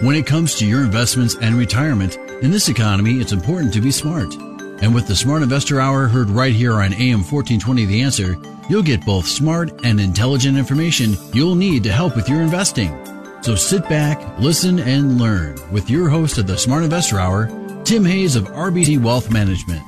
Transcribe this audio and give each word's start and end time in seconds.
When 0.00 0.14
it 0.14 0.26
comes 0.26 0.54
to 0.54 0.64
your 0.66 0.82
investments 0.82 1.34
and 1.40 1.56
retirement, 1.56 2.18
in 2.40 2.52
this 2.52 2.68
economy, 2.68 3.18
it's 3.18 3.32
important 3.32 3.72
to 3.72 3.80
be 3.80 3.90
smart. 3.90 4.32
And 4.80 4.94
with 4.94 5.08
the 5.08 5.16
Smart 5.16 5.42
Investor 5.42 5.80
Hour 5.80 6.06
heard 6.06 6.30
right 6.30 6.52
here 6.52 6.74
on 6.74 6.92
AM 6.92 7.24
1420 7.24 7.84
The 7.84 8.02
Answer, 8.02 8.36
you'll 8.70 8.84
get 8.84 9.04
both 9.04 9.26
smart 9.26 9.84
and 9.84 9.98
intelligent 9.98 10.56
information 10.56 11.16
you'll 11.32 11.56
need 11.56 11.82
to 11.82 11.90
help 11.90 12.14
with 12.14 12.28
your 12.28 12.42
investing. 12.42 12.96
So 13.42 13.56
sit 13.56 13.88
back, 13.88 14.38
listen, 14.38 14.78
and 14.78 15.20
learn 15.20 15.58
with 15.72 15.90
your 15.90 16.08
host 16.08 16.38
of 16.38 16.46
the 16.46 16.56
Smart 16.56 16.84
Investor 16.84 17.18
Hour, 17.18 17.48
Tim 17.82 18.04
Hayes 18.04 18.36
of 18.36 18.44
RBC 18.44 19.02
Wealth 19.02 19.32
Management. 19.32 19.82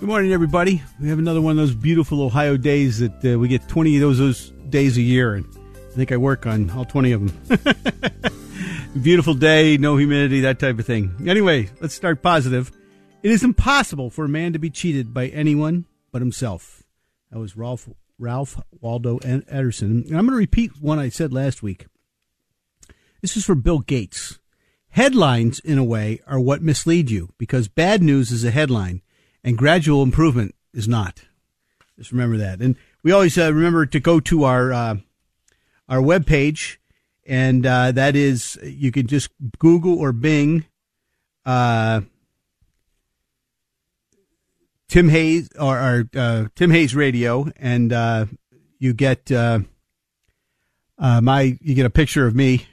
Good 0.00 0.08
morning, 0.08 0.32
everybody. 0.32 0.82
We 1.00 1.08
have 1.08 1.20
another 1.20 1.40
one 1.40 1.52
of 1.52 1.58
those 1.58 1.76
beautiful 1.76 2.20
Ohio 2.20 2.56
days 2.56 2.98
that 2.98 3.24
uh, 3.24 3.38
we 3.38 3.46
get 3.46 3.68
20 3.68 3.94
of 3.94 4.00
those, 4.00 4.18
those 4.18 4.50
days 4.70 4.96
a 4.96 5.02
year, 5.02 5.34
and 5.34 5.46
I 5.92 5.94
think 5.94 6.10
I 6.10 6.16
work 6.16 6.48
on 6.48 6.68
all 6.70 6.84
20 6.84 7.12
of 7.12 7.44
them. 7.52 8.32
beautiful 9.00 9.34
day, 9.34 9.76
no 9.76 9.96
humidity, 9.96 10.40
that 10.40 10.58
type 10.58 10.78
of 10.78 10.86
thing. 10.86 11.14
Anyway, 11.26 11.70
let's 11.80 11.94
start 11.94 12.22
positive. 12.22 12.70
It 13.22 13.30
is 13.30 13.42
impossible 13.42 14.10
for 14.10 14.24
a 14.24 14.28
man 14.28 14.52
to 14.52 14.58
be 14.58 14.70
cheated 14.70 15.14
by 15.14 15.28
anyone 15.28 15.86
but 16.10 16.22
himself. 16.22 16.82
That 17.30 17.38
was 17.38 17.56
Ralph 17.56 17.88
Ralph 18.18 18.60
Waldo 18.80 19.18
Emerson. 19.18 20.04
And 20.06 20.18
I'm 20.18 20.26
going 20.26 20.30
to 20.30 20.36
repeat 20.36 20.80
one 20.80 20.98
I 20.98 21.08
said 21.08 21.32
last 21.32 21.62
week. 21.62 21.86
This 23.20 23.36
is 23.36 23.44
for 23.44 23.54
Bill 23.54 23.80
Gates. 23.80 24.38
Headlines, 24.90 25.58
in 25.60 25.78
a 25.78 25.84
way, 25.84 26.20
are 26.26 26.38
what 26.38 26.62
mislead 26.62 27.10
you 27.10 27.32
because 27.38 27.68
bad 27.68 28.02
news 28.02 28.30
is 28.30 28.44
a 28.44 28.50
headline 28.50 29.00
and 29.42 29.56
gradual 29.56 30.02
improvement 30.02 30.54
is 30.74 30.86
not. 30.86 31.22
Just 31.98 32.12
remember 32.12 32.36
that. 32.36 32.60
And 32.60 32.76
we 33.02 33.10
always 33.10 33.38
uh, 33.38 33.52
remember 33.52 33.86
to 33.86 34.00
go 34.00 34.20
to 34.20 34.44
our 34.44 34.72
uh, 34.72 34.96
our 35.88 36.00
webpage, 36.00 36.76
and 37.26 37.64
uh, 37.64 37.92
that 37.92 38.16
is 38.16 38.58
you 38.62 38.92
can 38.92 39.06
just 39.06 39.30
Google 39.58 39.98
or 39.98 40.12
Bing 40.12 40.64
uh, 41.44 42.02
Tim 44.88 45.08
Hayes 45.08 45.48
or, 45.58 45.78
or 45.78 46.08
uh, 46.16 46.44
Tim 46.54 46.70
Hayes 46.70 46.94
Radio, 46.94 47.48
and 47.56 47.92
uh, 47.92 48.26
you 48.78 48.92
get 48.92 49.30
uh, 49.32 49.60
uh, 50.98 51.20
my 51.20 51.58
you 51.60 51.74
get 51.74 51.86
a 51.86 51.90
picture 51.90 52.26
of 52.26 52.34
me, 52.34 52.66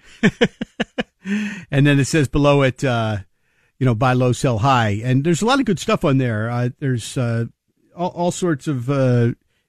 and 1.71 1.87
then 1.87 1.99
it 1.99 2.05
says 2.05 2.27
below 2.27 2.61
it, 2.61 2.83
you 2.83 3.85
know, 3.85 3.95
buy 3.95 4.13
low, 4.13 4.33
sell 4.33 4.59
high, 4.59 4.99
and 5.03 5.23
there's 5.23 5.41
a 5.41 5.45
lot 5.45 5.59
of 5.59 5.65
good 5.65 5.79
stuff 5.79 6.03
on 6.03 6.17
there. 6.17 6.71
There's 6.79 7.17
all, 7.17 7.47
all 7.95 8.31
sorts 8.31 8.67
of 8.67 8.89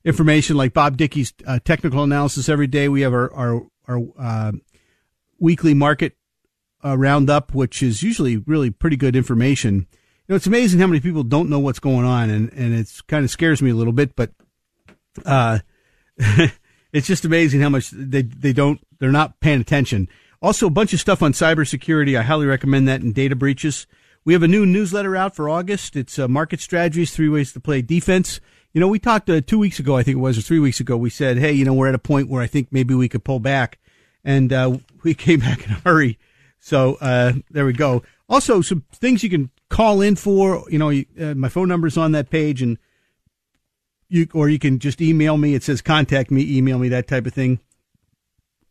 information 0.04 0.56
like 0.56 0.72
Bob 0.72 0.96
Dickey's 0.96 1.32
technical 1.64 2.02
analysis 2.02 2.48
every 2.48 2.66
day. 2.66 2.88
We 2.88 3.02
have 3.02 3.14
our 3.14 3.32
our, 3.32 3.62
our 3.86 4.52
weekly 5.41 5.74
market 5.74 6.16
uh, 6.84 6.96
roundup, 6.96 7.55
which 7.55 7.83
is 7.83 8.02
usually 8.02 8.36
really 8.36 8.70
pretty 8.70 8.96
good 8.96 9.16
information 9.16 9.74
You 9.74 9.86
know, 10.28 10.36
it's 10.36 10.47
amazing 10.47 10.78
how 10.80 10.86
many 10.86 11.00
people 11.00 11.24
don't 11.24 11.50
know 11.50 11.58
what's 11.58 11.80
going 11.80 12.06
on, 12.06 12.30
and 12.30 12.52
and 12.52 12.74
it's 12.74 13.00
kind 13.00 13.24
of 13.24 13.30
scares 13.30 13.60
me 13.60 13.70
a 13.70 13.74
little 13.74 13.92
bit. 13.92 14.14
But 14.14 14.31
uh, 15.26 15.59
it's 16.92 17.06
just 17.06 17.25
amazing 17.25 17.60
how 17.60 17.69
much 17.69 17.91
they 17.91 18.22
they 18.22 18.53
don't 18.53 18.81
they're 19.00 19.10
not 19.10 19.41
paying 19.41 19.60
attention. 19.60 20.09
Also, 20.42 20.66
a 20.66 20.70
bunch 20.70 20.94
of 20.94 21.00
stuff 21.00 21.22
on 21.22 21.32
cybersecurity. 21.32 22.19
I 22.19 22.22
highly 22.22 22.47
recommend 22.47 22.88
that 22.88 23.03
in 23.03 23.12
data 23.12 23.34
breaches. 23.34 23.87
We 24.25 24.32
have 24.34 24.43
a 24.43 24.48
new 24.48 24.64
newsletter 24.64 25.16
out 25.16 25.34
for 25.34 25.48
August. 25.48 25.97
It's 25.97 26.19
uh, 26.19 26.28
market 26.28 26.60
strategies, 26.60 27.10
three 27.10 27.28
ways 27.28 27.53
to 27.54 27.60
play 27.60 27.82
defense. 27.82 28.41
You 28.72 28.81
know, 28.81 28.88
we 28.88 29.00
talked 29.00 29.28
uh, 29.28 29.41
two 29.41 29.59
weeks 29.59 29.81
ago, 29.81 29.97
I 29.97 30.03
think 30.03 30.19
it 30.19 30.20
was, 30.20 30.38
or 30.38 30.43
three 30.43 30.60
weeks 30.60 30.78
ago. 30.78 30.97
We 30.97 31.10
said, 31.10 31.38
hey, 31.38 31.53
you 31.53 31.64
know, 31.64 31.75
we're 31.75 31.88
at 31.88 31.94
a 31.94 31.98
point 31.98 32.28
where 32.28 32.43
I 32.43 32.47
think 32.47 32.69
maybe 32.70 32.94
we 32.94 33.09
could 33.09 33.25
pull 33.25 33.41
back, 33.41 33.79
and 34.25 34.53
uh, 34.53 34.78
we 35.03 35.14
came 35.14 35.41
back 35.41 35.64
in 35.66 35.72
a 35.72 35.81
hurry. 35.84 36.19
So 36.58 36.97
uh, 37.00 37.34
there 37.50 37.66
we 37.66 37.72
go. 37.72 38.03
Also, 38.28 38.60
some 38.60 38.84
things 38.92 39.22
you 39.22 39.31
can 39.31 39.50
call 39.69 40.00
in 40.00 40.16
for. 40.16 40.64
You 40.70 40.78
know, 40.78 40.91
uh, 40.91 41.34
my 41.34 41.48
phone 41.48 41.69
number 41.69 41.86
is 41.86 41.97
on 41.97 42.12
that 42.12 42.31
page, 42.31 42.62
and 42.62 42.78
you 44.08 44.28
or 44.34 44.48
you 44.48 44.58
can 44.58 44.78
just 44.78 45.00
email 45.00 45.36
me. 45.36 45.54
It 45.54 45.62
says 45.62 45.81
contact 45.81 46.31
me, 46.31 46.56
email 46.56 46.78
me, 46.78 46.88
that 46.91 47.08
type 47.08 47.26
of 47.26 47.32
thing. 47.32 47.60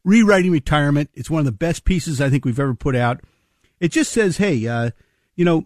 Rewriting 0.04 0.52
retirement. 0.52 1.10
It's 1.14 1.30
one 1.30 1.40
of 1.40 1.46
the 1.46 1.52
best 1.52 1.84
pieces 1.84 2.22
I 2.22 2.30
think 2.30 2.46
we've 2.46 2.60
ever 2.60 2.74
put 2.74 2.96
out. 2.96 3.22
It 3.80 3.92
just 3.92 4.12
says, 4.12 4.38
hey, 4.38 4.68
uh, 4.68 4.92
you 5.36 5.46
know, 5.46 5.66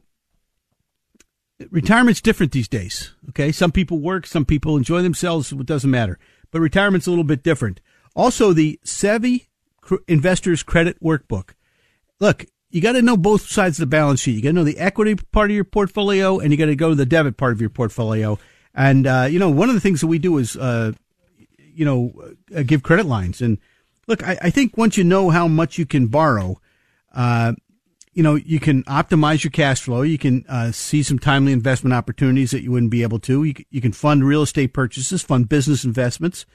retirement's 1.69 2.21
different 2.21 2.51
these 2.51 2.67
days. 2.67 3.13
Okay, 3.29 3.51
some 3.51 3.71
people 3.71 3.99
work, 3.99 4.25
some 4.25 4.45
people 4.45 4.77
enjoy 4.77 5.01
themselves. 5.01 5.51
It 5.51 5.65
doesn't 5.65 5.89
matter, 5.89 6.19
but 6.51 6.61
retirement's 6.61 7.07
a 7.07 7.09
little 7.09 7.23
bit 7.23 7.43
different. 7.43 7.79
Also, 8.15 8.53
the 8.53 8.79
Savvy 9.87 10.03
Investors 10.07 10.63
Credit 10.63 11.01
Workbook. 11.01 11.51
Look, 12.19 12.45
you 12.69 12.81
got 12.81 12.93
to 12.93 13.01
know 13.01 13.17
both 13.17 13.47
sides 13.47 13.77
of 13.79 13.83
the 13.83 13.95
balance 13.95 14.21
sheet. 14.21 14.35
You 14.35 14.41
got 14.41 14.49
to 14.49 14.53
know 14.53 14.63
the 14.63 14.79
equity 14.79 15.15
part 15.15 15.51
of 15.51 15.55
your 15.55 15.63
portfolio, 15.63 16.39
and 16.39 16.51
you 16.51 16.57
got 16.57 16.65
to 16.65 16.75
go 16.75 16.89
to 16.89 16.95
the 16.95 17.05
debit 17.05 17.37
part 17.37 17.53
of 17.53 17.61
your 17.61 17.69
portfolio. 17.69 18.39
And 18.73 19.05
uh, 19.05 19.27
you 19.29 19.39
know, 19.39 19.49
one 19.49 19.69
of 19.69 19.75
the 19.75 19.81
things 19.81 20.01
that 20.01 20.07
we 20.07 20.19
do 20.19 20.37
is, 20.37 20.57
uh, 20.57 20.93
you 21.57 21.85
know, 21.85 22.13
uh, 22.55 22.63
give 22.63 22.81
credit 22.81 23.05
lines. 23.05 23.41
And 23.41 23.59
look, 24.07 24.23
I, 24.23 24.37
I, 24.41 24.49
think 24.49 24.77
once 24.77 24.97
you 24.97 25.03
know 25.03 25.29
how 25.29 25.47
much 25.47 25.77
you 25.77 25.85
can 25.85 26.07
borrow, 26.07 26.59
uh, 27.13 27.53
you 28.13 28.23
know, 28.23 28.35
you 28.35 28.59
can 28.59 28.83
optimize 28.83 29.43
your 29.43 29.51
cash 29.51 29.81
flow. 29.81 30.01
You 30.01 30.17
can 30.17 30.45
uh, 30.49 30.71
see 30.71 31.03
some 31.03 31.19
timely 31.19 31.51
investment 31.51 31.93
opportunities 31.93 32.51
that 32.51 32.63
you 32.63 32.71
wouldn't 32.71 32.91
be 32.91 33.03
able 33.03 33.19
to. 33.19 33.43
You, 33.43 33.53
you 33.69 33.81
can 33.81 33.91
fund 33.91 34.23
real 34.23 34.41
estate 34.41 34.73
purchases, 34.73 35.21
fund 35.21 35.49
business 35.49 35.83
investments, 35.83 36.45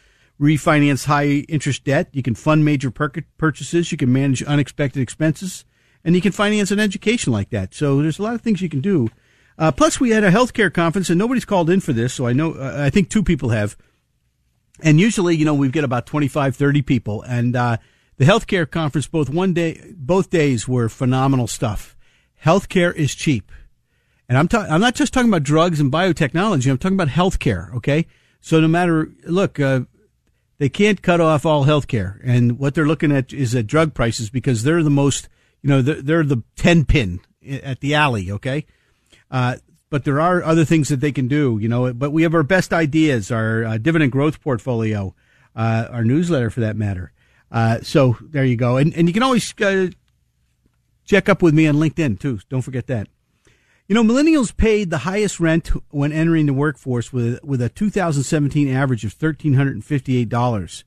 refinance 0.41 1.07
high 1.07 1.45
interest 1.49 1.85
debt. 1.85 2.09
You 2.13 2.23
can 2.23 2.35
fund 2.35 2.65
major 2.65 2.91
purchases. 2.91 3.91
You 3.91 3.99
can 3.99 4.13
manage 4.13 4.43
unexpected 4.43 5.01
expenses 5.01 5.65
and 6.05 6.15
you 6.15 6.21
can 6.21 6.33
finance 6.33 6.71
an 6.71 6.81
education 6.81 7.33
like 7.33 7.51
that. 7.51 7.75
So 7.75 8.01
there's 8.03 8.19
a 8.19 8.23
lot 8.23 8.35
of 8.35 8.41
things 8.41 8.63
you 8.63 8.69
can 8.69 8.81
do. 8.81 9.09
Uh, 9.59 9.73
plus, 9.73 9.99
we 9.99 10.11
had 10.11 10.23
a 10.23 10.31
healthcare 10.31 10.73
conference, 10.73 11.11
and 11.11 11.19
nobody's 11.19 11.45
called 11.45 11.69
in 11.69 11.81
for 11.81 11.93
this, 11.93 12.15
so 12.15 12.27
I 12.27 12.33
know 12.33 12.53
uh, 12.53 12.77
I 12.79 12.91
think 12.91 13.11
two 13.11 13.25
people 13.25 13.49
have. 13.49 13.77
And 14.81 15.01
usually, 15.01 15.37
you 15.37 15.45
know, 15.45 15.55
we've 15.55 15.73
got 15.73 15.83
about 15.83 16.07
25, 16.07 16.55
30 16.55 16.83
people, 16.83 17.23
and 17.23 17.57
uh, 17.57 17.79
the 18.17 18.25
healthcare 18.25 18.71
conference 18.71 19.09
both 19.09 19.29
one 19.29 19.53
day, 19.53 19.93
both 19.97 20.31
days 20.31 20.69
were 20.69 20.89
phenomenal 20.89 21.49
stuff. 21.49 21.97
Healthcare 22.45 22.95
is 22.95 23.17
cheap, 23.17 23.51
and 24.29 24.39
I'm 24.39 24.47
ta- 24.47 24.69
I'm 24.71 24.81
not 24.81 24.95
just 24.95 25.13
talking 25.13 25.29
about 25.29 25.43
drugs 25.43 25.81
and 25.81 25.91
biotechnology. 25.91 26.71
I'm 26.71 26.79
talking 26.79 26.97
about 26.97 27.09
healthcare. 27.09 27.75
Okay, 27.75 28.07
so 28.41 28.61
no 28.61 28.69
matter 28.69 29.11
look, 29.25 29.59
uh, 29.59 29.81
they 30.59 30.69
can't 30.69 31.03
cut 31.03 31.21
off 31.21 31.47
all 31.47 31.65
healthcare, 31.65 32.21
and 32.25 32.59
what 32.59 32.75
they're 32.75 32.87
looking 32.87 33.13
at 33.13 33.33
is 33.33 33.55
at 33.55 33.67
drug 33.67 33.95
prices 33.95 34.31
because 34.31 34.63
they're 34.63 34.83
the 34.83 34.91
most 34.91 35.29
you 35.63 35.71
know, 35.71 35.83
they're, 35.83 36.03
they're 36.03 36.25
the 36.25 36.43
10 36.57 36.85
pin 36.85 37.21
at 37.47 37.81
the 37.81 37.95
alley, 37.95 38.31
okay? 38.31 38.67
Uh, 39.31 39.57
but 39.91 40.05
there 40.05 40.21
are 40.21 40.43
other 40.43 40.65
things 40.65 40.89
that 40.89 41.01
they 41.01 41.13
can 41.13 41.29
do, 41.29 41.59
you 41.61 41.69
know, 41.69 41.93
but 41.93 42.11
we 42.11 42.23
have 42.23 42.35
our 42.35 42.43
best 42.43 42.73
ideas, 42.73 43.31
our 43.31 43.65
uh, 43.65 43.79
dividend 43.79 44.13
growth 44.13 44.41
portfolio, 44.41 45.15
uh, 45.57 45.87
our 45.91 46.05
newsletter 46.05 46.51
for 46.51 46.61
that 46.61 46.77
matter. 46.77 47.13
Uh, 47.51 47.81
so 47.83 48.17
there 48.21 48.45
you 48.45 48.57
go. 48.57 48.77
And, 48.77 48.95
and 48.95 49.09
you 49.09 49.15
can 49.15 49.23
always 49.23 49.55
uh, 49.61 49.89
check 51.05 51.29
up 51.29 51.43
with 51.43 51.55
me 51.55 51.67
on 51.67 51.77
LinkedIn 51.77 52.21
too. 52.21 52.41
Don't 52.49 52.63
forget 52.63 52.87
that. 52.89 53.09
You 53.89 53.95
know, 53.95 54.05
millennials 54.05 54.55
paid 54.55 54.91
the 54.91 54.99
highest 54.99 55.41
rent 55.41 55.69
when 55.89 56.13
entering 56.13 56.45
the 56.45 56.53
workforce 56.53 57.11
with, 57.11 57.43
with 57.43 57.63
a 57.63 57.71
2017 57.71 58.69
average 58.69 59.03
of 59.03 59.17
$1,358. 59.19 60.85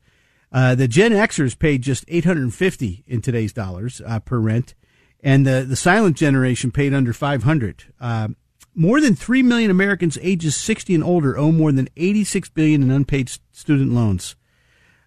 Uh, 0.51 0.75
the 0.75 0.87
Gen 0.87 1.11
Xers 1.11 1.57
paid 1.57 1.81
just 1.81 2.05
850 2.07 3.03
in 3.07 3.21
today's 3.21 3.53
dollars 3.53 4.03
uh, 4.05 4.19
per 4.19 4.37
rent, 4.37 4.75
and 5.23 5.47
the 5.47 5.65
the 5.67 5.75
silent 5.77 6.15
generation 6.15 6.69
paid 6.69 6.93
under 6.93 7.11
500. 7.11 7.85
Uh, 7.99 8.27
more 8.75 9.01
than 9.01 9.15
3 9.15 9.41
million 9.41 9.71
Americans 9.71 10.19
ages 10.21 10.55
60 10.55 10.93
and 10.93 11.03
older 11.03 11.35
owe 11.37 11.51
more 11.51 11.71
than 11.71 11.87
86 11.97 12.49
billion 12.49 12.83
in 12.83 12.91
unpaid 12.91 13.31
student 13.51 13.93
loans. 13.93 14.35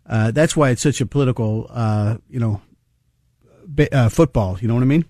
Uh, 0.04 0.32
that's 0.32 0.56
why 0.56 0.70
it's 0.70 0.82
such 0.82 1.00
a 1.00 1.06
political, 1.06 1.68
uh, 1.70 2.16
you 2.28 2.40
know, 2.40 2.60
uh, 3.92 4.08
football. 4.08 4.58
You 4.60 4.66
know 4.66 4.74
what 4.74 4.82
I 4.82 4.86
mean? 4.86 5.04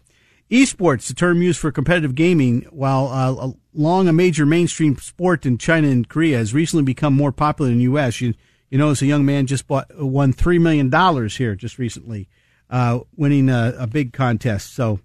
Esports, 0.50 1.08
the 1.08 1.14
term 1.14 1.42
used 1.42 1.58
for 1.58 1.72
competitive 1.72 2.14
gaming, 2.14 2.62
while 2.70 3.56
long 3.72 4.08
a 4.08 4.12
major 4.12 4.44
mainstream 4.44 4.96
sport 4.98 5.46
in 5.46 5.58
China 5.58 5.88
and 5.88 6.08
Korea, 6.08 6.38
has 6.38 6.52
recently 6.52 6.84
become 6.84 7.14
more 7.14 7.32
popular 7.32 7.70
in 7.70 7.78
the 7.78 7.84
U.S. 7.84 8.20
You, 8.20 8.34
you 8.70 8.78
notice 8.78 9.02
a 9.02 9.06
young 9.06 9.24
man 9.24 9.46
just 9.46 9.66
bought 9.66 9.86
won 9.98 10.32
three 10.32 10.58
million 10.58 10.90
dollars 10.90 11.36
here 11.36 11.54
just 11.54 11.78
recently 11.78 12.28
uh, 12.70 13.00
winning 13.16 13.48
a, 13.48 13.74
a, 13.78 13.86
big 13.86 14.12
contest. 14.12 14.74
So 14.74 15.00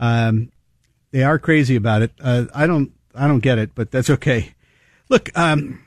um, 0.00 0.50
they 1.10 1.22
are 1.22 1.38
crazy 1.38 1.76
about 1.76 2.02
it. 2.02 2.12
Uh, 2.20 2.46
I 2.54 2.66
don't 2.66 2.92
I 3.14 3.28
don't 3.28 3.40
get 3.40 3.58
it, 3.58 3.74
but 3.74 3.90
that's 3.90 4.10
okay. 4.10 4.54
Look, 5.08 5.30
um, 5.36 5.82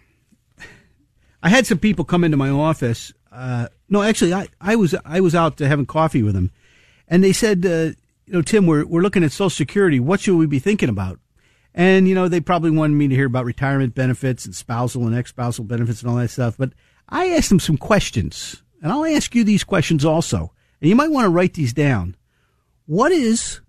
I 1.42 1.50
had 1.50 1.68
some 1.68 1.80
people 1.80 2.06
come 2.06 2.24
into 2.24 2.38
my 2.38 2.50
office. 2.50 3.12
Uh, 3.32 3.68
no, 3.90 4.02
actually, 4.02 4.34
I, 4.34 4.48
I 4.62 4.76
was 4.76 4.96
I 5.04 5.20
was 5.20 5.36
out 5.36 5.60
having 5.60 5.86
coffee 5.86 6.24
with 6.24 6.36
them, 6.36 6.52
and 7.08 7.24
they 7.24 7.34
said, 7.34 7.66
uh, 7.66 7.92
you 8.26 8.34
know, 8.34 8.42
Tim, 8.42 8.66
we're 8.66 8.86
we're 8.86 9.02
looking 9.02 9.24
at 9.24 9.32
Social 9.32 9.50
Security. 9.50 10.00
What 10.00 10.20
should 10.20 10.38
we 10.38 10.48
be 10.48 10.60
thinking 10.60 10.90
about? 10.90 11.20
And 11.74 12.08
you 12.08 12.16
know, 12.16 12.28
they 12.28 12.40
probably 12.40 12.72
wanted 12.72 12.96
me 12.96 13.08
to 13.08 13.16
hear 13.16 13.28
about 13.28 13.46
retirement 13.46 13.94
benefits 13.94 14.46
and 14.46 14.56
spousal 14.56 15.06
and 15.06 15.16
ex-spousal 15.16 15.66
benefits 15.66 16.02
and 16.02 16.10
all 16.10 16.18
that 16.18 16.30
stuff. 16.30 16.58
But 16.58 16.74
I 17.10 17.30
asked 17.30 17.50
them 17.50 17.60
some 17.60 17.78
questions, 17.78 18.64
and 18.82 18.92
I'll 18.92 19.06
ask 19.06 19.36
you 19.36 19.44
these 19.44 19.64
questions 19.64 20.04
also. 20.04 20.54
And 20.82 20.90
you 20.90 20.96
might 20.96 21.12
want 21.12 21.26
to 21.26 21.30
write 21.30 21.54
these 21.54 21.74
down. 21.74 22.16
What 22.86 23.12
is 23.12 23.62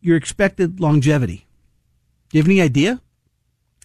your 0.00 0.16
expected 0.16 0.80
longevity? 0.80 1.46
Do 2.28 2.38
you 2.38 2.42
have 2.42 2.48
any 2.48 2.60
idea? 2.60 3.00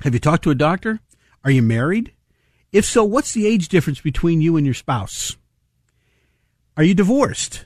Have 0.02 0.14
you 0.14 0.20
talked 0.20 0.44
to 0.44 0.52
a 0.52 0.56
doctor? 0.56 1.00
Are 1.44 1.52
you 1.52 1.62
married? 1.62 2.14
If 2.72 2.86
so, 2.86 3.04
what's 3.04 3.34
the 3.34 3.48
age 3.48 3.68
difference 3.68 4.02
between 4.02 4.42
you 4.42 4.56
and 4.56 4.66
your 4.66 4.74
spouse? 4.74 5.36
Are 6.78 6.84
you 6.84 6.94
divorced? 6.94 7.66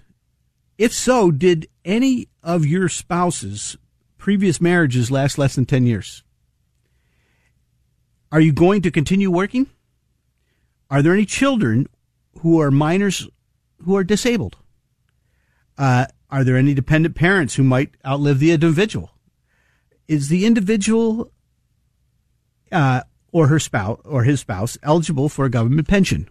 If 0.78 0.94
so, 0.94 1.32
did 1.32 1.68
any 1.86 2.28
of 2.44 2.66
your 2.66 2.90
spouse's 2.90 3.78
previous 4.18 4.60
marriages 4.60 5.10
last 5.10 5.38
less 5.38 5.56
than 5.56 5.66
10 5.66 5.86
years? 5.86 6.24
Are 8.32 8.42
you 8.42 8.52
going 8.52 8.82
to 8.82 8.92
continue 8.92 9.32
working? 9.32 9.68
Are 10.90 11.02
there 11.02 11.14
any 11.14 11.26
children 11.26 11.88
who 12.40 12.60
are 12.60 12.72
minors 12.72 13.28
who 13.84 13.96
are 13.96 14.04
disabled? 14.04 14.58
Uh, 15.78 16.08
are 16.30 16.44
there 16.44 16.58
any 16.58 16.74
dependent 16.74 17.16
parents 17.16 17.56
who 17.56 17.64
might 17.64 17.96
outlive 18.06 18.40
the 18.40 18.52
individual? 18.52 19.12
Is 20.08 20.28
the 20.28 20.46
individual 20.46 21.32
uh, 22.72 23.02
or 23.32 23.48
her 23.48 23.60
spouse 23.60 24.02
or 24.04 24.24
his 24.24 24.42
spouse 24.42 24.78
eligible 24.84 25.30
for 25.30 25.46
a 25.46 25.50
government 25.50 25.88
pension? 25.88 26.28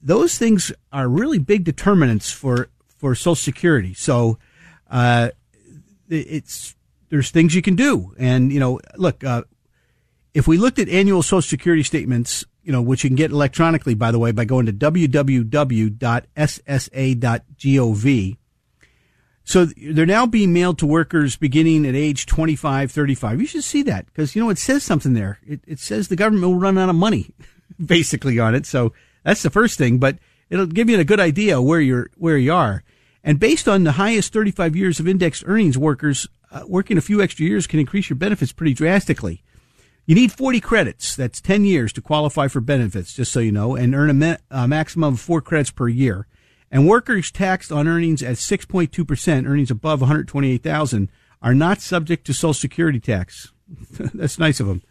Those 0.00 0.38
things 0.38 0.72
are 0.92 1.08
really 1.08 1.38
big 1.38 1.64
determinants 1.64 2.30
for 2.30 2.68
for 3.00 3.14
Social 3.14 3.34
Security. 3.34 3.94
So 3.94 4.38
uh, 4.90 5.30
it's 6.08 6.76
there's 7.08 7.30
things 7.30 7.54
you 7.54 7.62
can 7.62 7.76
do, 7.76 8.14
and 8.18 8.52
you 8.52 8.60
know, 8.60 8.78
look, 8.96 9.24
uh, 9.24 9.42
if 10.34 10.46
we 10.46 10.58
looked 10.58 10.78
at 10.78 10.88
annual 10.88 11.22
Social 11.22 11.42
Security 11.42 11.82
statements, 11.82 12.44
you 12.62 12.72
know, 12.72 12.82
which 12.82 13.02
you 13.02 13.10
can 13.10 13.16
get 13.16 13.30
electronically, 13.30 13.94
by 13.94 14.10
the 14.10 14.18
way, 14.18 14.32
by 14.32 14.44
going 14.44 14.66
to 14.66 14.72
www.ssa.gov. 14.72 15.96
So 19.42 19.64
they're 19.64 20.06
now 20.06 20.26
being 20.26 20.52
mailed 20.52 20.78
to 20.78 20.86
workers 20.86 21.34
beginning 21.36 21.86
at 21.86 21.96
age 21.96 22.26
25, 22.26 22.92
35. 22.92 23.40
You 23.40 23.46
should 23.46 23.64
see 23.64 23.82
that 23.82 24.06
because, 24.06 24.36
you 24.36 24.42
know, 24.44 24.50
it 24.50 24.58
says 24.58 24.84
something 24.84 25.14
there. 25.14 25.40
It, 25.44 25.60
it 25.66 25.80
says 25.80 26.06
the 26.06 26.14
government 26.14 26.52
will 26.52 26.60
run 26.60 26.78
out 26.78 26.88
of 26.88 26.94
money 26.94 27.34
basically 27.84 28.38
on 28.38 28.54
it. 28.54 28.66
So 28.66 28.92
that's 29.24 29.42
the 29.42 29.50
first 29.50 29.76
thing, 29.76 29.98
but 29.98 30.18
it'll 30.50 30.66
give 30.66 30.88
you 30.88 31.00
a 31.00 31.04
good 31.04 31.18
idea 31.18 31.60
where 31.60 31.80
you're, 31.80 32.10
where 32.16 32.38
you 32.38 32.52
are. 32.52 32.84
And 33.22 33.38
based 33.38 33.68
on 33.68 33.84
the 33.84 33.92
highest 33.92 34.32
35 34.32 34.74
years 34.74 34.98
of 34.98 35.06
indexed 35.06 35.44
earnings, 35.46 35.76
workers 35.76 36.28
uh, 36.50 36.62
working 36.66 36.98
a 36.98 37.02
few 37.02 37.22
extra 37.22 37.44
years 37.44 37.66
can 37.66 37.78
increase 37.80 38.08
your 38.08 38.16
benefits 38.16 38.52
pretty 38.52 38.74
drastically. 38.74 39.42
You 40.06 40.14
need 40.14 40.32
40 40.32 40.60
credits. 40.60 41.14
That's 41.14 41.40
10 41.40 41.64
years 41.64 41.92
to 41.92 42.00
qualify 42.00 42.48
for 42.48 42.60
benefits, 42.60 43.14
just 43.14 43.30
so 43.30 43.40
you 43.40 43.52
know, 43.52 43.76
and 43.76 43.94
earn 43.94 44.10
a, 44.10 44.14
ma- 44.14 44.36
a 44.50 44.66
maximum 44.66 45.14
of 45.14 45.20
four 45.20 45.40
credits 45.40 45.70
per 45.70 45.88
year. 45.88 46.26
And 46.70 46.88
workers 46.88 47.30
taxed 47.30 47.70
on 47.70 47.86
earnings 47.86 48.22
at 48.22 48.36
6.2%, 48.36 49.46
earnings 49.46 49.70
above 49.70 50.00
128,000, 50.00 51.08
are 51.42 51.54
not 51.54 51.80
subject 51.80 52.26
to 52.26 52.34
Social 52.34 52.54
Security 52.54 53.00
tax. 53.00 53.52
That's 54.14 54.38
nice 54.38 54.60
of 54.60 54.66
them. 54.66 54.82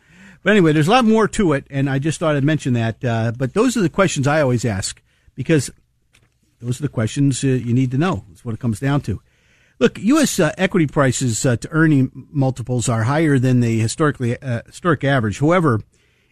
But 0.43 0.51
anyway, 0.51 0.71
there's 0.71 0.87
a 0.87 0.91
lot 0.91 1.05
more 1.05 1.27
to 1.29 1.53
it, 1.53 1.65
and 1.69 1.89
I 1.89 1.99
just 1.99 2.19
thought 2.19 2.35
I'd 2.35 2.43
mention 2.43 2.73
that. 2.73 3.03
Uh, 3.03 3.31
but 3.37 3.53
those 3.53 3.75
are 3.75 3.81
the 3.81 3.89
questions 3.89 4.27
I 4.27 4.41
always 4.41 4.63
ask 4.63 5.01
because 5.35 5.69
those 6.59 6.79
are 6.79 6.83
the 6.83 6.89
questions 6.89 7.43
uh, 7.43 7.47
you 7.47 7.73
need 7.73 7.91
to 7.91 7.97
know. 7.97 8.25
That's 8.29 8.43
what 8.43 8.53
it 8.53 8.59
comes 8.59 8.79
down 8.79 9.01
to. 9.01 9.21
Look, 9.79 9.97
U.S. 9.99 10.39
Uh, 10.39 10.51
equity 10.57 10.87
prices 10.87 11.45
uh, 11.45 11.55
to 11.55 11.69
earning 11.71 12.27
multiples 12.31 12.89
are 12.89 13.03
higher 13.03 13.39
than 13.39 13.61
the 13.61 13.79
historically 13.79 14.39
uh, 14.41 14.61
historic 14.65 15.05
average. 15.05 15.39
However, 15.39 15.79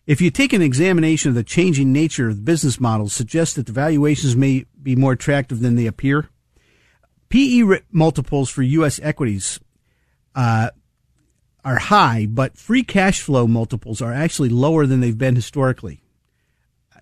if 0.06 0.20
you 0.20 0.32
take 0.32 0.52
an 0.52 0.62
examination 0.62 1.30
of 1.30 1.36
the 1.36 1.44
changing 1.44 1.94
nature 1.94 2.30
of 2.30 2.36
the 2.36 2.42
business 2.42 2.80
models, 2.80 3.14
suggests 3.14 3.56
that 3.56 3.66
the 3.66 3.72
valuations 3.72 4.36
may 4.36 4.66
be 4.82 4.96
more 4.96 5.14
attractive 5.14 5.62
than 5.62 5.76
they 5.76 5.86
appear. 5.86 6.28
PE 7.30 7.82
multiples 7.92 8.50
for 8.50 8.64
U.S. 8.64 9.00
equities 9.02 9.60
uh, 10.36 10.70
are 11.64 11.80
high, 11.80 12.26
but 12.30 12.58
free 12.58 12.84
cash 12.84 13.22
flow 13.22 13.48
multiples 13.48 14.02
are 14.02 14.14
actually 14.14 14.50
lower 14.50 14.86
than 14.86 15.00
they've 15.00 15.18
been 15.18 15.36
historically. 15.36 16.02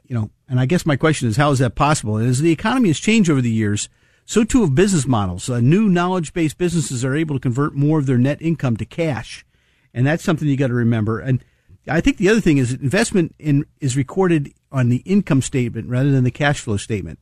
You 0.07 0.15
know, 0.15 0.29
and 0.47 0.59
I 0.59 0.65
guess 0.65 0.85
my 0.85 0.95
question 0.95 1.27
is, 1.27 1.37
how 1.37 1.51
is 1.51 1.59
that 1.59 1.75
possible? 1.75 2.17
As 2.17 2.41
the 2.41 2.51
economy 2.51 2.89
has 2.89 2.99
changed 2.99 3.29
over 3.29 3.41
the 3.41 3.51
years, 3.51 3.89
so 4.25 4.43
too 4.43 4.61
have 4.61 4.75
business 4.75 5.05
models. 5.05 5.49
Uh, 5.49 5.59
new 5.59 5.87
knowledge 5.87 6.33
based 6.33 6.57
businesses 6.57 7.05
are 7.05 7.15
able 7.15 7.35
to 7.35 7.41
convert 7.41 7.75
more 7.75 7.99
of 7.99 8.05
their 8.05 8.17
net 8.17 8.41
income 8.41 8.77
to 8.77 8.85
cash. 8.85 9.45
And 9.93 10.05
that's 10.05 10.23
something 10.23 10.47
you 10.47 10.57
got 10.57 10.67
to 10.67 10.73
remember. 10.73 11.19
And 11.19 11.43
I 11.87 12.01
think 12.01 12.17
the 12.17 12.29
other 12.29 12.41
thing 12.41 12.57
is 12.57 12.73
investment 12.73 13.35
in 13.39 13.65
is 13.79 13.95
recorded 13.95 14.51
on 14.71 14.89
the 14.89 15.03
income 15.05 15.41
statement 15.41 15.89
rather 15.89 16.11
than 16.11 16.23
the 16.23 16.31
cash 16.31 16.59
flow 16.59 16.77
statement. 16.77 17.19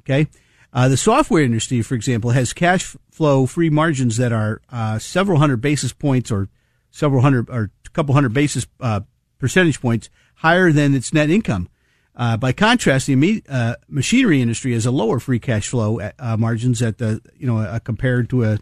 Okay. 0.00 0.28
Uh, 0.72 0.88
the 0.88 0.96
software 0.96 1.42
industry, 1.42 1.82
for 1.82 1.94
example, 1.94 2.30
has 2.30 2.52
cash 2.52 2.96
flow 3.10 3.46
free 3.46 3.70
margins 3.70 4.16
that 4.16 4.32
are 4.32 4.60
uh, 4.70 4.98
several 4.98 5.38
hundred 5.38 5.60
basis 5.60 5.92
points 5.92 6.30
or 6.30 6.48
several 6.90 7.22
hundred 7.22 7.50
or 7.50 7.70
a 7.84 7.90
couple 7.90 8.14
hundred 8.14 8.32
basis 8.32 8.66
uh, 8.80 9.00
percentage 9.38 9.80
points 9.80 10.10
higher 10.36 10.70
than 10.72 10.94
its 10.94 11.12
net 11.12 11.30
income. 11.30 11.68
Uh, 12.16 12.36
by 12.36 12.50
contrast, 12.50 13.06
the 13.06 13.42
uh, 13.48 13.74
machinery 13.88 14.40
industry 14.40 14.72
has 14.72 14.86
a 14.86 14.90
lower 14.90 15.20
free 15.20 15.38
cash 15.38 15.68
flow 15.68 16.00
at, 16.00 16.14
uh, 16.18 16.36
margins 16.36 16.80
at 16.80 16.96
the 16.96 17.20
you 17.36 17.46
know 17.46 17.58
uh, 17.58 17.78
compared 17.80 18.30
to 18.30 18.42
a, 18.42 18.58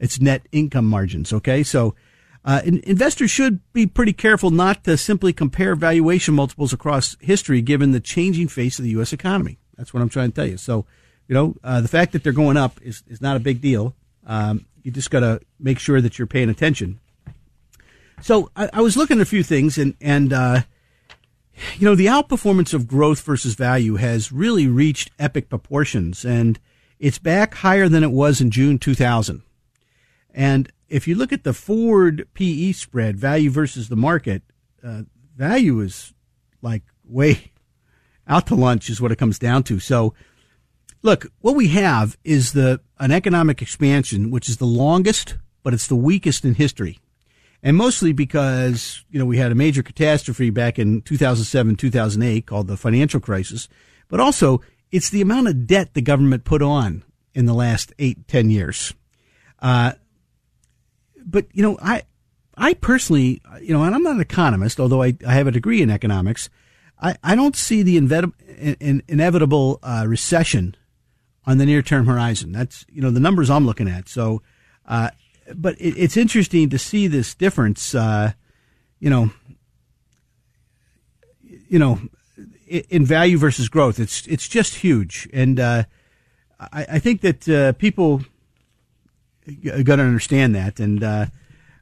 its 0.00 0.20
net 0.20 0.46
income 0.50 0.86
margins. 0.86 1.32
Okay, 1.32 1.62
so 1.62 1.94
uh, 2.44 2.62
in, 2.64 2.80
investors 2.80 3.30
should 3.30 3.60
be 3.72 3.86
pretty 3.86 4.12
careful 4.12 4.50
not 4.50 4.82
to 4.84 4.96
simply 4.96 5.32
compare 5.32 5.76
valuation 5.76 6.34
multiples 6.34 6.72
across 6.72 7.16
history, 7.20 7.62
given 7.62 7.92
the 7.92 8.00
changing 8.00 8.48
face 8.48 8.78
of 8.78 8.84
the 8.84 8.90
U.S. 8.92 9.12
economy. 9.12 9.58
That's 9.76 9.94
what 9.94 10.02
I'm 10.02 10.08
trying 10.08 10.32
to 10.32 10.34
tell 10.34 10.46
you. 10.46 10.56
So, 10.56 10.84
you 11.28 11.34
know, 11.34 11.54
uh, 11.62 11.80
the 11.80 11.88
fact 11.88 12.12
that 12.12 12.24
they're 12.24 12.32
going 12.32 12.56
up 12.56 12.80
is 12.82 13.04
is 13.06 13.20
not 13.20 13.36
a 13.36 13.40
big 13.40 13.60
deal. 13.60 13.94
Um, 14.26 14.66
you 14.82 14.90
just 14.90 15.12
got 15.12 15.20
to 15.20 15.40
make 15.60 15.78
sure 15.78 16.00
that 16.00 16.18
you're 16.18 16.26
paying 16.26 16.50
attention. 16.50 16.98
So 18.20 18.50
I, 18.56 18.68
I, 18.72 18.80
was 18.80 18.96
looking 18.96 19.18
at 19.18 19.22
a 19.22 19.26
few 19.26 19.44
things 19.44 19.78
and 19.78 19.94
and 20.00 20.32
you 21.78 21.86
know, 21.86 21.94
the 21.94 22.06
outperformance 22.06 22.74
of 22.74 22.86
growth 22.86 23.20
versus 23.22 23.54
value 23.54 23.96
has 23.96 24.32
really 24.32 24.66
reached 24.66 25.10
epic 25.18 25.48
proportions 25.48 26.24
and 26.24 26.58
it's 26.98 27.18
back 27.18 27.54
higher 27.56 27.88
than 27.88 28.02
it 28.02 28.10
was 28.10 28.40
in 28.40 28.50
June 28.50 28.78
2000. 28.78 29.42
And 30.32 30.70
if 30.88 31.08
you 31.08 31.14
look 31.14 31.32
at 31.32 31.44
the 31.44 31.52
forward 31.52 32.28
PE 32.34 32.72
spread, 32.72 33.16
value 33.16 33.50
versus 33.50 33.88
the 33.88 33.96
market, 33.96 34.42
uh, 34.82 35.02
value 35.36 35.80
is 35.80 36.12
like 36.62 36.82
way 37.04 37.52
out 38.28 38.46
to 38.48 38.54
lunch 38.54 38.88
is 38.88 39.00
what 39.00 39.12
it 39.12 39.16
comes 39.16 39.38
down 39.38 39.62
to. 39.64 39.78
So 39.78 40.14
look, 41.02 41.26
what 41.40 41.54
we 41.54 41.68
have 41.68 42.16
is 42.24 42.52
the, 42.52 42.80
an 42.98 43.12
economic 43.12 43.60
expansion, 43.62 44.30
which 44.30 44.48
is 44.48 44.56
the 44.56 44.66
longest, 44.66 45.36
but 45.62 45.74
it's 45.74 45.86
the 45.86 45.96
weakest 45.96 46.44
in 46.44 46.54
history 46.54 46.98
and 47.66 47.76
mostly 47.76 48.12
because 48.12 49.04
you 49.10 49.18
know 49.18 49.26
we 49.26 49.38
had 49.38 49.50
a 49.50 49.56
major 49.56 49.82
catastrophe 49.82 50.50
back 50.50 50.78
in 50.78 51.02
2007 51.02 51.74
2008 51.74 52.46
called 52.46 52.68
the 52.68 52.76
financial 52.76 53.18
crisis. 53.18 53.68
But 54.06 54.20
also 54.20 54.60
it's 54.92 55.10
the 55.10 55.20
amount 55.20 55.48
of 55.48 55.66
debt 55.66 55.92
the 55.92 56.00
government 56.00 56.44
put 56.44 56.62
on 56.62 57.02
in 57.34 57.46
the 57.46 57.54
last 57.54 57.92
eight 57.98 58.28
ten 58.28 58.50
years. 58.50 58.94
Uh, 59.58 59.94
but 61.24 61.48
you 61.52 61.62
know 61.62 61.76
i 61.82 62.04
i 62.56 62.72
personally 62.74 63.42
you 63.60 63.72
know 63.72 63.82
and 63.82 63.96
i'm 63.96 64.02
not 64.04 64.14
an 64.14 64.20
economist 64.20 64.78
although 64.78 65.02
i, 65.02 65.16
I 65.26 65.32
have 65.32 65.48
a 65.48 65.52
degree 65.52 65.82
in 65.82 65.90
economics. 65.90 66.48
I, 67.02 67.16
I 67.24 67.34
don't 67.34 67.56
see 67.56 67.82
the 67.82 67.96
in, 67.96 69.02
inevitable 69.08 69.80
uh, 69.82 70.04
recession 70.06 70.76
on 71.44 71.58
the 71.58 71.66
near 71.66 71.82
term 71.82 72.06
horizon. 72.06 72.52
That's 72.52 72.86
you 72.88 73.02
know 73.02 73.10
the 73.10 73.18
numbers 73.18 73.50
i'm 73.50 73.66
looking 73.66 73.88
at. 73.88 74.08
So 74.08 74.42
uh, 74.86 75.10
but 75.54 75.80
it, 75.80 75.96
it's 75.96 76.16
interesting 76.16 76.68
to 76.70 76.78
see 76.78 77.06
this 77.06 77.34
difference. 77.34 77.94
Uh, 77.94 78.32
you 78.98 79.10
know, 79.10 79.30
you 81.68 81.78
know, 81.78 82.00
in 82.66 83.04
value 83.04 83.38
versus 83.38 83.68
growth, 83.68 83.98
it's 83.98 84.26
it's 84.26 84.48
just 84.48 84.76
huge, 84.76 85.28
and 85.32 85.60
uh, 85.60 85.84
I, 86.58 86.86
I, 86.92 86.98
think 86.98 87.20
that 87.20 87.48
uh, 87.48 87.72
people 87.72 88.22
got 89.82 89.96
to 89.96 90.02
understand 90.02 90.54
that. 90.54 90.80
And 90.80 91.02
uh, 91.02 91.26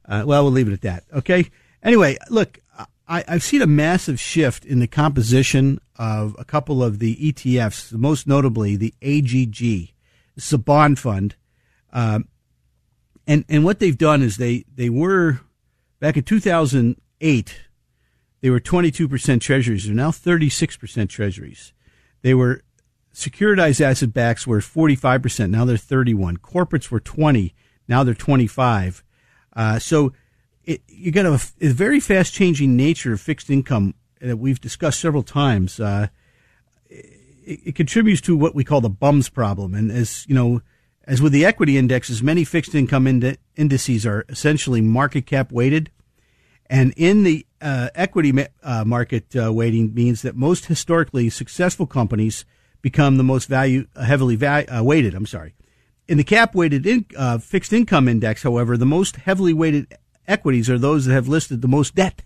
uh, 0.07 0.25
well, 0.27 0.45
we'll 0.45 0.53
leave 0.53 0.69
it 0.69 0.73
at 0.73 0.83
that. 0.83 1.05
Okay. 1.13 1.51
Anyway, 1.83 2.17
look, 2.31 2.61
I, 3.09 3.25
I've 3.29 3.43
seen 3.43 3.63
a 3.63 3.67
massive 3.67 4.19
shift 4.19 4.65
in 4.65 4.81
the 4.81 4.87
composition 4.87 5.81
of 5.97 6.35
a 6.39 6.45
couple 6.45 6.83
of 6.83 6.99
the 6.99 7.17
ETFs, 7.17 7.93
most 7.93 8.27
notably 8.27 8.77
the 8.77 8.95
AGG 9.03 9.93
is 10.37 10.53
a 10.53 10.59
bond 10.59 10.99
fund. 10.99 11.37
Um, 11.93 12.29
and, 13.27 13.45
and 13.49 13.65
what 13.65 13.79
they've 13.79 13.97
done 13.97 14.23
is 14.23 14.37
they, 14.37 14.65
they 14.75 14.91
were 14.91 15.41
back 16.01 16.17
in 16.17 16.25
2008, 16.25 17.61
they 18.41 18.51
were 18.51 18.61
22% 18.61 19.41
treasuries. 19.41 19.87
They're 19.87 19.95
now 19.95 20.11
36% 20.11 21.09
treasuries. 21.09 21.73
They 22.23 22.35
were 22.35 22.63
securitized 23.15 23.81
asset 23.81 24.13
backs 24.13 24.47
were 24.47 24.59
45%. 24.59 25.51
Now 25.51 25.65
they're 25.65 25.77
31. 25.77 26.39
Corporates 26.39 26.91
were 26.91 27.01
20. 27.01 27.55
Now 27.89 28.05
they're 28.05 28.15
25. 28.15 29.03
Uh, 29.55 29.79
so 29.79 30.13
it, 30.65 30.83
you 30.89 31.13
got 31.13 31.27
a, 31.27 31.35
a, 31.61 31.69
very 31.69 32.01
fast 32.01 32.35
changing 32.35 32.77
nature 32.77 33.13
of 33.13 33.21
fixed 33.21 33.51
income 33.51 33.95
that 34.21 34.39
we've 34.39 34.61
discussed 34.61 35.01
several 35.01 35.23
times. 35.23 35.79
Uh, 35.79 36.09
it, 36.91 37.61
it, 37.67 37.75
contributes 37.75 38.21
to 38.23 38.37
what 38.37 38.55
we 38.55 38.65
call 38.65 38.81
the 38.81 38.89
bums 38.89 39.29
problem. 39.29 39.75
And 39.75 39.93
as 39.93 40.27
you 40.29 40.35
know, 40.35 40.61
as 41.07 41.21
with 41.21 41.33
the 41.33 41.45
equity 41.45 41.77
indexes, 41.77 42.23
many 42.23 42.45
fixed 42.45 42.75
income 42.75 43.07
ind- 43.07 43.39
indices 43.57 44.07
are 44.07 44.25
essentially 44.29 44.81
market 44.81 45.27
cap 45.27 45.53
weighted. 45.53 45.91
And 46.67 46.95
in 46.97 47.25
the 47.25 47.47
uh, 47.61 47.91
equity 47.95 48.47
uh, 48.63 48.85
market 48.85 49.37
uh, 49.37 49.53
weighting 49.53 49.93
means 49.95 50.23
that 50.23 50.35
most 50.35 50.67
historically 50.67 51.29
successful 51.29 51.87
companies 51.87 52.45
become 52.81 53.17
the 53.17 53.23
most 53.25 53.49
value 53.49 53.87
uh, 53.95 54.05
heavily 54.05 54.37
va- 54.37 54.65
uh, 54.75 54.83
weighted. 54.83 55.15
I'm 55.15 55.27
sorry. 55.27 55.55
In 56.09 56.17
the 56.17 56.25
cap 56.25 56.55
weighted 56.55 56.87
in, 56.87 57.07
uh, 57.17 57.39
fixed 57.39 57.73
income 57.73 58.09
index, 58.09 58.43
however, 58.43 58.77
the 58.77 58.87
most 58.87 59.17
heavily 59.17 59.53
weighted 59.53 59.95
equities 60.27 60.71
are 60.71 60.79
those 60.79 61.05
that 61.05 61.15
have 61.15 61.29
listed 61.29 61.61
the 61.61 61.69
most 61.69 61.95
debt. 61.95 62.23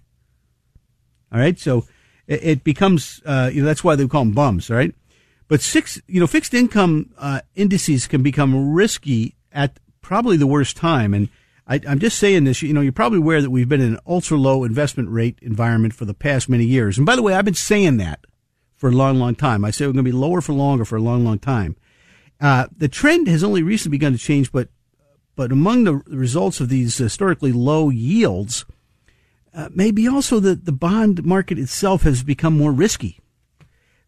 All 1.33 1.39
right, 1.39 1.59
so 1.59 1.85
it, 2.27 2.43
it 2.43 2.65
becomes 2.65 3.21
you 3.25 3.61
know 3.61 3.67
that's 3.67 3.85
why 3.85 3.97
they 3.97 4.07
call 4.07 4.25
them 4.25 4.33
bums, 4.33 4.71
right? 4.71 4.95
But 5.49 5.63
six, 5.63 6.01
you 6.07 6.21
know, 6.21 6.27
fixed 6.27 6.55
income 6.55 7.11
indices 7.55 8.07
can 8.07 8.23
become 8.23 8.73
risky 8.73 9.35
at 9.51 9.81
probably 10.03 10.37
the 10.37 10.47
worst 10.47 10.77
time, 10.77 11.15
and 11.15 11.29
I, 11.67 11.81
am 11.87 11.99
just 11.99 12.19
saying 12.19 12.45
this. 12.45 12.63
You 12.63 12.73
know, 12.73 12.81
you're 12.81 12.93
probably 12.93 13.19
aware 13.19 13.43
that 13.43 13.51
we've 13.51 13.69
been 13.69 13.81
in 13.81 13.95
an 13.95 14.01
ultra 14.07 14.39
low 14.39 14.65
investment 14.65 15.11
rate 15.11 15.39
environment 15.43 15.95
for 15.95 16.05
the 16.07 16.15
past 16.15 16.49
many 16.49 16.65
years. 16.65 16.97
And 16.97 17.07
by 17.07 17.17
the 17.17 17.23
way, 17.23 17.35
I've 17.35 17.45
been 17.45 17.55
saying 17.55 17.99
that 17.99 18.21
for 18.77 18.89
a 18.89 18.93
long, 18.93 19.19
long 19.19 19.35
time. 19.35 19.65
I 19.65 19.71
say 19.71 19.87
we're 19.87 19.93
going 19.93 20.05
to 20.05 20.11
be 20.11 20.17
lower 20.17 20.41
for 20.41 20.53
longer 20.53 20.85
for 20.85 20.97
a 20.97 21.03
long, 21.03 21.25
long 21.25 21.39
time. 21.39 21.77
Uh, 22.41 22.69
the 22.77 22.89
trend 22.89 23.27
has 23.27 23.45
only 23.45 23.63
recently 23.63 23.99
begun 23.99 24.13
to 24.13 24.19
change, 24.19 24.51
but 24.53 24.69
but 25.37 25.53
among 25.53 25.85
the 25.85 25.95
results 26.07 26.61
of 26.61 26.69
these 26.69 26.97
historically 26.97 27.53
low 27.53 27.91
yields, 27.91 28.65
uh, 29.55 29.69
maybe 29.73 30.09
also 30.09 30.41
that 30.41 30.65
the 30.65 30.73
bond 30.73 31.25
market 31.25 31.59
itself 31.59 32.03
has 32.03 32.25
become 32.25 32.57
more 32.57 32.73
risky. 32.73 33.21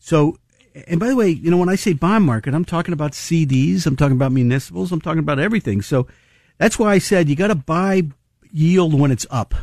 So, 0.01 0.39
and 0.75 1.01
by 1.01 1.09
the 1.09 1.17
way, 1.17 1.29
you 1.29 1.51
know, 1.51 1.57
when 1.57 1.69
I 1.69 1.75
say 1.75 1.93
bond 1.93 2.25
market, 2.25 2.55
I'm 2.55 2.65
talking 2.65 2.95
about 2.95 3.13
CDs, 3.13 3.87
I'm 3.87 3.97
talking 3.97 4.17
about 4.17 4.33
municipals, 4.33 4.93
I'm 4.93 5.01
talking 5.01 5.19
about 5.21 5.39
everything. 5.39 5.83
So 5.83 6.07
that's 6.59 6.79
why 6.79 6.93
I 6.93 6.99
said 6.99 7.29
you 7.29 7.37
got 7.37 7.49
to 7.49 7.55
buy 7.55 8.03
yield 8.53 8.99
when 8.99 9.11
it's 9.11 9.27
up. 9.31 9.55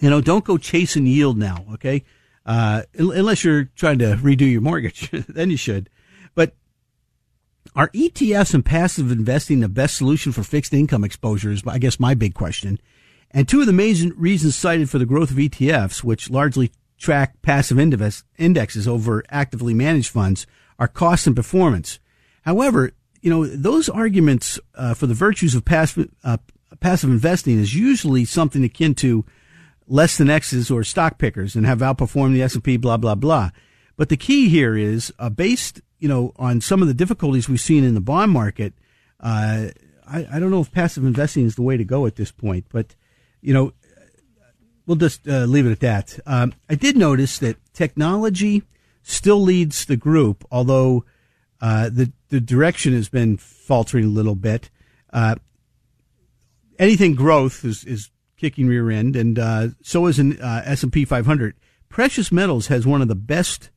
You 0.00 0.10
know, 0.10 0.20
don't 0.20 0.44
go 0.44 0.58
chasing 0.58 1.06
yield 1.06 1.38
now, 1.38 1.64
okay? 1.74 2.04
Uh, 2.44 2.82
unless 2.94 3.44
you're 3.44 3.64
trying 3.76 3.98
to 4.00 4.16
redo 4.16 4.50
your 4.50 4.60
mortgage, 4.60 5.10
then 5.28 5.50
you 5.50 5.56
should. 5.56 5.88
But 6.34 6.54
are 7.76 7.88
ETFs 7.88 8.54
and 8.54 8.64
passive 8.64 9.10
investing 9.12 9.60
the 9.60 9.68
best 9.68 9.96
solution 9.96 10.32
for 10.32 10.42
fixed 10.42 10.72
income 10.72 11.04
exposure? 11.04 11.50
Is 11.50 11.62
I 11.66 11.78
guess 11.78 12.00
my 12.00 12.14
big 12.14 12.34
question. 12.34 12.80
And 13.30 13.48
two 13.48 13.60
of 13.60 13.66
the 13.66 13.72
main 13.72 14.12
reasons 14.16 14.54
cited 14.54 14.90
for 14.90 14.98
the 14.98 15.06
growth 15.06 15.30
of 15.30 15.36
ETFs, 15.36 16.04
which 16.04 16.30
largely 16.30 16.70
track 17.04 17.42
passive 17.42 17.78
indexes 18.38 18.88
over 18.88 19.22
actively 19.28 19.74
managed 19.74 20.10
funds, 20.10 20.46
are 20.78 20.88
cost 20.88 21.26
and 21.26 21.36
performance. 21.36 21.98
However, 22.42 22.92
you 23.20 23.30
know, 23.30 23.46
those 23.46 23.88
arguments 23.88 24.58
uh, 24.74 24.94
for 24.94 25.06
the 25.06 25.14
virtues 25.14 25.54
of 25.54 25.64
passive, 25.64 26.10
uh, 26.24 26.38
passive 26.80 27.10
investing 27.10 27.58
is 27.58 27.74
usually 27.74 28.24
something 28.24 28.64
akin 28.64 28.94
to 28.96 29.24
less 29.86 30.16
than 30.16 30.30
X's 30.30 30.70
or 30.70 30.82
stock 30.82 31.18
pickers 31.18 31.54
and 31.54 31.66
have 31.66 31.78
outperformed 31.78 32.32
the 32.32 32.42
S&P, 32.42 32.78
blah, 32.78 32.96
blah, 32.96 33.14
blah. 33.14 33.50
But 33.96 34.08
the 34.08 34.16
key 34.16 34.48
here 34.48 34.76
is 34.76 35.12
uh, 35.18 35.28
based, 35.28 35.82
you 35.98 36.08
know, 36.08 36.32
on 36.36 36.62
some 36.62 36.80
of 36.80 36.88
the 36.88 36.94
difficulties 36.94 37.48
we've 37.48 37.60
seen 37.60 37.84
in 37.84 37.94
the 37.94 38.00
bond 38.00 38.32
market. 38.32 38.72
Uh, 39.20 39.68
I, 40.06 40.26
I, 40.32 40.38
don't 40.38 40.50
know 40.50 40.60
if 40.60 40.72
passive 40.72 41.04
investing 41.04 41.44
is 41.44 41.54
the 41.54 41.62
way 41.62 41.76
to 41.76 41.84
go 41.84 42.06
at 42.06 42.16
this 42.16 42.30
point, 42.30 42.66
but, 42.70 42.94
you 43.40 43.54
know, 43.54 43.72
we'll 44.86 44.96
just 44.96 45.26
uh, 45.28 45.44
leave 45.44 45.66
it 45.66 45.72
at 45.72 45.80
that. 45.80 46.18
Um, 46.26 46.54
I 46.68 46.74
did 46.74 46.96
notice 46.96 47.38
that 47.38 47.56
technology 47.72 48.62
still 49.02 49.40
leads 49.40 49.84
the 49.84 49.96
group, 49.96 50.44
although 50.50 51.04
uh, 51.60 51.88
the 51.88 52.12
the 52.28 52.40
direction 52.40 52.92
has 52.92 53.08
been 53.08 53.36
faltering 53.36 54.04
a 54.04 54.08
little 54.08 54.34
bit. 54.34 54.70
Uh, 55.12 55.36
anything 56.78 57.14
growth 57.14 57.64
is 57.64 57.84
is 57.84 58.10
kicking 58.36 58.66
rear 58.66 58.90
end, 58.90 59.16
and 59.16 59.38
uh, 59.38 59.68
so 59.82 60.06
is 60.06 60.18
an 60.18 60.40
uh, 60.40 60.62
S 60.64 60.82
and 60.82 60.92
P 60.92 61.04
500. 61.04 61.54
Precious 61.88 62.32
metals 62.32 62.66
has 62.66 62.86
one 62.86 63.02
of 63.02 63.08
the 63.08 63.14
best 63.14 63.70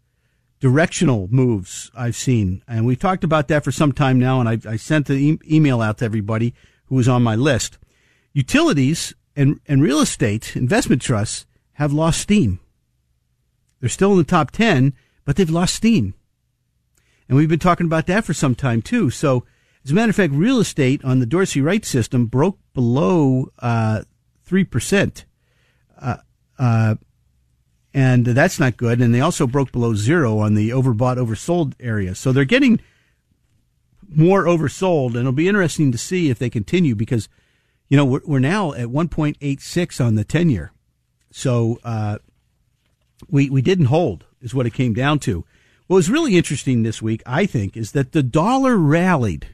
directional 0.60 1.28
moves 1.30 1.92
I've 1.96 2.16
seen, 2.16 2.64
and 2.68 2.86
we've 2.86 3.00
talked 3.00 3.24
about 3.24 3.48
that 3.50 3.64
for 3.64 3.72
some 3.72 3.92
time 3.92 4.20
now. 4.20 4.40
And 4.40 4.50
I, 4.50 4.72
I 4.72 4.76
sent 4.76 5.06
the 5.06 5.14
e- 5.14 5.40
email 5.50 5.82
out 5.82 6.00
to 6.00 6.06
everybody 6.06 6.54
who 6.86 6.96
was 6.96 7.08
on 7.08 7.22
my 7.22 7.36
list. 7.36 7.78
Utilities 8.34 9.14
and 9.38 9.62
and 9.68 9.82
real 9.82 10.02
estate 10.02 10.56
investment 10.58 11.02
trusts 11.02 11.46
have 11.74 11.94
lost 11.94 12.20
steam. 12.20 12.60
They're 13.80 13.88
still 13.88 14.12
in 14.12 14.18
the 14.18 14.24
top 14.24 14.52
ten, 14.52 14.94
but 15.24 15.36
they've 15.38 15.50
lost 15.50 15.76
steam. 15.76 16.16
And 17.30 17.38
we've 17.38 17.48
been 17.48 17.60
talking 17.60 17.86
about 17.86 18.08
that 18.08 18.26
for 18.26 18.34
some 18.34 18.56
time 18.56 18.82
too. 18.82 19.10
So, 19.10 19.46
as 19.86 19.92
a 19.92 19.94
matter 19.94 20.10
of 20.10 20.16
fact, 20.16 20.34
real 20.34 20.60
estate 20.60 21.04
on 21.06 21.20
the 21.20 21.26
Dorsey 21.26 21.62
Wright 21.62 21.86
system 21.86 22.26
broke 22.26 22.58
below 22.74 23.52
uh, 23.60 24.02
three 24.44 24.64
uh, 24.64 24.66
percent, 24.66 25.26
uh, 26.02 26.18
uh, 26.58 26.96
and 27.94 28.26
that's 28.26 28.60
not 28.60 28.76
good. 28.76 29.02
And 29.02 29.14
they 29.14 29.22
also 29.22 29.46
broke 29.46 29.72
below 29.72 29.94
zero 29.94 30.40
on 30.40 30.56
the 30.56 30.72
overbought, 30.72 31.18
oversold 31.18 31.74
area. 31.80 32.16
So 32.16 32.32
they're 32.32 32.46
getting 32.46 32.80
more 34.10 34.46
oversold, 34.46 35.10
and 35.10 35.18
it'll 35.18 35.32
be 35.32 35.48
interesting 35.48 35.92
to 35.92 35.98
see 35.98 36.30
if 36.30 36.40
they 36.40 36.50
continue 36.50 36.96
because, 36.96 37.30
you 37.90 37.98
know, 37.98 38.06
we're, 38.06 38.22
we're 38.26 38.40
now 38.40 38.74
at 38.74 38.88
1.86 38.88 40.06
on 40.06 40.16
the 40.16 40.24
ten 40.24 40.50
year. 40.50 40.72
So 41.32 41.80
uh, 41.84 42.18
we 43.30 43.50
we 43.50 43.62
didn't 43.62 43.86
hold 43.86 44.26
is 44.42 44.54
what 44.54 44.66
it 44.66 44.74
came 44.74 44.94
down 44.94 45.20
to. 45.20 45.46
What 45.88 45.96
was 45.96 46.10
really 46.10 46.38
interesting 46.38 46.84
this 46.84 47.02
week, 47.02 47.24
I 47.26 47.46
think, 47.46 47.78
is 47.78 47.94
that 47.94 48.12
the 48.12 48.24
dollar 48.24 48.76
rallied 48.76 49.48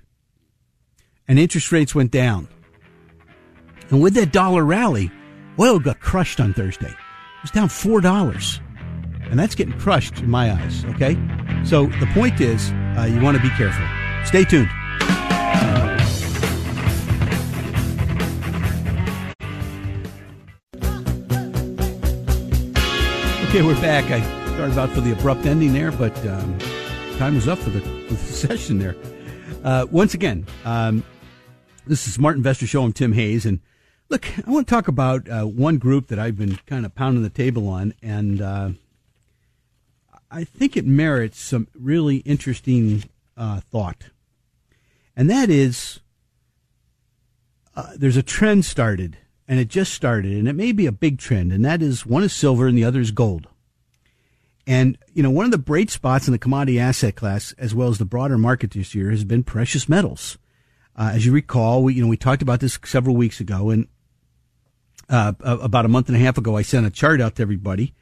and 1.27 1.37
interest 1.37 1.71
rates 1.71 1.93
went 1.93 2.11
down. 2.11 2.47
And 3.89 4.01
with 4.01 4.15
that 4.15 4.31
dollar 4.31 4.63
rally, 4.63 5.11
oil 5.59 5.79
got 5.79 5.99
crushed 5.99 6.39
on 6.39 6.53
Thursday. 6.53 6.89
It 6.89 7.41
was 7.43 7.51
down 7.51 7.67
$4. 7.67 8.59
And 9.29 9.39
that's 9.39 9.55
getting 9.55 9.77
crushed 9.79 10.19
in 10.19 10.29
my 10.29 10.51
eyes, 10.51 10.83
okay? 10.85 11.17
So 11.63 11.85
the 11.85 12.09
point 12.13 12.41
is, 12.41 12.71
uh, 12.97 13.07
you 13.09 13.21
want 13.21 13.37
to 13.37 13.43
be 13.43 13.49
careful. 13.49 13.85
Stay 14.25 14.43
tuned. 14.43 14.69
Okay, 23.53 23.61
we're 23.61 23.79
back. 23.81 24.05
I 24.09 24.19
Started 24.55 24.79
out 24.79 24.89
for 24.89 25.01
the 25.01 25.11
abrupt 25.11 25.45
ending 25.45 25.73
there, 25.73 25.91
but 25.91 26.17
um, 26.25 26.57
time 27.19 27.35
was 27.35 27.47
up 27.47 27.59
for 27.59 27.69
the, 27.69 27.81
for 27.81 27.87
the 28.15 28.17
session 28.17 28.79
there. 28.79 28.95
Uh, 29.63 29.85
once 29.91 30.15
again, 30.15 30.47
um, 30.65 31.03
this 31.85 32.07
is 32.07 32.15
Smart 32.15 32.35
Investor 32.35 32.65
Show. 32.65 32.81
I'm 32.81 32.93
Tim 32.93 33.13
Hayes, 33.13 33.45
and 33.45 33.59
look, 34.09 34.25
I 34.39 34.49
want 34.49 34.67
to 34.67 34.73
talk 34.73 34.87
about 34.87 35.29
uh, 35.29 35.43
one 35.43 35.77
group 35.77 36.07
that 36.07 36.17
I've 36.17 36.35
been 36.35 36.55
kind 36.65 36.83
of 36.83 36.95
pounding 36.95 37.21
the 37.21 37.29
table 37.29 37.67
on, 37.67 37.93
and 38.01 38.41
uh, 38.41 38.69
I 40.31 40.45
think 40.45 40.75
it 40.75 40.87
merits 40.87 41.39
some 41.39 41.67
really 41.75 42.17
interesting 42.25 43.03
uh, 43.37 43.59
thought, 43.59 44.05
and 45.15 45.29
that 45.29 45.51
is 45.51 45.99
uh, 47.75 47.91
there's 47.95 48.17
a 48.17 48.23
trend 48.23 48.65
started, 48.65 49.15
and 49.47 49.59
it 49.59 49.67
just 49.67 49.93
started, 49.93 50.33
and 50.33 50.47
it 50.47 50.53
may 50.53 50.71
be 50.71 50.85
a 50.85 50.91
big 50.91 51.17
trend, 51.17 51.51
and 51.51 51.63
that 51.65 51.81
is 51.81 52.05
one 52.05 52.23
is 52.23 52.33
silver 52.33 52.67
and 52.67 52.77
the 52.77 52.85
other 52.85 52.99
is 52.99 53.11
gold. 53.11 53.47
And, 54.65 54.97
you 55.13 55.21
know, 55.21 55.29
one 55.29 55.45
of 55.45 55.51
the 55.51 55.57
bright 55.57 55.89
spots 55.89 56.27
in 56.27 56.31
the 56.31 56.37
commodity 56.37 56.79
asset 56.79 57.15
class, 57.15 57.53
as 57.57 57.75
well 57.75 57.89
as 57.89 57.97
the 57.97 58.05
broader 58.05 58.37
market 58.37 58.71
this 58.71 58.95
year, 58.95 59.11
has 59.11 59.25
been 59.25 59.43
precious 59.43 59.89
metals. 59.89 60.37
Uh, 60.95 61.11
as 61.13 61.25
you 61.25 61.33
recall, 61.33 61.83
we, 61.83 61.95
you 61.95 62.01
know, 62.01 62.07
we 62.07 62.15
talked 62.15 62.41
about 62.41 62.59
this 62.59 62.79
several 62.85 63.15
weeks 63.15 63.39
ago 63.39 63.71
and, 63.71 63.87
uh, 65.09 65.33
about 65.41 65.85
a 65.85 65.89
month 65.89 66.07
and 66.07 66.15
a 66.15 66.19
half 66.19 66.37
ago, 66.37 66.55
I 66.55 66.61
sent 66.61 66.85
a 66.85 66.89
chart 66.89 67.19
out 67.19 67.35
to 67.35 67.41
everybody 67.41 67.93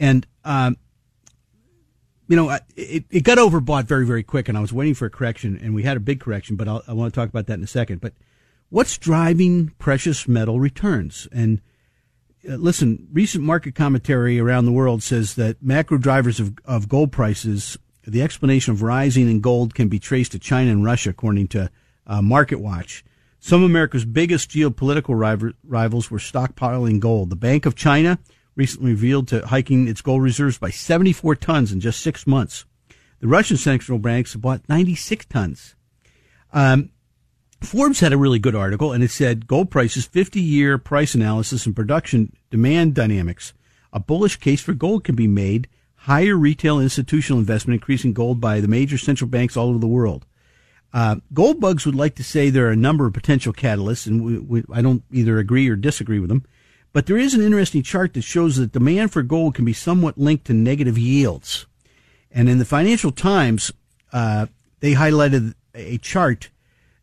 and, 0.00 0.26
um, 0.44 0.76
you 2.26 2.36
know, 2.36 2.50
it, 2.76 3.04
it 3.10 3.24
got 3.24 3.38
overbought 3.38 3.84
very, 3.84 4.06
very 4.06 4.22
quick 4.22 4.48
and 4.48 4.58
I 4.58 4.60
was 4.60 4.72
waiting 4.72 4.94
for 4.94 5.06
a 5.06 5.10
correction 5.10 5.60
and 5.62 5.74
we 5.74 5.84
had 5.84 5.96
a 5.96 6.00
big 6.00 6.20
correction, 6.20 6.56
but 6.56 6.66
I'll, 6.66 6.82
I 6.88 6.92
want 6.92 7.12
to 7.12 7.20
talk 7.20 7.28
about 7.28 7.46
that 7.46 7.54
in 7.54 7.62
a 7.62 7.68
second. 7.68 8.00
But 8.00 8.14
what's 8.70 8.96
driving 8.96 9.72
precious 9.78 10.26
metal 10.26 10.58
returns? 10.58 11.28
And, 11.30 11.60
uh, 12.48 12.54
listen, 12.54 13.08
recent 13.12 13.44
market 13.44 13.74
commentary 13.74 14.40
around 14.40 14.64
the 14.64 14.72
world 14.72 15.02
says 15.02 15.34
that 15.34 15.62
macro 15.62 15.98
drivers 15.98 16.40
of, 16.40 16.54
of 16.64 16.88
gold 16.88 17.12
prices 17.12 17.76
the 18.06 18.22
explanation 18.22 18.72
of 18.72 18.82
rising 18.82 19.30
in 19.30 19.40
gold 19.40 19.74
can 19.74 19.88
be 19.88 19.98
traced 19.98 20.32
to 20.32 20.38
China 20.38 20.70
and 20.70 20.84
Russia, 20.84 21.10
according 21.10 21.48
to 21.48 21.70
uh, 22.06 22.22
Market 22.22 22.60
Watch. 22.60 23.04
Some 23.38 23.62
of 23.62 23.70
America's 23.70 24.04
biggest 24.04 24.50
geopolitical 24.50 25.54
rivals 25.64 26.10
were 26.10 26.18
stockpiling 26.18 27.00
gold. 27.00 27.30
The 27.30 27.36
Bank 27.36 27.66
of 27.66 27.74
China 27.74 28.18
recently 28.56 28.90
revealed 28.90 29.28
to 29.28 29.46
hiking 29.46 29.88
its 29.88 30.02
gold 30.02 30.22
reserves 30.22 30.58
by 30.58 30.70
74 30.70 31.36
tons 31.36 31.72
in 31.72 31.80
just 31.80 32.00
six 32.00 32.26
months. 32.26 32.64
The 33.20 33.28
Russian 33.28 33.56
central 33.56 33.98
banks 33.98 34.34
bought 34.34 34.68
96 34.68 35.26
tons. 35.26 35.74
Um, 36.52 36.90
Forbes 37.60 38.00
had 38.00 38.12
a 38.12 38.18
really 38.18 38.38
good 38.38 38.54
article, 38.54 38.92
and 38.92 39.04
it 39.04 39.10
said 39.10 39.46
gold 39.46 39.70
prices, 39.70 40.06
50 40.06 40.40
year 40.40 40.78
price 40.78 41.14
analysis 41.14 41.66
and 41.66 41.76
production 41.76 42.34
demand 42.50 42.94
dynamics. 42.94 43.52
A 43.92 44.00
bullish 44.00 44.36
case 44.36 44.60
for 44.60 44.72
gold 44.72 45.04
can 45.04 45.14
be 45.14 45.26
made. 45.26 45.68
Higher 45.96 46.36
retail 46.36 46.80
institutional 46.80 47.38
investment 47.38 47.80
increasing 47.80 48.12
gold 48.12 48.40
by 48.40 48.60
the 48.60 48.68
major 48.68 48.96
central 48.96 49.28
banks 49.28 49.56
all 49.56 49.68
over 49.68 49.78
the 49.78 49.86
world. 49.86 50.24
Uh, 50.92 51.16
gold 51.32 51.60
bugs 51.60 51.86
would 51.86 51.94
like 51.94 52.14
to 52.16 52.24
say 52.24 52.50
there 52.50 52.66
are 52.66 52.72
a 52.72 52.76
number 52.76 53.06
of 53.06 53.12
potential 53.12 53.52
catalysts, 53.52 54.06
and 54.06 54.24
we, 54.24 54.38
we, 54.38 54.64
I 54.72 54.80
don't 54.82 55.04
either 55.12 55.38
agree 55.38 55.68
or 55.68 55.76
disagree 55.76 56.18
with 56.18 56.30
them. 56.30 56.44
But 56.92 57.06
there 57.06 57.18
is 57.18 57.34
an 57.34 57.42
interesting 57.42 57.82
chart 57.82 58.14
that 58.14 58.22
shows 58.22 58.56
that 58.56 58.72
demand 58.72 59.12
for 59.12 59.22
gold 59.22 59.54
can 59.54 59.64
be 59.64 59.72
somewhat 59.72 60.18
linked 60.18 60.46
to 60.46 60.54
negative 60.54 60.98
yields. 60.98 61.66
And 62.32 62.48
in 62.48 62.58
the 62.58 62.64
Financial 62.64 63.12
Times, 63.12 63.70
uh, 64.12 64.46
they 64.80 64.94
highlighted 64.94 65.54
a 65.74 65.98
chart 65.98 66.48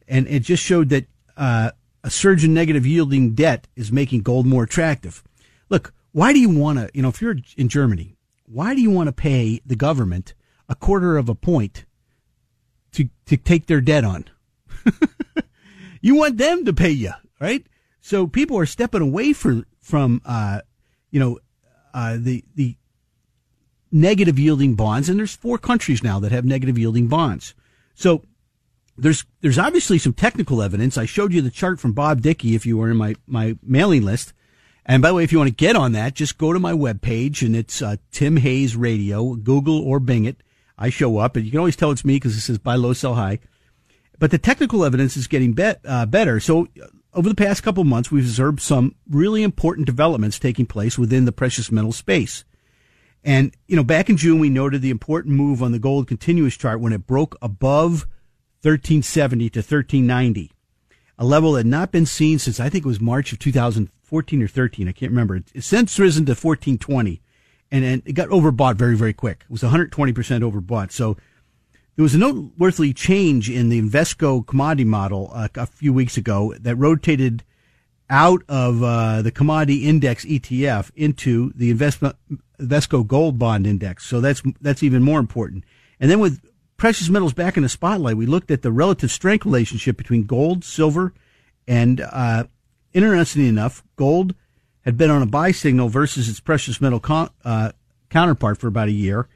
and 0.08 0.28
it 0.28 0.42
just 0.42 0.64
showed 0.64 0.90
that 0.90 1.06
uh, 1.36 1.72
a 2.04 2.10
surge 2.10 2.44
in 2.44 2.54
negative 2.54 2.86
yielding 2.86 3.34
debt 3.34 3.68
is 3.76 3.92
making 3.92 4.22
gold 4.22 4.46
more 4.46 4.64
attractive. 4.64 5.24
Look, 5.70 5.94
why 6.12 6.34
do 6.34 6.40
you 6.40 6.50
want 6.50 6.80
to, 6.80 6.90
you 6.94 7.02
know, 7.02 7.10
if 7.10 7.22
you're 7.22 7.36
in 7.58 7.70
Germany, 7.70 8.16
why 8.46 8.74
do 8.74 8.82
you 8.82 8.90
want 8.90 9.08
to 9.08 9.14
pay 9.14 9.62
the 9.66 9.76
government 9.76 10.34
a 10.70 10.76
quarter 10.76 11.18
of 11.18 11.30
a 11.30 11.36
point 11.36 11.86
to 12.94 13.10
to 13.26 13.38
take 13.38 13.68
their 13.68 13.82
debt 13.82 14.04
on? 14.04 14.26
you 16.02 16.16
want 16.16 16.38
them 16.38 16.66
to 16.66 16.74
pay 16.74 16.92
you, 16.92 17.12
right? 17.40 17.66
So 18.02 18.26
people 18.26 18.58
are 18.58 18.66
stepping 18.66 19.02
away 19.02 19.34
from 19.34 19.66
from 19.82 20.22
uh, 20.26 20.62
you 21.12 21.20
know 21.20 21.40
uh, 21.94 22.18
the 22.20 22.44
the 22.56 22.78
negative 23.92 24.40
yielding 24.40 24.76
bonds, 24.76 25.10
and 25.10 25.20
there's 25.20 25.36
four 25.36 25.58
countries 25.58 26.04
now 26.04 26.20
that 26.20 26.32
have 26.32 26.46
negative 26.46 26.78
yielding 26.78 27.08
bonds. 27.08 27.54
So 27.96 28.24
there's 28.98 29.26
there's 29.42 29.60
obviously 29.60 30.00
some 30.00 30.14
technical 30.14 30.62
evidence. 30.62 30.98
I 30.98 31.06
showed 31.06 31.34
you 31.34 31.42
the 31.42 31.52
chart 31.52 31.80
from 31.80 31.94
Bob 31.94 32.22
Dickey 32.22 32.56
if 32.56 32.66
you 32.66 32.78
were 32.78 32.90
in 32.90 32.98
my 32.98 33.16
my 33.26 33.58
mailing 33.64 34.04
list. 34.04 34.34
And 34.86 35.02
by 35.02 35.10
the 35.10 35.16
way, 35.16 35.24
if 35.24 35.32
you 35.34 35.38
want 35.38 35.50
to 35.50 35.56
get 35.56 35.76
on 35.76 35.92
that, 35.92 36.14
just 36.14 36.38
go 36.38 36.54
to 36.54 36.60
my 36.60 36.72
webpage 36.72 37.46
and 37.46 37.56
it's 37.56 37.82
uh, 37.82 37.98
Tim 38.12 38.38
Hayes 38.38 38.76
Radio, 38.76 39.36
Google 39.36 39.82
or 39.82 40.00
Bing 40.00 40.24
it. 40.24 40.42
I 40.78 40.90
show 40.90 41.18
up, 41.18 41.36
and 41.36 41.44
you 41.44 41.52
can 41.52 41.60
always 41.60 41.76
tell 41.76 41.92
it's 41.92 42.06
me 42.06 42.16
because 42.16 42.38
it 42.38 42.42
says 42.42 42.58
buy 42.58 42.76
low, 42.76 42.94
sell 42.94 43.16
high. 43.16 43.40
But 44.20 44.32
the 44.32 44.38
technical 44.38 44.86
evidence 44.86 45.18
is 45.18 45.28
getting 45.28 45.58
uh, 45.60 46.06
better. 46.06 46.40
So 46.40 46.68
uh, 46.82 46.88
over 47.14 47.28
the 47.28 47.36
past 47.36 47.64
couple 47.64 47.82
of 47.82 47.88
months, 47.88 48.12
we've 48.12 48.24
observed 48.24 48.62
some 48.62 48.96
really 49.10 49.44
important 49.44 49.88
developments 49.88 50.40
taking 50.40 50.66
place 50.66 50.98
within 50.98 51.26
the 51.26 51.32
precious 51.32 51.72
metal 51.72 51.92
space. 51.92 52.46
And, 53.24 53.54
you 53.68 53.76
know, 53.76 53.84
back 53.84 54.10
in 54.10 54.18
June, 54.18 54.40
we 54.40 54.50
noted 54.50 54.82
the 54.82 54.90
important 54.90 55.36
move 55.36 55.62
on 55.62 55.72
the 55.72 55.80
gold 55.80 56.08
continuous 56.08 56.56
chart 56.56 56.80
when 56.80 56.94
it 56.94 57.08
broke 57.08 57.36
above 57.42 58.08
1370 58.62 59.50
to 59.52 59.60
1390, 59.60 60.52
a 61.18 61.26
level 61.26 61.54
that 61.54 61.60
had 61.60 61.66
not 61.68 61.92
been 61.92 62.06
seen 62.06 62.40
since 62.40 62.60
I 62.60 62.70
think 62.70 62.86
it 62.86 62.88
was 62.88 63.00
March 63.00 63.32
of 63.32 63.40
2014 63.40 64.44
or 64.44 64.48
13. 64.48 64.88
I 64.88 64.92
can't 64.92 65.12
remember. 65.12 65.42
It's 65.54 65.68
since 65.68 65.98
risen 66.00 66.26
to 66.26 66.32
1420 66.32 67.22
and, 67.72 67.84
and 67.84 68.02
it 68.06 68.14
got 68.14 68.30
overbought 68.30 68.76
very, 68.76 68.96
very 68.96 69.14
quick. 69.14 69.44
It 69.44 69.52
was 69.52 69.64
120% 69.64 69.92
overbought. 69.92 70.92
So 70.92 71.18
there 71.96 72.04
was 72.04 72.16
a 72.16 72.20
noteworthy 72.20 72.94
change 72.94 73.50
in 73.50 73.70
the 73.70 73.82
Invesco 73.82 74.46
commodity 74.46 74.86
model 74.86 75.32
uh, 75.34 75.48
a 75.56 75.66
few 75.66 75.94
weeks 75.94 76.18
ago 76.18 76.54
that 76.60 76.76
rotated 76.76 77.44
out 78.10 78.42
of 78.48 78.82
uh, 78.84 79.22
the 79.22 79.32
commodity 79.32 79.88
index 79.88 80.24
ETF 80.26 80.92
into 80.96 81.52
the 81.56 81.70
investment 81.70 82.16
Invesco 82.60 83.06
Gold 83.06 83.38
Bond 83.38 83.68
Index. 83.68 84.06
So 84.06 84.22
that's 84.22 84.42
that's 84.62 84.84
even 84.84 85.04
more 85.04 85.20
important. 85.20 85.66
And 86.00 86.10
then 86.10 86.20
with 86.20 86.42
precious 86.78 87.10
metals 87.10 87.34
back 87.34 87.58
in 87.58 87.64
the 87.64 87.70
spotlight, 87.70 88.18
we 88.18 88.26
looked 88.26 88.52
at 88.52 88.62
the 88.62 88.72
relative 88.72 89.12
strength 89.12 89.46
relationship 89.46 89.98
between 89.98 90.24
gold, 90.24 90.64
silver, 90.64 91.14
and 91.68 92.00
uh, 92.02 92.46
interestingly 92.94 93.50
enough, 93.50 93.84
gold 93.96 94.36
had 94.86 94.98
been 94.98 95.10
on 95.10 95.22
a 95.22 95.26
buy 95.26 95.52
signal 95.52 95.90
versus 95.90 96.30
its 96.30 96.40
precious 96.40 96.80
metal 96.80 97.00
con- 97.00 97.30
uh, 97.44 97.72
counterpart 98.10 98.58
for 98.58 98.68
about 98.68 98.88
a 98.88 98.92
year, 98.92 99.28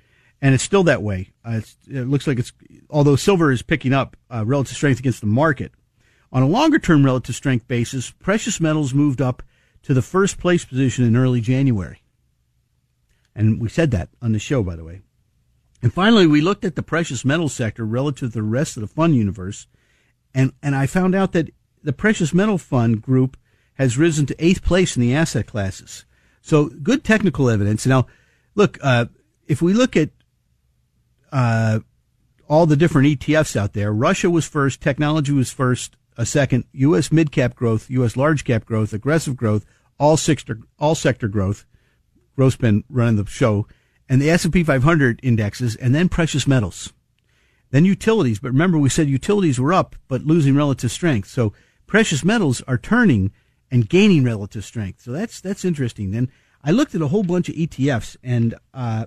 and 0.41 0.53
it's 0.55 0.63
still 0.63 0.83
that 0.83 1.01
way. 1.01 1.31
Uh, 1.43 1.61
it 1.89 2.07
looks 2.07 2.25
like 2.25 2.39
it's 2.39 2.53
although 2.89 3.15
silver 3.15 3.51
is 3.51 3.61
picking 3.61 3.93
up 3.93 4.15
uh, 4.33 4.45
relative 4.45 4.77
strength 4.77 4.99
against 4.99 5.19
the 5.19 5.27
market. 5.27 5.71
On 6.31 6.41
a 6.41 6.47
longer 6.47 6.79
term 6.79 7.03
relative 7.03 7.35
strength 7.35 7.67
basis, 7.67 8.11
precious 8.11 8.61
metals 8.61 8.93
moved 8.93 9.21
up 9.21 9.43
to 9.83 9.93
the 9.93 10.01
first 10.01 10.39
place 10.39 10.63
position 10.63 11.03
in 11.03 11.17
early 11.17 11.41
January. 11.41 12.01
And 13.35 13.59
we 13.59 13.67
said 13.67 13.91
that 13.91 14.09
on 14.21 14.31
the 14.31 14.39
show, 14.39 14.63
by 14.63 14.75
the 14.75 14.83
way. 14.83 15.01
And 15.81 15.93
finally, 15.93 16.27
we 16.27 16.41
looked 16.41 16.63
at 16.63 16.75
the 16.75 16.83
precious 16.83 17.25
metal 17.25 17.49
sector 17.49 17.85
relative 17.85 18.31
to 18.31 18.33
the 18.33 18.43
rest 18.43 18.77
of 18.77 18.81
the 18.81 18.87
fund 18.87 19.15
universe. 19.15 19.67
And, 20.33 20.53
and 20.61 20.75
I 20.75 20.85
found 20.85 21.15
out 21.15 21.31
that 21.31 21.49
the 21.83 21.93
precious 21.93 22.33
metal 22.33 22.57
fund 22.57 23.01
group 23.01 23.37
has 23.75 23.97
risen 23.97 24.25
to 24.27 24.45
eighth 24.45 24.63
place 24.63 24.95
in 24.95 25.01
the 25.01 25.15
asset 25.15 25.47
classes. 25.47 26.05
So 26.41 26.69
good 26.69 27.03
technical 27.03 27.49
evidence. 27.49 27.85
Now, 27.85 28.05
look, 28.53 28.77
uh, 28.81 29.05
if 29.47 29.61
we 29.61 29.73
look 29.73 29.95
at, 29.95 30.09
uh, 31.31 31.79
all 32.47 32.65
the 32.65 32.75
different 32.75 33.07
ETFs 33.07 33.55
out 33.55 33.73
there, 33.73 33.93
Russia 33.93 34.29
was 34.29 34.45
first, 34.45 34.81
technology 34.81 35.31
was 35.31 35.51
first, 35.51 35.95
a 36.17 36.25
second, 36.25 36.65
U.S. 36.73 37.11
mid 37.11 37.31
cap 37.31 37.55
growth, 37.55 37.89
U.S. 37.89 38.17
large 38.17 38.43
cap 38.43 38.65
growth, 38.65 38.91
aggressive 38.91 39.37
growth, 39.37 39.65
all 39.97 40.17
sector, 40.17 40.59
all 40.77 40.93
sector 40.93 41.29
growth. 41.29 41.65
Gross 42.35 42.55
been 42.57 42.83
running 42.89 43.15
the 43.15 43.25
show 43.25 43.67
and 44.11 44.21
the 44.21 44.29
S&P 44.29 44.61
500 44.61 45.21
indexes 45.23 45.77
and 45.77 45.95
then 45.95 46.09
precious 46.09 46.45
metals. 46.45 46.91
Then 47.69 47.85
utilities, 47.85 48.39
but 48.39 48.49
remember 48.49 48.77
we 48.77 48.89
said 48.89 49.07
utilities 49.07 49.57
were 49.57 49.71
up 49.71 49.95
but 50.09 50.25
losing 50.25 50.53
relative 50.53 50.91
strength. 50.91 51.29
So 51.29 51.53
precious 51.87 52.21
metals 52.21 52.61
are 52.67 52.77
turning 52.77 53.31
and 53.71 53.87
gaining 53.87 54.25
relative 54.25 54.65
strength. 54.65 55.01
So 55.01 55.13
that's 55.13 55.39
that's 55.39 55.63
interesting. 55.63 56.11
Then 56.11 56.29
I 56.61 56.71
looked 56.71 56.93
at 56.93 57.01
a 57.01 57.07
whole 57.07 57.23
bunch 57.23 57.47
of 57.47 57.55
ETFs 57.55 58.17
and 58.21 58.53
uh, 58.73 59.05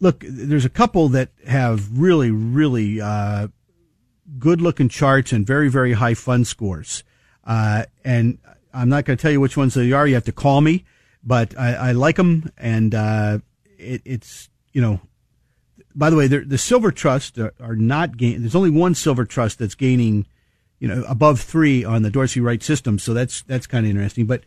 look, 0.00 0.24
there's 0.26 0.64
a 0.64 0.70
couple 0.70 1.10
that 1.10 1.28
have 1.46 1.98
really 1.98 2.30
really 2.30 2.98
uh, 2.98 3.48
good 4.38 4.62
looking 4.62 4.88
charts 4.88 5.32
and 5.32 5.46
very 5.46 5.68
very 5.68 5.92
high 5.92 6.14
fund 6.14 6.46
scores. 6.46 7.04
Uh, 7.44 7.84
and 8.06 8.38
I'm 8.72 8.88
not 8.88 9.04
going 9.04 9.18
to 9.18 9.20
tell 9.20 9.32
you 9.32 9.40
which 9.40 9.58
ones 9.58 9.74
they 9.74 9.92
are. 9.92 10.06
You 10.06 10.14
have 10.14 10.24
to 10.24 10.32
call 10.32 10.62
me, 10.62 10.86
but 11.22 11.58
I, 11.58 11.74
I 11.74 11.92
like 11.92 12.16
them 12.16 12.50
and 12.56 12.94
uh, 12.94 13.40
it, 13.80 14.02
it's 14.04 14.48
you 14.72 14.80
know. 14.80 15.00
By 15.92 16.08
the 16.08 16.14
way, 16.14 16.28
the 16.28 16.58
silver 16.58 16.92
trusts 16.92 17.36
are, 17.36 17.74
not 17.74 18.16
gaining. 18.16 18.42
There's 18.42 18.54
only 18.54 18.70
one 18.70 18.94
silver 18.94 19.24
trust 19.24 19.58
that's 19.58 19.74
gaining, 19.74 20.24
you 20.78 20.86
know, 20.86 21.02
above 21.08 21.40
three 21.40 21.82
on 21.84 22.02
the 22.02 22.10
Dorsey 22.10 22.40
Wright 22.40 22.62
system. 22.62 23.00
So 23.00 23.12
that's 23.12 23.42
that's 23.42 23.66
kind 23.66 23.84
of 23.84 23.90
interesting. 23.90 24.26
But 24.26 24.44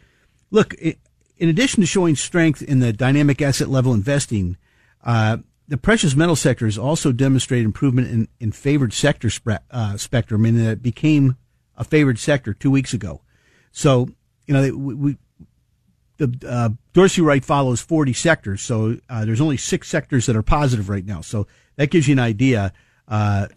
look, 0.52 0.74
it, 0.80 1.00
in 1.38 1.50
addition 1.50 1.82
to 1.82 1.88
showing 1.88 2.16
strength 2.16 2.62
in 2.62 2.80
the 2.80 2.94
dynamic 2.94 3.42
asset 3.42 3.68
level 3.68 3.94
investing, 3.94 4.56
uh, 5.04 5.38
the 5.68 5.78
precious 5.78 6.16
metal 6.16 6.36
sector 6.36 6.66
has 6.66 6.78
also 6.78 7.12
demonstrated 7.12 7.66
improvement 7.66 8.10
in, 8.10 8.28
in 8.40 8.52
favored 8.52 8.94
sector 8.94 9.30
uh, 9.72 9.98
spectrum, 9.98 10.46
and 10.46 10.60
it 10.60 10.82
became 10.82 11.36
a 11.76 11.84
favored 11.84 12.20
sector 12.20 12.54
two 12.54 12.72
weeks 12.72 12.94
ago. 12.94 13.22
So, 13.72 14.10
you 14.46 14.54
know, 14.54 14.78
we, 14.78 15.18
the 16.18 16.48
uh, 16.48 16.70
Dorsey 16.94 17.22
Wright 17.22 17.44
follows 17.44 17.82
40 17.82 18.14
sectors, 18.14 18.62
so 18.62 18.98
uh, 19.10 19.26
there's 19.26 19.42
only 19.42 19.58
six 19.58 19.90
sectors 19.90 20.26
that 20.28 20.36
are 20.36 20.44
positive 20.44 20.90
right 20.90 21.06
now. 21.06 21.22
So 21.22 21.48
that 21.76 21.90
gives 21.90 22.08
you 22.08 22.14
an 22.14 22.20
idea 22.20 22.72
uh, 23.08 23.48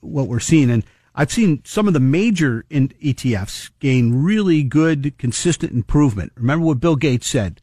what 0.00 0.28
we're 0.28 0.40
seeing. 0.40 0.70
And 0.70 0.84
I've 1.14 1.32
seen 1.32 1.62
some 1.64 1.88
of 1.88 1.94
the 1.94 2.00
major 2.00 2.64
ETFs 2.70 3.70
gain 3.80 4.22
really 4.22 4.62
good, 4.62 5.16
consistent 5.18 5.72
improvement. 5.72 6.32
Remember 6.36 6.66
what 6.66 6.80
Bill 6.80 6.96
Gates 6.96 7.26
said. 7.26 7.60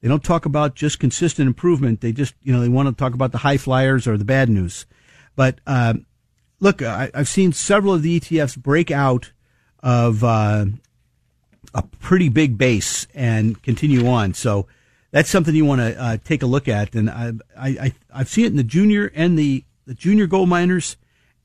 They 0.00 0.08
don't 0.08 0.24
talk 0.24 0.44
about 0.44 0.74
just 0.74 0.98
consistent 0.98 1.46
improvement. 1.46 2.00
They 2.00 2.12
just, 2.12 2.34
you 2.42 2.52
know, 2.52 2.60
they 2.60 2.68
want 2.68 2.88
to 2.88 2.94
talk 2.94 3.14
about 3.14 3.32
the 3.32 3.38
high 3.38 3.56
flyers 3.56 4.06
or 4.06 4.18
the 4.18 4.24
bad 4.24 4.50
news. 4.50 4.86
But 5.36 5.60
uh, 5.66 5.94
look, 6.60 6.82
I, 6.82 7.10
have 7.14 7.28
seen 7.28 7.52
several 7.52 7.94
of 7.94 8.02
the 8.02 8.20
ETFs 8.20 8.56
break 8.56 8.90
out 8.90 9.32
of 9.82 10.22
uh, 10.22 10.66
a 11.74 11.82
pretty 11.82 12.28
big 12.28 12.56
base 12.56 13.06
and 13.14 13.60
continue 13.62 14.06
on. 14.06 14.32
So 14.32 14.66
that's 15.10 15.28
something 15.28 15.54
you 15.54 15.64
want 15.64 15.80
to 15.80 16.00
uh, 16.00 16.16
take 16.24 16.42
a 16.42 16.46
look 16.46 16.68
at. 16.68 16.94
And 16.94 17.10
I, 17.10 17.32
I, 17.58 17.92
I've 18.12 18.28
seen 18.28 18.44
it 18.44 18.48
in 18.48 18.56
the 18.56 18.62
junior 18.62 19.10
and 19.14 19.38
the, 19.38 19.64
the 19.86 19.94
junior 19.94 20.26
gold 20.26 20.48
miners 20.48 20.96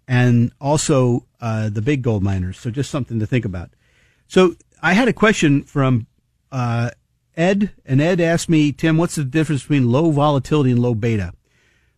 and 0.08 0.52
also 0.60 1.26
uh, 1.42 1.70
the 1.70 1.82
big 1.82 2.02
gold 2.02 2.24
miners. 2.24 2.58
So 2.58 2.72
just 2.72 2.89
something 2.89 3.20
to 3.20 3.28
think 3.28 3.46
about. 3.46 3.72
So 4.28 4.56
I 4.82 4.94
had 4.94 5.08
a 5.08 5.13
question 5.13 5.63
from 5.63 6.08
uh, 6.52 6.92
Ed, 7.36 7.72
and 7.86 8.02
Ed 8.02 8.20
asked 8.20 8.50
me, 8.50 8.72
Tim, 8.72 8.98
what's 8.98 9.15
the 9.15 9.24
difference 9.24 9.63
between 9.63 9.92
low 9.92 10.12
volatility 10.12 10.72
and 10.72 10.80
low 10.80 10.96
beta? 10.96 11.34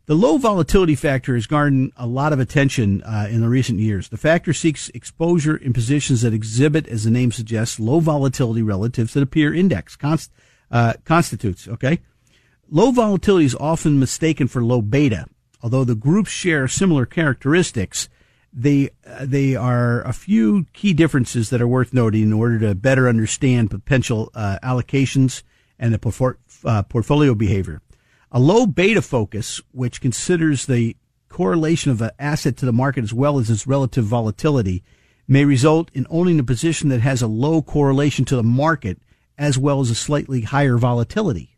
The 0.07 0.15
low 0.15 0.37
volatility 0.37 0.95
factor 0.95 1.35
has 1.35 1.45
garnered 1.45 1.91
a 1.95 2.07
lot 2.07 2.33
of 2.33 2.39
attention 2.39 3.03
uh, 3.03 3.27
in 3.29 3.41
the 3.41 3.49
recent 3.49 3.79
years. 3.79 4.09
The 4.09 4.17
factor 4.17 4.51
seeks 4.51 4.89
exposure 4.89 5.55
in 5.55 5.73
positions 5.73 6.23
that 6.23 6.33
exhibit, 6.33 6.87
as 6.87 7.03
the 7.03 7.11
name 7.11 7.31
suggests, 7.31 7.79
low 7.79 7.99
volatility 7.99 8.63
relative 8.63 9.11
to 9.11 9.19
the 9.19 9.27
peer 9.27 9.53
index 9.53 9.95
const, 9.95 10.31
uh, 10.71 10.93
constitutes. 11.05 11.67
Okay, 11.67 11.99
low 12.69 12.91
volatility 12.91 13.45
is 13.45 13.55
often 13.55 13.99
mistaken 13.99 14.47
for 14.47 14.63
low 14.63 14.81
beta, 14.81 15.27
although 15.61 15.83
the 15.83 15.95
groups 15.95 16.31
share 16.31 16.67
similar 16.67 17.05
characteristics. 17.05 18.09
They 18.51 18.89
uh, 19.05 19.25
they 19.25 19.55
are 19.55 20.01
a 20.01 20.13
few 20.13 20.65
key 20.73 20.93
differences 20.93 21.51
that 21.51 21.61
are 21.61 21.67
worth 21.67 21.93
noting 21.93 22.23
in 22.23 22.33
order 22.33 22.59
to 22.59 22.73
better 22.73 23.07
understand 23.07 23.69
potential 23.69 24.31
uh, 24.33 24.57
allocations 24.63 25.43
and 25.77 25.93
the 25.93 26.35
uh, 26.65 26.83
portfolio 26.83 27.35
behavior. 27.35 27.81
A 28.31 28.39
low 28.39 28.65
beta 28.65 29.01
focus, 29.01 29.61
which 29.71 29.99
considers 29.99 30.65
the 30.65 30.95
correlation 31.27 31.91
of 31.91 32.01
an 32.01 32.11
asset 32.17 32.55
to 32.57 32.65
the 32.65 32.73
market 32.73 33.03
as 33.03 33.13
well 33.13 33.39
as 33.39 33.49
its 33.49 33.67
relative 33.67 34.05
volatility, 34.05 34.83
may 35.27 35.45
result 35.45 35.91
in 35.93 36.07
owning 36.09 36.39
a 36.39 36.43
position 36.43 36.89
that 36.89 37.01
has 37.01 37.21
a 37.21 37.27
low 37.27 37.61
correlation 37.61 38.25
to 38.25 38.35
the 38.35 38.43
market 38.43 38.99
as 39.37 39.57
well 39.57 39.81
as 39.81 39.89
a 39.89 39.95
slightly 39.95 40.41
higher 40.41 40.77
volatility. 40.77 41.57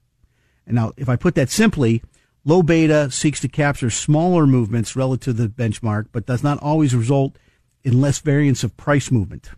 And 0.66 0.76
now, 0.76 0.94
if 0.98 1.10
I 1.10 1.16
put 1.16 1.36
that 1.36 1.50
simply, 1.50 2.02
low 2.46 2.64
beta 2.64 3.12
seeks 3.12 3.40
to 3.42 3.48
capture 3.48 3.90
smaller 3.90 4.48
movements 4.48 4.96
relative 4.96 5.36
to 5.36 5.44
the 5.44 5.50
benchmark, 5.50 6.08
but 6.12 6.26
does 6.26 6.44
not 6.44 6.62
always 6.62 6.96
result 6.96 7.38
in 7.84 8.02
less 8.02 8.20
variance 8.20 8.64
of 8.64 8.78
price 8.78 9.12
movement. 9.12 9.50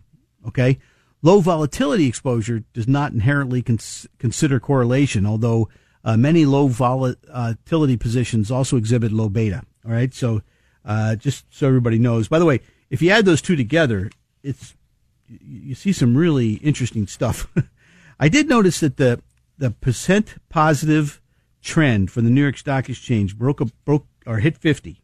Okay. 0.46 0.78
Low 1.22 1.40
volatility 1.40 2.06
exposure 2.06 2.64
does 2.72 2.86
not 2.86 3.12
inherently 3.12 3.62
cons- 3.62 4.06
consider 4.18 4.60
correlation, 4.60 5.24
although 5.24 5.68
uh, 6.06 6.16
many 6.16 6.46
low 6.46 6.68
volatility 6.68 7.96
positions 7.96 8.48
also 8.48 8.76
exhibit 8.76 9.10
low 9.10 9.28
beta. 9.28 9.62
All 9.84 9.92
right, 9.92 10.14
so 10.14 10.40
uh, 10.84 11.16
just 11.16 11.44
so 11.50 11.66
everybody 11.66 11.98
knows. 11.98 12.28
By 12.28 12.38
the 12.38 12.44
way, 12.44 12.60
if 12.90 13.02
you 13.02 13.10
add 13.10 13.24
those 13.24 13.42
two 13.42 13.56
together, 13.56 14.10
it's 14.42 14.76
you 15.28 15.74
see 15.74 15.92
some 15.92 16.16
really 16.16 16.54
interesting 16.54 17.08
stuff. 17.08 17.52
I 18.20 18.28
did 18.28 18.48
notice 18.48 18.78
that 18.80 18.98
the 18.98 19.20
the 19.58 19.72
percent 19.72 20.36
positive 20.48 21.20
trend 21.60 22.12
for 22.12 22.20
the 22.20 22.30
New 22.30 22.42
York 22.42 22.58
Stock 22.58 22.88
Exchange 22.88 23.36
broke 23.36 23.60
a, 23.60 23.64
broke 23.84 24.06
or 24.24 24.38
hit 24.38 24.56
fifty, 24.56 25.02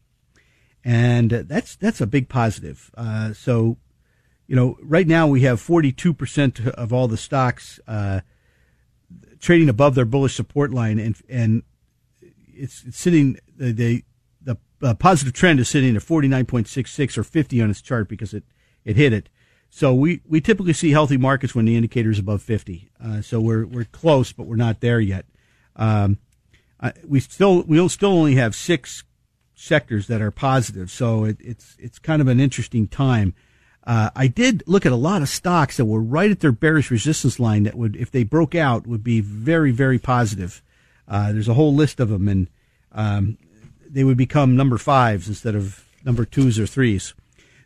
and 0.84 1.30
that's 1.30 1.74
that's 1.74 2.00
a 2.00 2.06
big 2.06 2.28
positive. 2.28 2.92
Uh, 2.96 3.32
so, 3.32 3.76
you 4.46 4.54
know, 4.54 4.78
right 4.80 5.08
now 5.08 5.26
we 5.26 5.40
have 5.40 5.60
forty 5.60 5.90
two 5.90 6.14
percent 6.14 6.64
of 6.64 6.92
all 6.92 7.08
the 7.08 7.16
stocks 7.16 7.80
uh, 7.88 8.20
trading 9.42 9.68
above 9.68 9.94
their 9.94 10.06
bullish 10.06 10.34
support 10.34 10.70
line, 10.70 10.98
and 10.98 11.16
and 11.28 11.62
it's, 12.54 12.82
it's 12.86 12.96
sitting 12.96 13.36
the 13.54 13.72
the, 14.40 14.56
uh, 14.82 14.94
positive 14.94 15.34
trend 15.34 15.60
is 15.60 15.68
sitting 15.68 15.94
at 15.94 16.02
forty 16.02 16.28
nine 16.28 16.46
point 16.46 16.66
six 16.66 16.90
six 16.90 17.18
or 17.18 17.24
fifty 17.24 17.60
on 17.60 17.68
its 17.68 17.82
chart 17.82 18.08
because 18.08 18.32
it 18.32 18.44
it 18.84 18.96
hit 18.96 19.12
it. 19.12 19.28
So 19.74 19.94
we, 19.94 20.20
we 20.28 20.42
typically 20.42 20.74
see 20.74 20.90
healthy 20.90 21.16
markets 21.16 21.54
when 21.54 21.64
the 21.64 21.76
indicator 21.76 22.10
is 22.10 22.18
above 22.18 22.42
fifty. 22.42 22.90
Uh, 23.02 23.20
so 23.20 23.40
we're 23.40 23.66
we're 23.66 23.84
close, 23.84 24.32
but 24.32 24.46
we're 24.46 24.56
not 24.56 24.80
there 24.80 25.00
yet. 25.00 25.26
Um, 25.76 26.18
we 27.06 27.20
still 27.20 27.62
we'll 27.62 27.88
still 27.88 28.10
only 28.10 28.34
have 28.34 28.54
six 28.54 29.04
sectors 29.54 30.08
that 30.08 30.20
are 30.20 30.30
positive. 30.30 30.90
So 30.90 31.24
it, 31.24 31.36
it's 31.40 31.76
it's 31.78 31.98
kind 31.98 32.20
of 32.20 32.28
an 32.28 32.40
interesting 32.40 32.88
time. 32.88 33.34
Uh, 33.84 34.10
I 34.14 34.28
did 34.28 34.62
look 34.66 34.86
at 34.86 34.92
a 34.92 34.96
lot 34.96 35.22
of 35.22 35.28
stocks 35.28 35.76
that 35.76 35.86
were 35.86 36.00
right 36.00 36.30
at 36.30 36.40
their 36.40 36.52
bearish 36.52 36.90
resistance 36.90 37.40
line 37.40 37.64
that 37.64 37.74
would, 37.74 37.96
if 37.96 38.10
they 38.10 38.22
broke 38.22 38.54
out, 38.54 38.86
would 38.86 39.02
be 39.02 39.20
very, 39.20 39.72
very 39.72 39.98
positive. 39.98 40.62
Uh, 41.08 41.32
there's 41.32 41.48
a 41.48 41.54
whole 41.54 41.74
list 41.74 41.98
of 41.98 42.08
them, 42.08 42.28
and 42.28 42.48
um, 42.92 43.38
they 43.88 44.04
would 44.04 44.16
become 44.16 44.56
number 44.56 44.78
fives 44.78 45.28
instead 45.28 45.54
of 45.54 45.84
number 46.04 46.24
twos 46.24 46.58
or 46.58 46.66
threes. 46.66 47.14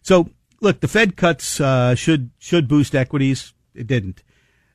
So, 0.03 0.31
look, 0.61 0.81
the 0.81 0.89
Fed 0.89 1.17
cuts 1.17 1.61
uh, 1.61 1.95
should 1.95 2.31
should 2.39 2.67
boost 2.67 2.95
equities. 2.95 3.53
It 3.75 3.87
didn't. 3.87 4.23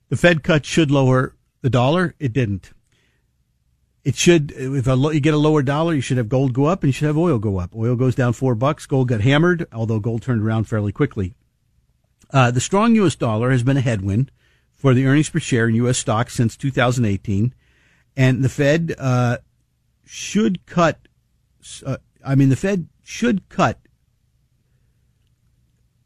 The 0.09 0.17
Fed 0.17 0.43
cuts 0.43 0.67
should 0.67 0.91
lower 0.91 1.35
the 1.61 1.69
dollar. 1.69 2.15
It 2.19 2.33
didn't. 2.33 2.71
It 4.03 4.15
should, 4.15 4.51
if 4.55 4.87
a, 4.87 4.95
you 4.95 5.19
get 5.19 5.33
a 5.33 5.37
lower 5.37 5.61
dollar, 5.61 5.93
you 5.93 6.01
should 6.01 6.17
have 6.17 6.29
gold 6.29 6.53
go 6.53 6.65
up 6.65 6.81
and 6.81 6.89
you 6.89 6.93
should 6.93 7.05
have 7.05 7.17
oil 7.17 7.37
go 7.37 7.59
up. 7.59 7.75
Oil 7.75 7.95
goes 7.95 8.15
down 8.15 8.33
four 8.33 8.55
bucks. 8.55 8.85
Gold 8.85 9.09
got 9.09 9.21
hammered, 9.21 9.67
although 9.71 9.99
gold 9.99 10.23
turned 10.23 10.41
around 10.41 10.63
fairly 10.63 10.91
quickly. 10.91 11.35
Uh, 12.31 12.49
the 12.49 12.61
strong 12.61 12.95
U.S. 12.95 13.15
dollar 13.15 13.51
has 13.51 13.61
been 13.61 13.77
a 13.77 13.81
headwind 13.81 14.31
for 14.71 14.93
the 14.93 15.05
earnings 15.05 15.29
per 15.29 15.39
share 15.39 15.67
in 15.67 15.75
U.S. 15.75 15.99
stocks 15.99 16.33
since 16.33 16.57
2018. 16.57 17.53
And 18.17 18.43
the 18.43 18.49
Fed, 18.49 18.95
uh, 18.97 19.37
should 20.03 20.65
cut, 20.65 21.07
uh, 21.85 21.97
I 22.25 22.35
mean, 22.35 22.49
the 22.49 22.55
Fed 22.55 22.87
should 23.03 23.47
cut 23.49 23.79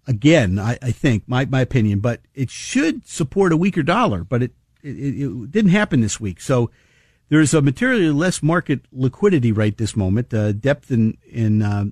again, 0.07 0.59
I, 0.59 0.77
I, 0.81 0.91
think, 0.91 1.23
my, 1.27 1.45
my 1.45 1.61
opinion, 1.61 1.99
but 1.99 2.21
it 2.33 2.49
should 2.49 3.07
support 3.07 3.51
a 3.51 3.57
weaker 3.57 3.83
dollar, 3.83 4.23
but 4.23 4.43
it, 4.43 4.51
it, 4.83 4.89
it 4.89 5.51
didn't 5.51 5.71
happen 5.71 6.01
this 6.01 6.19
week. 6.19 6.41
So, 6.41 6.69
there's 7.29 7.53
a 7.53 7.61
materially 7.61 8.09
less 8.11 8.43
market 8.43 8.81
liquidity 8.91 9.51
right 9.51 9.75
this 9.77 9.95
moment. 9.95 10.33
Uh, 10.33 10.51
depth 10.51 10.91
in 10.91 11.17
in 11.25 11.61
uh, 11.61 11.85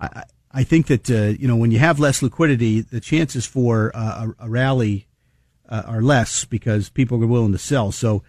I, 0.00 0.24
I, 0.52 0.64
think 0.64 0.86
that 0.86 1.10
uh, 1.10 1.36
you 1.38 1.48
know 1.48 1.56
when 1.56 1.70
you 1.70 1.78
have 1.78 1.98
less 1.98 2.22
liquidity, 2.22 2.80
the 2.80 3.00
chances 3.00 3.46
for 3.46 3.90
uh, 3.94 4.28
a, 4.38 4.46
a, 4.46 4.48
rally 4.48 5.08
uh, 5.68 5.82
are 5.86 6.02
less 6.02 6.44
because 6.44 6.88
people 6.88 7.22
are 7.22 7.26
willing 7.26 7.52
to 7.52 7.58
sell. 7.58 7.90
So, 7.92 8.22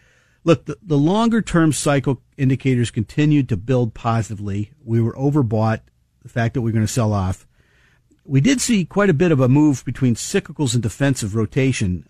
look, 0.44 0.66
the, 0.66 0.78
the 0.82 0.98
longer 0.98 1.42
term 1.42 1.74
cycle 1.74 2.22
indicators 2.38 2.92
continued 2.92 3.50
to 3.50 3.58
build 3.58 3.94
positively. 3.94 4.72
We 4.84 5.02
were 5.02 5.14
overbought. 5.14 5.82
The 6.24 6.30
fact 6.34 6.56
that 6.56 6.62
we 6.62 6.72
are 6.72 6.74
going 6.74 6.86
to 6.86 6.92
sell 6.92 7.14
off. 7.14 7.48
We 8.26 8.42
did 8.42 8.60
see 8.60 8.84
quite 8.84 9.10
a 9.10 9.14
bit 9.14 9.32
of 9.32 9.40
a 9.40 9.48
move 9.48 9.86
between 9.86 10.16
cyclicals 10.16 10.74
and 10.74 10.84
defensive 10.84 11.36
rotation. 11.36 12.06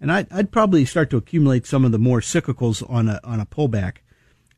And 0.00 0.10
I'd, 0.10 0.32
I'd 0.32 0.50
probably 0.50 0.84
start 0.84 1.10
to 1.10 1.16
accumulate 1.16 1.66
some 1.66 1.84
of 1.84 1.92
the 1.92 1.98
more 1.98 2.20
cyclicals 2.20 2.88
on 2.88 3.08
a 3.08 3.20
on 3.22 3.40
a 3.40 3.46
pullback. 3.46 3.98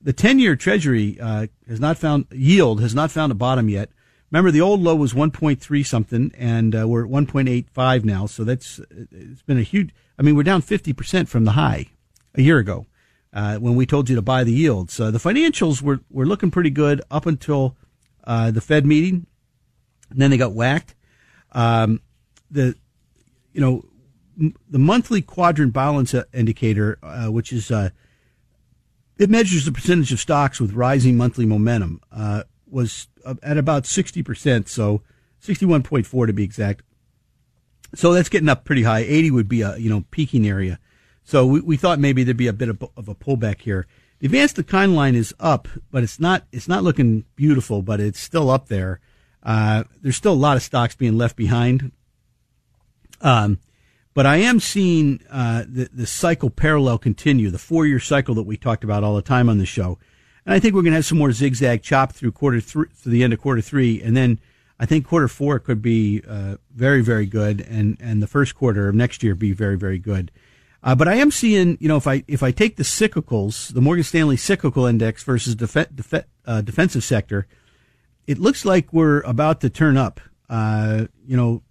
The 0.01 0.13
ten 0.13 0.39
year 0.39 0.57
Treasury 0.57 1.19
uh, 1.21 1.49
has 1.69 1.81
not 1.81 1.99
found 1.99 2.27
yield 2.31 2.81
has 2.81 2.95
not 2.95 3.11
found 3.11 3.33
a 3.33 3.37
bottom 3.37 3.69
yet. 3.69 3.91
Remember, 4.31 4.51
the 4.51 4.63
old 4.63 4.81
low 4.81 4.97
was 4.97 5.13
1.3 5.13 5.85
something, 5.85 6.33
and 6.39 6.75
uh, 6.75 6.89
we're 6.89 7.05
at 7.05 7.11
1.85 7.11 8.05
now. 8.05 8.25
So 8.25 8.45
that's 8.45 8.81
it's 8.91 9.43
been 9.43 9.59
a 9.59 9.63
huge. 9.63 9.91
I 10.19 10.23
mean, 10.23 10.37
we're 10.37 10.43
down 10.43 10.63
50 10.63 10.93
percent 10.93 11.29
from 11.29 11.45
the 11.45 11.53
high 11.53 11.89
a 12.35 12.43
year 12.43 12.59
ago 12.59 12.87
uh, 13.33 13.59
when 13.59 13.77
we 13.77 13.87
told 13.87 14.09
you 14.09 14.17
to 14.17 14.23
buy 14.23 14.45
the 14.45 14.53
yields. 14.53 14.97
The 14.97 15.13
financials 15.13 15.83
were 15.83 16.01
were 16.11 16.27
looking 16.27 16.51
pretty 16.51 16.71
good 16.71 17.03
up 17.11 17.27
until 17.27 17.77
uh, 18.25 18.51
the 18.51 18.61
Fed 18.61 18.87
meeting, 18.87 19.27
and 20.11 20.21
then 20.21 20.31
they 20.31 20.37
got 20.37 20.53
whacked. 20.53 20.95
Um, 21.53 22.01
the 22.51 22.75
you 23.53 23.61
know 23.61 23.85
the 24.37 24.79
monthly 24.79 25.23
quadrant 25.23 25.73
balance 25.73 26.15
indicator, 26.33 26.99
uh, 27.03 27.27
which 27.27 27.53
is 27.53 27.71
uh, 27.71 27.91
it 29.19 29.31
measures 29.31 29.65
the 29.65 29.73
percentage 29.73 30.13
of 30.13 30.21
stocks 30.21 30.61
with 30.61 30.73
rising 30.73 31.17
monthly 31.17 31.47
momentum, 31.47 32.01
uh, 32.11 32.45
was 32.67 33.09
at 33.43 33.59
about 33.59 33.87
sixty 33.87 34.23
percent. 34.23 34.69
So 34.69 35.03
sixty 35.39 35.67
one 35.67 35.83
point 35.83 36.07
four 36.07 36.27
to 36.27 36.33
be 36.33 36.45
exact. 36.45 36.83
So 37.95 38.15
that's 38.15 38.31
getting 38.31 38.49
up 38.49 38.65
pretty 38.65 38.85
high. 38.85 39.01
Eighty 39.01 39.31
would 39.31 39.49
be 39.49 39.63
a 39.63 39.77
you 39.77 39.91
know 39.91 40.05
peaking 40.11 40.47
area. 40.47 40.79
So 41.25 41.47
we, 41.47 41.61
we 41.61 41.77
thought 41.77 41.99
maybe 41.99 42.25
there'd 42.25 42.37
be 42.37 42.49
a 42.49 42.53
bit 42.53 42.69
of, 42.69 42.83
of 42.97 43.09
a 43.09 43.15
pullback 43.15 43.61
here. 43.61 43.87
The 44.19 44.27
advanced 44.27 44.57
decline 44.57 44.95
line 44.95 45.15
is 45.15 45.35
up, 45.39 45.69
but 45.91 46.03
it's 46.03 46.19
not 46.19 46.47
it's 46.53 46.69
not 46.69 46.83
looking 46.83 47.25
beautiful, 47.37 47.83
but 47.83 48.01
it's 48.01 48.21
still 48.21 48.51
up 48.51 48.69
there. 48.69 49.01
Uh, 49.43 49.85
there's 50.01 50.17
still 50.17 50.33
a 50.33 50.35
lot 50.35 50.57
of 50.57 50.63
stocks 50.63 50.95
being 50.95 51.19
left 51.19 51.37
behind. 51.37 51.93
Um, 53.21 53.59
but 54.15 54.27
I 54.27 54.37
am 54.37 54.61
seeing 54.61 55.21
uh, 55.31 55.65
the, 55.67 55.89
the 55.93 56.07
cycle 56.07 56.51
parallel 56.51 56.99
continue, 56.99 57.51
the 57.51 57.59
four 57.59 57.87
year 57.87 58.01
cycle 58.01 58.35
that 58.37 58.43
we 58.43 58.57
talked 58.57 58.85
about 58.85 59.05
all 59.05 59.17
the 59.17 59.23
time 59.23 59.49
on 59.49 59.59
the 59.59 59.67
show. 59.67 59.99
And 60.45 60.55
I 60.55 60.61
think 60.61 60.75
we're 60.75 60.83
going 60.83 60.93
to 60.93 60.97
have 60.97 61.07
some 61.07 61.19
more 61.19 61.33
zigzag 61.33 61.83
chop 61.83 62.13
through 62.13 62.33
quarter 62.33 62.61
three, 62.61 62.87
to 63.03 63.09
the 63.09 63.23
end 63.23 63.33
of 63.33 63.41
quarter 63.41 63.61
three. 63.61 64.03
And 64.03 64.17
then 64.17 64.41
I 64.79 64.87
think 64.87 65.07
quarter 65.07 65.29
four 65.29 65.59
could 65.59 65.81
be 65.81 66.23
uh, 66.29 66.57
very, 66.75 67.01
very 67.01 67.27
good. 67.27 67.61
And, 67.61 67.97
and 68.01 68.23
the 68.23 68.27
first 68.27 68.55
quarter 68.55 68.89
of 68.89 68.95
next 68.95 69.23
year 69.23 69.35
be 69.35 69.53
very, 69.53 69.79
very 69.79 69.99
good. 69.99 70.33
Uh, 70.83 70.97
but 70.97 71.07
I 71.07 71.15
am 71.15 71.31
seeing, 71.31 71.79
you 71.81 71.87
know, 71.87 71.97
if 71.97 72.09
I 72.09 72.25
if 72.27 72.43
I 72.43 72.51
take 72.51 72.77
the 72.77 72.83
cyclicals, 72.83 73.73
the 73.73 73.81
Morgan 73.81 74.03
Stanley 74.03 74.37
cyclical 74.37 74.85
index 74.85 75.23
versus 75.23 75.55
def- 75.55 75.95
def- 75.95 76.27
uh, 76.45 76.61
defensive 76.61 77.05
sector, 77.05 77.47
it 78.27 78.39
looks 78.39 78.65
like 78.65 78.93
we're 78.93 79.21
about 79.21 79.61
to 79.61 79.71
turn 79.71 79.97
up. 79.97 80.21
Uh, 80.51 81.07
you 81.25 81.37
know, 81.37 81.63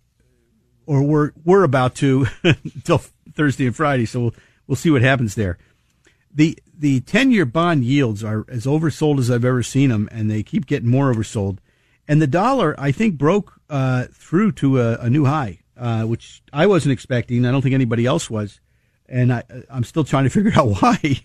or 0.86 1.04
we're 1.04 1.32
we're 1.44 1.64
about 1.64 1.96
to 1.96 2.28
until 2.44 3.00
Thursday 3.34 3.66
and 3.66 3.76
Friday. 3.76 4.06
So 4.06 4.20
we'll 4.20 4.34
we'll 4.68 4.76
see 4.76 4.92
what 4.92 5.02
happens 5.02 5.36
there. 5.36 5.58
The 6.34 6.58
the 6.78 7.02
ten 7.02 7.32
year 7.32 7.46
bond 7.46 7.84
yields 7.84 8.24
are 8.24 8.46
as 8.48 8.66
oversold 8.66 9.20
as 9.20 9.30
I've 9.30 9.46
ever 9.46 9.64
seen 9.64 9.90
them, 9.90 10.10
and 10.12 10.30
they 10.30 10.44
keep 10.44 10.66
getting 10.66 10.90
more 10.90 11.14
oversold. 11.14 11.58
And 12.08 12.22
the 12.22 12.28
dollar, 12.28 12.76
I 12.78 12.92
think, 12.92 13.18
broke 13.18 13.54
uh, 13.70 14.06
through 14.12 14.54
to 14.54 14.82
a, 14.82 14.98
a 14.98 15.10
new 15.10 15.26
high, 15.26 15.60
uh, 15.78 16.04
which 16.04 16.42
I 16.52 16.68
wasn't 16.68 16.94
expecting. 16.94 17.46
I 17.46 17.52
don't 17.52 17.62
think 17.62 17.76
anybody 17.76 18.06
else 18.06 18.30
was, 18.30 18.60
and 19.08 19.32
I, 19.32 19.44
I'm 19.70 19.84
still 19.84 20.04
trying 20.04 20.26
to 20.26 20.30
figure 20.32 20.52
out 20.56 20.82
why. 20.82 21.22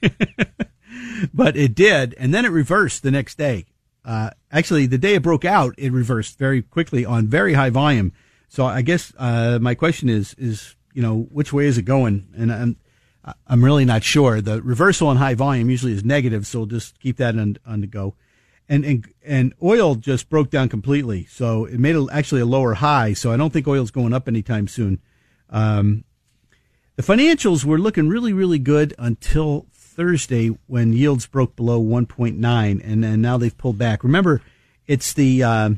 but 1.34 1.56
it 1.56 1.74
did, 1.74 2.14
and 2.18 2.32
then 2.32 2.44
it 2.44 2.50
reversed 2.50 3.02
the 3.02 3.10
next 3.10 3.38
day. 3.38 3.66
Uh, 4.04 4.30
actually, 4.52 4.86
the 4.86 4.98
day 4.98 5.14
it 5.14 5.22
broke 5.22 5.44
out, 5.44 5.74
it 5.76 5.92
reversed 5.92 6.38
very 6.38 6.62
quickly 6.62 7.04
on 7.04 7.26
very 7.26 7.54
high 7.54 7.70
volume. 7.70 8.12
So 8.48 8.64
I 8.64 8.82
guess 8.82 9.12
uh, 9.18 9.58
my 9.60 9.74
question 9.74 10.08
is 10.08 10.34
is 10.34 10.76
you 10.92 11.02
know 11.02 11.26
which 11.30 11.52
way 11.52 11.66
is 11.66 11.78
it 11.78 11.82
going? 11.82 12.28
And 12.36 12.52
I'm 12.52 12.76
I'm 13.46 13.64
really 13.64 13.84
not 13.84 14.04
sure. 14.04 14.40
The 14.40 14.62
reversal 14.62 15.08
on 15.08 15.16
high 15.16 15.34
volume 15.34 15.68
usually 15.68 15.92
is 15.92 16.04
negative, 16.04 16.46
so 16.46 16.60
we'll 16.60 16.66
just 16.66 16.98
keep 17.00 17.16
that 17.16 17.36
on 17.36 17.56
on 17.66 17.80
the 17.80 17.86
go. 17.86 18.14
And 18.68 18.84
and 18.84 19.08
and 19.24 19.54
oil 19.62 19.94
just 19.94 20.28
broke 20.28 20.50
down 20.50 20.68
completely, 20.68 21.26
so 21.26 21.64
it 21.64 21.78
made 21.78 21.96
a, 21.96 22.06
actually 22.10 22.40
a 22.40 22.46
lower 22.46 22.74
high. 22.74 23.12
So 23.12 23.32
I 23.32 23.36
don't 23.36 23.52
think 23.52 23.68
oil's 23.68 23.90
going 23.90 24.12
up 24.12 24.28
anytime 24.28 24.68
soon. 24.68 25.00
Um, 25.50 26.04
the 26.96 27.02
financials 27.02 27.64
were 27.64 27.78
looking 27.78 28.08
really 28.08 28.32
really 28.32 28.58
good 28.58 28.94
until 28.98 29.66
Thursday 29.72 30.48
when 30.66 30.92
yields 30.92 31.26
broke 31.26 31.56
below 31.56 31.82
1.9, 31.82 32.36
and, 32.84 33.04
and 33.04 33.22
now 33.22 33.38
they've 33.38 33.56
pulled 33.56 33.78
back. 33.78 34.04
Remember, 34.04 34.42
it's 34.86 35.14
the 35.14 35.42
uh, 35.42 35.70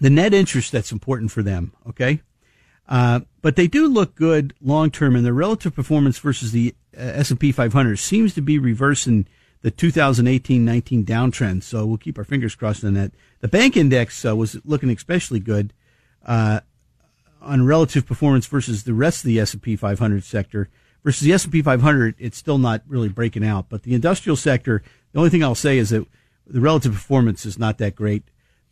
the 0.00 0.10
net 0.10 0.34
interest 0.34 0.72
that's 0.72 0.92
important 0.92 1.30
for 1.30 1.42
them. 1.42 1.72
Okay, 1.88 2.20
uh, 2.88 3.20
but 3.42 3.56
they 3.56 3.66
do 3.66 3.86
look 3.88 4.14
good 4.14 4.54
long 4.60 4.90
term, 4.90 5.16
and 5.16 5.24
their 5.24 5.32
relative 5.32 5.74
performance 5.74 6.18
versus 6.18 6.52
the 6.52 6.74
uh, 6.96 7.00
S 7.00 7.30
and 7.30 7.40
P 7.40 7.52
500 7.52 7.98
seems 7.98 8.34
to 8.34 8.42
be 8.42 8.58
reversing 8.58 9.26
the 9.62 9.70
2018-19 9.70 11.04
downtrend. 11.04 11.62
So 11.62 11.86
we'll 11.86 11.96
keep 11.96 12.18
our 12.18 12.24
fingers 12.24 12.54
crossed 12.54 12.84
on 12.84 12.94
that. 12.94 13.12
The 13.40 13.48
bank 13.48 13.76
index 13.76 14.24
uh, 14.24 14.36
was 14.36 14.60
looking 14.64 14.90
especially 14.90 15.40
good 15.40 15.72
uh, 16.24 16.60
on 17.40 17.66
relative 17.66 18.06
performance 18.06 18.46
versus 18.46 18.84
the 18.84 18.92
rest 18.92 19.24
of 19.24 19.28
the 19.28 19.40
S 19.40 19.54
and 19.54 19.62
P 19.62 19.76
500 19.76 20.22
sector 20.22 20.68
versus 21.04 21.20
the 21.20 21.32
S&P 21.32 21.62
500, 21.62 22.16
it's 22.18 22.38
still 22.38 22.58
not 22.58 22.82
really 22.88 23.08
breaking 23.08 23.44
out. 23.44 23.68
But 23.68 23.82
the 23.82 23.94
industrial 23.94 24.36
sector, 24.36 24.82
the 25.12 25.18
only 25.18 25.30
thing 25.30 25.44
I'll 25.44 25.54
say 25.54 25.78
is 25.78 25.90
that 25.90 26.06
the 26.46 26.60
relative 26.60 26.92
performance 26.92 27.46
is 27.46 27.58
not 27.58 27.78
that 27.78 27.94
great. 27.94 28.24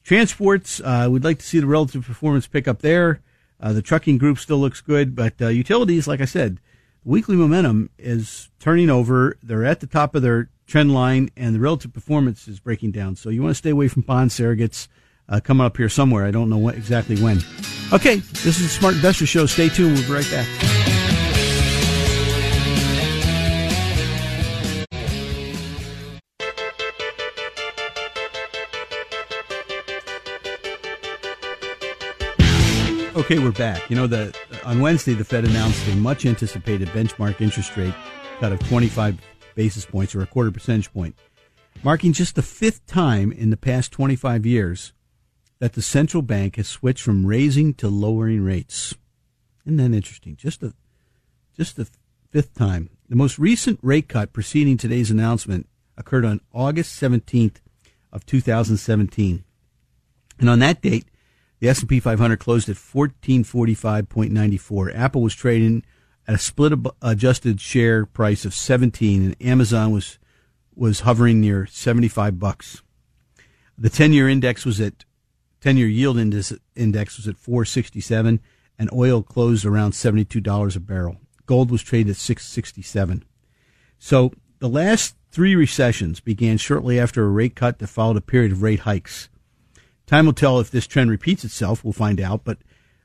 Transports, 0.05 0.81
uh, 0.81 1.09
we'd 1.11 1.25
like 1.25 1.39
to 1.39 1.47
see 1.47 1.61
the 1.61 1.67
relative 1.67 2.05
performance 2.05 2.47
pick 2.47 2.67
up 2.67 2.81
there. 2.81 3.21
Uh, 3.61 3.73
the 3.73 3.83
trucking 3.83 4.19
group 4.19 4.39
still 4.39 4.59
looks 4.59 4.81
good, 4.81 5.15
but 5.15 5.41
uh, 5.41 5.49
utilities, 5.49 6.09
like 6.09 6.21
I 6.21 6.25
said, 6.25 6.59
weekly 7.05 7.37
momentum 7.37 7.91
is 7.99 8.51
turning 8.59 8.91
over. 8.91 9.39
They're 9.43 9.65
at 9.65 9.81
the 9.81 9.87
top 9.87 10.15
of 10.15 10.23
their 10.23 10.49
trend 10.67 10.93
line, 10.93 11.31
and 11.37 11.55
the 11.55 11.61
relative 11.61 11.93
performance 11.93 12.49
is 12.49 12.59
breaking 12.59 12.91
down. 12.91 13.15
So 13.15 13.31
you 13.31 13.43
want 13.43 13.53
to 13.53 13.59
stay 13.59 13.71
away 13.71 13.89
from 13.89 14.03
bond 14.03 14.31
surrogates 14.31 14.89
uh, 15.29 15.39
coming 15.39 15.65
up 15.65 15.77
here 15.77 15.89
somewhere. 15.89 16.25
I 16.25 16.33
don't 16.33 16.51
know 16.51 16.59
what, 16.59 16.75
exactly 16.75 17.17
when. 17.23 17.41
Okay, 17.93 18.17
this 18.17 18.59
is 18.59 18.63
the 18.63 18.69
Smart 18.69 18.95
Investor 18.95 19.27
Show. 19.27 19.47
Stay 19.47 19.69
tuned. 19.69 19.95
We'll 19.95 20.07
be 20.07 20.13
right 20.13 20.31
back. 20.31 20.82
Okay, 33.23 33.39
we're 33.39 33.53
back. 33.53 33.89
You 33.89 33.95
know, 33.95 34.09
the 34.09 34.37
on 34.65 34.81
Wednesday 34.81 35.15
the 35.15 35.25
Fed 35.25 35.45
announced 35.45 35.87
a 35.87 35.95
much 35.95 36.27
anticipated 36.27 36.89
benchmark 36.89 37.41
interest 37.41 37.77
rate 37.77 37.95
cut 38.41 38.51
of 38.51 38.59
25 38.69 39.17
basis 39.55 39.87
points 39.87 40.13
or 40.17 40.23
a 40.23 40.27
quarter 40.27 40.51
percentage 40.51 40.93
point, 40.93 41.15
marking 41.85 42.13
just 42.13 42.35
the 42.35 42.43
fifth 42.43 42.85
time 42.85 43.31
in 43.31 43.51
the 43.51 43.57
past 43.57 43.93
25 43.93 44.45
years 44.45 44.93
that 45.61 45.75
the 45.75 45.83
central 45.83 46.21
bank 46.21 46.57
has 46.57 46.67
switched 46.67 47.05
from 47.05 47.25
raising 47.25 47.75
to 47.75 47.87
lowering 47.87 48.43
rates. 48.43 48.97
Isn't 49.65 49.77
that 49.77 49.97
interesting? 49.97 50.35
Just 50.35 50.61
the 50.61 50.75
just 51.57 51.77
the 51.77 51.89
fifth 52.33 52.55
time. 52.55 52.91
The 53.09 53.15
most 53.15 53.39
recent 53.39 53.79
rate 53.83 54.09
cut 54.09 54.33
preceding 54.33 54.77
today's 54.77 55.13
announcement 55.13 55.69
occurred 55.97 56.25
on 56.25 56.41
August 56.53 57.01
17th 57.01 57.59
of 58.13 58.27
2017. 58.27 59.45
And 60.41 60.51
on 60.51 60.59
that 60.59 60.83
date, 60.83 61.07
the 61.63 61.69
S&P 61.69 62.01
500 62.01 62.41
closed 62.41 62.69
at 62.69 62.75
1445.94. 62.75 64.97
Apple 64.97 65.23
was 65.23 65.33
trading 65.33 65.85
at 66.27 66.35
a 66.35 66.39
split 66.39 66.73
adjusted 67.01 67.61
share 67.61 68.05
price 68.05 68.45
of 68.45 68.53
17 68.53 69.23
and 69.23 69.37
Amazon 69.41 69.93
was 69.93 70.19
was 70.75 71.01
hovering 71.01 71.41
near 71.41 71.67
75 71.67 72.41
bucks. 72.41 72.83
The 73.79 73.91
10-year 73.91 74.29
index 74.29 74.67
was 74.67 74.81
at 74.81 75.05
10-year 75.61 75.87
yield 75.87 76.19
index, 76.19 76.53
index 76.75 77.17
was 77.17 77.29
at 77.29 77.37
467 77.37 78.41
and 78.77 78.93
oil 78.93 79.23
closed 79.23 79.65
around 79.65 79.93
$72 79.93 80.77
a 80.77 80.81
barrel. 80.81 81.19
Gold 81.47 81.71
was 81.71 81.85
traded 81.85 82.11
at 82.11 82.17
667. 82.17 83.25
So 84.01 84.33
the 84.59 84.69
last 84.69 85.15
three 85.31 85.55
recessions 85.55 86.19
began 86.19 86.57
shortly 86.57 86.99
after 86.99 87.25
a 87.25 87.29
rate 87.29 87.55
cut 87.55 87.79
that 87.79 87.87
followed 87.87 88.17
a 88.17 88.21
period 88.21 88.51
of 88.51 88.65
rate 88.65 88.81
hikes. 88.81 89.29
Time 90.13 90.27
will 90.27 90.35
tell 90.35 90.61
if 90.61 90.71
this 90.71 90.87
trend 90.87 91.09
repeats 91.09 91.43
itself. 91.43 91.83
We'll 91.83 91.95
find 91.95 92.21
out. 92.21 92.45
But 92.45 92.59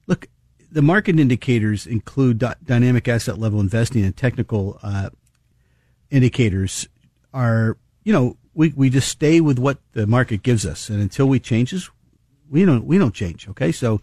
look, 0.08 0.28
the 0.70 0.82
market 0.82 1.17
indicators 1.17 1.88
include 1.88 2.43
dynamic 2.65 3.08
asset 3.08 3.39
level 3.39 3.62
investing 3.62 4.04
and 4.04 4.13
technical 4.13 4.78
uh, 4.84 5.12
indicators 6.12 6.86
are, 7.34 7.78
you 8.04 8.12
know, 8.12 8.36
we, 8.54 8.74
we 8.76 8.89
just 8.89 9.08
stay 9.08 9.39
with 9.39 9.58
what 9.58 9.78
the 9.93 10.06
market 10.06 10.43
gives 10.43 10.65
us. 10.65 10.89
And 10.89 11.02
until 11.02 11.28
we 11.28 11.39
changes, 11.39 11.89
we 12.50 12.65
don't, 12.65 12.84
we 12.84 12.98
don't 12.98 13.13
change. 13.13 13.48
Okay. 13.48 13.72
So 13.72 14.02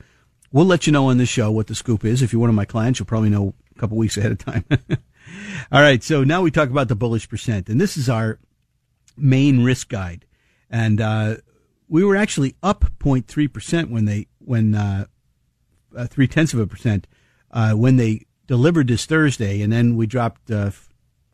we'll 0.51 0.65
let 0.65 0.87
you 0.87 0.93
know 0.95 1.11
on 1.11 1.19
this 1.19 1.29
show 1.29 1.51
what 1.51 1.67
the 1.67 1.75
scoop 1.75 2.07
is. 2.07 2.23
If 2.23 2.33
you're 2.33 2.41
one 2.41 2.49
of 2.49 2.57
my 2.57 2.65
clients, 2.65 3.01
you'll 3.01 3.07
probably 3.07 3.29
know 3.29 3.53
a 3.77 3.79
couple 3.79 3.99
weeks 3.99 4.17
ahead 4.17 4.33
of 4.33 4.39
time. 4.39 4.65
All 5.71 5.83
right. 5.83 6.03
So 6.03 6.25
now 6.25 6.41
we 6.41 6.51
talk 6.51 6.71
about 6.71 6.89
the 6.89 6.97
bullish 6.97 7.29
percent 7.29 7.69
and 7.69 7.79
this 7.79 7.99
is 7.99 8.09
our 8.09 8.39
main 9.15 9.63
risk 9.63 9.91
guide. 9.91 10.25
And, 10.71 11.03
uh, 11.03 11.37
we 11.89 12.05
were 12.05 12.17
actually 12.17 12.55
up 12.63 12.85
0.3 12.99 13.53
percent 13.53 13.91
when 13.91 14.05
they 14.05 14.27
when 14.39 14.75
uh, 14.75 15.07
uh, 15.97 16.07
three 16.07 16.27
tenths 16.27 16.53
of 16.53 16.61
a 16.61 16.67
percent 16.67 17.07
uh, 17.51 17.73
when 17.73 17.97
they 17.97 18.27
delivered 18.47 18.89
this 18.89 19.07
Thursday, 19.07 19.63
and 19.63 19.73
then 19.73 19.97
we 19.97 20.07
dropped 20.07 20.51
uh, 20.51 20.71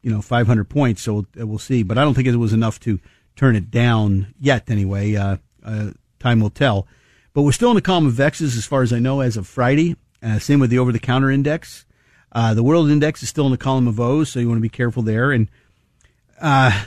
you 0.02 0.10
know 0.10 0.22
500 0.22 0.64
points. 0.64 1.02
So 1.02 1.26
we'll, 1.34 1.46
we'll, 1.46 1.58
see, 1.58 1.82
but 1.82 1.98
I 1.98 2.02
don't 2.02 2.14
think 2.14 2.28
it 2.28 2.36
was 2.36 2.52
enough 2.52 2.80
to 2.80 3.00
turn 3.36 3.56
it 3.56 3.70
down 3.70 4.34
yet. 4.38 4.70
Anyway, 4.70 5.14
uh, 5.14 5.36
uh, 5.64 5.90
time 6.18 6.40
will 6.40 6.50
tell. 6.50 6.86
But 7.32 7.42
we're 7.42 7.52
still 7.52 7.70
in 7.70 7.76
the 7.76 7.82
column 7.82 8.06
of 8.06 8.18
X's 8.18 8.56
as 8.56 8.66
far 8.66 8.82
as 8.82 8.92
I 8.92 8.98
know 8.98 9.20
as 9.20 9.36
of 9.36 9.46
Friday. 9.46 9.96
same 10.40 10.58
with 10.58 10.70
the 10.70 10.80
over-the-counter 10.80 11.30
index. 11.30 11.86
the 12.32 12.62
world 12.62 12.90
index 12.90 13.22
is 13.22 13.28
still 13.28 13.46
in 13.46 13.52
the 13.52 13.58
column 13.58 13.86
of 13.86 14.00
O's, 14.00 14.30
so 14.30 14.40
you 14.40 14.48
want 14.48 14.58
to 14.58 14.62
be 14.62 14.68
careful 14.68 15.04
there. 15.04 15.30
And 15.30 15.48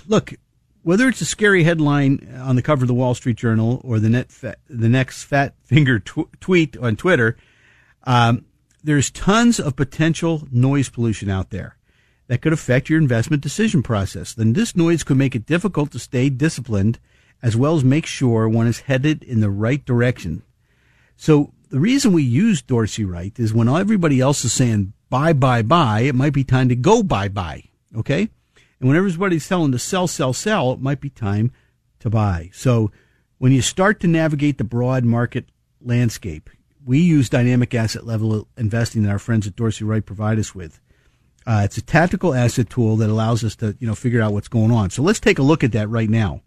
look, 0.05 0.33
whether 0.83 1.07
it's 1.07 1.21
a 1.21 1.25
scary 1.25 1.63
headline 1.63 2.29
on 2.39 2.55
the 2.55 2.61
cover 2.61 2.83
of 2.83 2.87
the 2.87 2.93
Wall 2.93 3.15
Street 3.15 3.37
Journal 3.37 3.81
or 3.83 3.99
the 3.99 4.25
fa- 4.29 4.57
the 4.69 4.89
next 4.89 5.23
fat 5.23 5.55
finger 5.63 5.99
tw- 5.99 6.29
tweet 6.39 6.77
on 6.77 6.95
Twitter, 6.95 7.37
um, 8.03 8.45
there's 8.83 9.09
tons 9.09 9.59
of 9.59 9.75
potential 9.75 10.47
noise 10.51 10.89
pollution 10.89 11.29
out 11.29 11.49
there 11.49 11.77
that 12.27 12.41
could 12.41 12.53
affect 12.53 12.89
your 12.89 12.99
investment 12.99 13.41
decision 13.41 13.81
process. 13.81 14.33
Then 14.33 14.53
this 14.53 14.75
noise 14.75 15.03
could 15.03 15.17
make 15.17 15.35
it 15.35 15.45
difficult 15.45 15.91
to 15.91 15.99
stay 15.99 16.29
disciplined 16.29 16.99
as 17.41 17.55
well 17.55 17.75
as 17.75 17.83
make 17.83 18.05
sure 18.05 18.47
one 18.47 18.67
is 18.67 18.81
headed 18.81 19.23
in 19.23 19.39
the 19.39 19.49
right 19.49 19.83
direction. 19.83 20.43
So 21.15 21.53
the 21.69 21.79
reason 21.79 22.13
we 22.13 22.23
use 22.23 22.61
Dorsey 22.61 23.05
Wright 23.05 23.37
is 23.37 23.53
when 23.53 23.69
everybody 23.69 24.19
else 24.19 24.45
is 24.45 24.53
saying 24.53 24.93
buy, 25.09 25.33
buy, 25.33 25.61
buy, 25.61 26.01
it 26.01 26.15
might 26.15 26.33
be 26.33 26.43
time 26.43 26.69
to 26.69 26.75
go 26.75 27.03
buy, 27.03 27.27
buy. 27.27 27.63
Okay? 27.95 28.29
And 28.83 28.89
when 28.89 28.97
everybody's 28.97 29.47
telling 29.47 29.71
to 29.71 29.79
sell, 29.79 30.07
sell, 30.07 30.33
sell, 30.33 30.73
it 30.73 30.81
might 30.81 30.99
be 30.99 31.09
time 31.09 31.53
to 31.99 32.09
buy. 32.09 32.49
So 32.51 32.91
when 33.37 33.53
you 33.53 33.61
start 33.61 34.01
to 34.01 34.07
navigate 34.07 34.57
the 34.57 34.65
broad 34.65 35.05
market 35.05 35.45
landscape, 35.79 36.49
we 36.83 36.99
use 36.99 37.29
dynamic 37.29 37.73
asset 37.73 38.05
level 38.05 38.45
investing 38.57 39.03
that 39.03 39.09
our 39.09 39.19
friends 39.19 39.47
at 39.47 39.55
Dorsey 39.55 39.85
Wright 39.85 40.05
provide 40.05 40.37
us 40.37 40.53
with. 40.53 40.81
Uh, 41.47 41.61
it's 41.63 41.77
a 41.77 41.81
tactical 41.81 42.33
asset 42.33 42.69
tool 42.69 42.97
that 42.97 43.09
allows 43.09 43.41
us 43.45 43.55
to, 43.55 43.77
you 43.79 43.87
know, 43.87 43.95
figure 43.95 44.19
out 44.19 44.33
what's 44.33 44.49
going 44.49 44.71
on. 44.71 44.89
So 44.89 45.01
let's 45.01 45.21
take 45.21 45.39
a 45.39 45.43
look 45.43 45.63
at 45.63 45.71
that 45.71 45.87
right 45.87 46.09
now. 46.09 46.41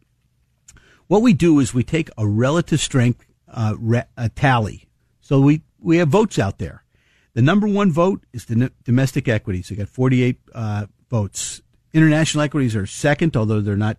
What 1.07 1.23
we 1.23 1.33
do 1.33 1.59
is 1.59 1.73
we 1.73 1.85
take 1.85 2.11
a 2.19 2.27
relative 2.27 2.81
strength 2.81 3.25
uh, 3.49 3.77
re- 3.79 4.09
a 4.19 4.29
tally. 4.29 4.91
So 5.23 5.41
we, 5.41 5.63
we 5.81 5.97
have 5.97 6.09
votes 6.09 6.39
out 6.39 6.59
there. 6.59 6.85
The 7.33 7.41
number 7.41 7.67
one 7.67 7.93
vote 7.93 8.25
is 8.35 8.45
the 8.45 8.71
domestic 8.85 9.27
equities. 9.27 9.71
We 9.71 9.77
got 9.77 9.89
48 9.89 10.39
uh, 10.55 10.87
votes. 11.09 11.63
International 11.97 12.45
equities 12.45 12.77
are 12.77 12.85
second, 12.85 13.35
although 13.39 13.63
they're 13.63 13.75
not 13.75 13.97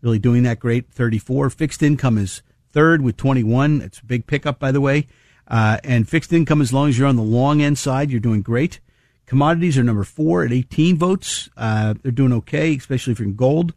really 0.00 0.20
doing 0.20 0.44
that 0.44 0.60
great. 0.60 0.88
34. 0.92 1.50
Fixed 1.50 1.82
income 1.82 2.16
is 2.16 2.40
third 2.70 3.02
with 3.02 3.16
21. 3.16 3.80
It's 3.80 3.98
a 3.98 4.04
big 4.04 4.28
pickup, 4.28 4.60
by 4.60 4.70
the 4.70 4.80
way. 4.80 5.08
Uh, 5.48 5.78
and 5.82 6.08
fixed 6.08 6.32
income, 6.32 6.62
as 6.62 6.72
long 6.72 6.88
as 6.88 6.96
you're 6.96 7.08
on 7.08 7.16
the 7.16 7.22
long 7.22 7.60
end 7.60 7.78
side, 7.78 8.12
you're 8.12 8.20
doing 8.20 8.42
great. 8.42 8.78
Commodities 9.26 9.76
are 9.76 9.82
number 9.82 10.04
four 10.04 10.44
at 10.44 10.52
18 10.52 10.96
votes. 10.96 11.50
Uh, 11.56 11.94
they're 12.00 12.12
doing 12.12 12.32
okay, 12.32 12.76
especially 12.76 13.12
if 13.12 13.18
you're 13.18 13.26
in 13.26 13.34
gold. 13.34 13.74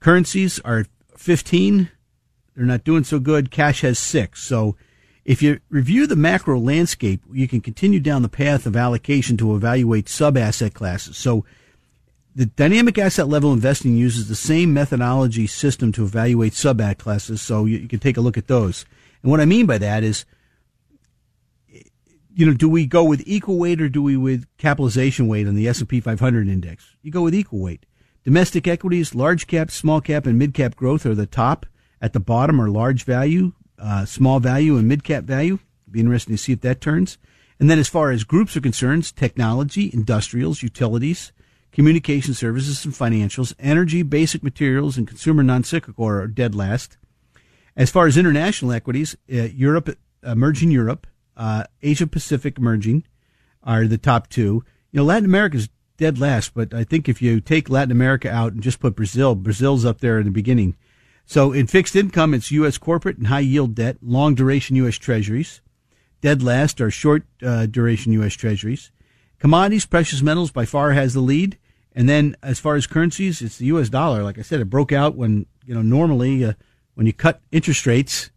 Currencies 0.00 0.58
are 0.60 0.78
at 0.78 0.86
15. 1.18 1.90
They're 2.54 2.64
not 2.64 2.84
doing 2.84 3.04
so 3.04 3.18
good. 3.18 3.50
Cash 3.50 3.82
has 3.82 3.98
six. 3.98 4.42
So 4.42 4.74
if 5.26 5.42
you 5.42 5.60
review 5.68 6.06
the 6.06 6.16
macro 6.16 6.58
landscape, 6.58 7.20
you 7.30 7.46
can 7.46 7.60
continue 7.60 8.00
down 8.00 8.22
the 8.22 8.30
path 8.30 8.64
of 8.64 8.74
allocation 8.74 9.36
to 9.36 9.54
evaluate 9.54 10.08
sub 10.08 10.38
asset 10.38 10.72
classes. 10.72 11.18
So 11.18 11.44
the 12.36 12.46
dynamic 12.46 12.98
asset 12.98 13.28
level 13.28 13.54
investing 13.54 13.96
uses 13.96 14.28
the 14.28 14.36
same 14.36 14.74
methodology 14.74 15.46
system 15.46 15.90
to 15.92 16.04
evaluate 16.04 16.52
sub 16.52 16.82
asset 16.82 16.98
classes, 16.98 17.40
so 17.40 17.64
you, 17.64 17.78
you, 17.78 17.88
can 17.88 17.98
take 17.98 18.18
a 18.18 18.20
look 18.20 18.36
at 18.36 18.46
those. 18.46 18.84
And 19.22 19.30
what 19.30 19.40
I 19.40 19.46
mean 19.46 19.64
by 19.64 19.78
that 19.78 20.04
is, 20.04 20.26
you 22.34 22.44
know, 22.44 22.52
do 22.52 22.68
we 22.68 22.84
go 22.84 23.02
with 23.02 23.22
equal 23.24 23.58
weight 23.58 23.80
or 23.80 23.88
do 23.88 24.02
we 24.02 24.18
with 24.18 24.44
capitalization 24.58 25.28
weight 25.28 25.48
on 25.48 25.54
the 25.54 25.66
S&P 25.66 25.98
500 25.98 26.46
index? 26.46 26.94
You 27.00 27.10
go 27.10 27.22
with 27.22 27.34
equal 27.34 27.60
weight. 27.60 27.86
Domestic 28.22 28.68
equities, 28.68 29.14
large 29.14 29.46
cap, 29.46 29.70
small 29.70 30.02
cap, 30.02 30.26
and 30.26 30.38
mid 30.38 30.52
cap 30.52 30.76
growth 30.76 31.06
are 31.06 31.14
the 31.14 31.24
top. 31.24 31.64
At 32.02 32.12
the 32.12 32.20
bottom 32.20 32.60
are 32.60 32.68
large 32.68 33.04
value, 33.04 33.52
uh, 33.78 34.04
small 34.04 34.40
value, 34.40 34.76
and 34.76 34.86
mid 34.86 35.04
cap 35.04 35.24
value. 35.24 35.58
Be 35.90 36.00
interesting 36.00 36.36
to 36.36 36.42
see 36.42 36.52
if 36.52 36.60
that 36.60 36.82
turns. 36.82 37.16
And 37.58 37.70
then 37.70 37.78
as 37.78 37.88
far 37.88 38.10
as 38.10 38.24
groups 38.24 38.54
are 38.58 38.60
concerned, 38.60 39.16
technology, 39.16 39.90
industrials, 39.94 40.62
utilities, 40.62 41.32
communication 41.76 42.32
services 42.32 42.86
and 42.86 42.94
financials, 42.94 43.52
energy, 43.58 44.02
basic 44.02 44.42
materials, 44.42 44.96
and 44.96 45.06
consumer 45.06 45.42
non-cyclical 45.42 46.06
are 46.06 46.26
dead 46.26 46.54
last. 46.54 46.96
As 47.76 47.90
far 47.90 48.06
as 48.06 48.16
international 48.16 48.72
equities, 48.72 49.14
uh, 49.30 49.42
Europe, 49.42 49.90
emerging 50.22 50.70
Europe, 50.70 51.06
uh, 51.36 51.64
Asia 51.82 52.06
Pacific 52.06 52.56
emerging 52.56 53.04
are 53.62 53.86
the 53.86 53.98
top 53.98 54.30
two. 54.30 54.64
You 54.90 55.00
know, 55.00 55.04
Latin 55.04 55.26
America 55.26 55.58
is 55.58 55.68
dead 55.98 56.18
last, 56.18 56.54
but 56.54 56.72
I 56.72 56.82
think 56.82 57.10
if 57.10 57.20
you 57.20 57.42
take 57.42 57.68
Latin 57.68 57.92
America 57.92 58.30
out 58.30 58.54
and 58.54 58.62
just 58.62 58.80
put 58.80 58.96
Brazil, 58.96 59.34
Brazil's 59.34 59.84
up 59.84 60.00
there 60.00 60.18
in 60.18 60.24
the 60.24 60.30
beginning. 60.30 60.76
So 61.26 61.52
in 61.52 61.66
fixed 61.66 61.94
income, 61.94 62.32
it's 62.32 62.50
U.S. 62.52 62.78
corporate 62.78 63.18
and 63.18 63.26
high 63.26 63.40
yield 63.40 63.74
debt, 63.74 63.98
long 64.00 64.34
duration 64.34 64.76
U.S. 64.76 64.96
treasuries. 64.96 65.60
Dead 66.22 66.42
last 66.42 66.80
are 66.80 66.90
short 66.90 67.24
uh, 67.42 67.66
duration 67.66 68.12
U.S. 68.12 68.32
treasuries. 68.32 68.90
Commodities, 69.38 69.84
precious 69.84 70.22
metals 70.22 70.50
by 70.50 70.64
far 70.64 70.92
has 70.92 71.12
the 71.12 71.20
lead. 71.20 71.58
And 71.96 72.06
then 72.06 72.36
as 72.42 72.60
far 72.60 72.76
as 72.76 72.86
currencies, 72.86 73.40
it's 73.40 73.56
the 73.56 73.64
U.S. 73.66 73.88
dollar. 73.88 74.22
Like 74.22 74.38
I 74.38 74.42
said, 74.42 74.60
it 74.60 74.66
broke 74.66 74.92
out 74.92 75.16
when, 75.16 75.46
you 75.64 75.74
know, 75.74 75.80
normally 75.80 76.44
uh, 76.44 76.52
when 76.94 77.06
you 77.06 77.14
cut 77.14 77.40
interest 77.50 77.86
rates, 77.86 78.30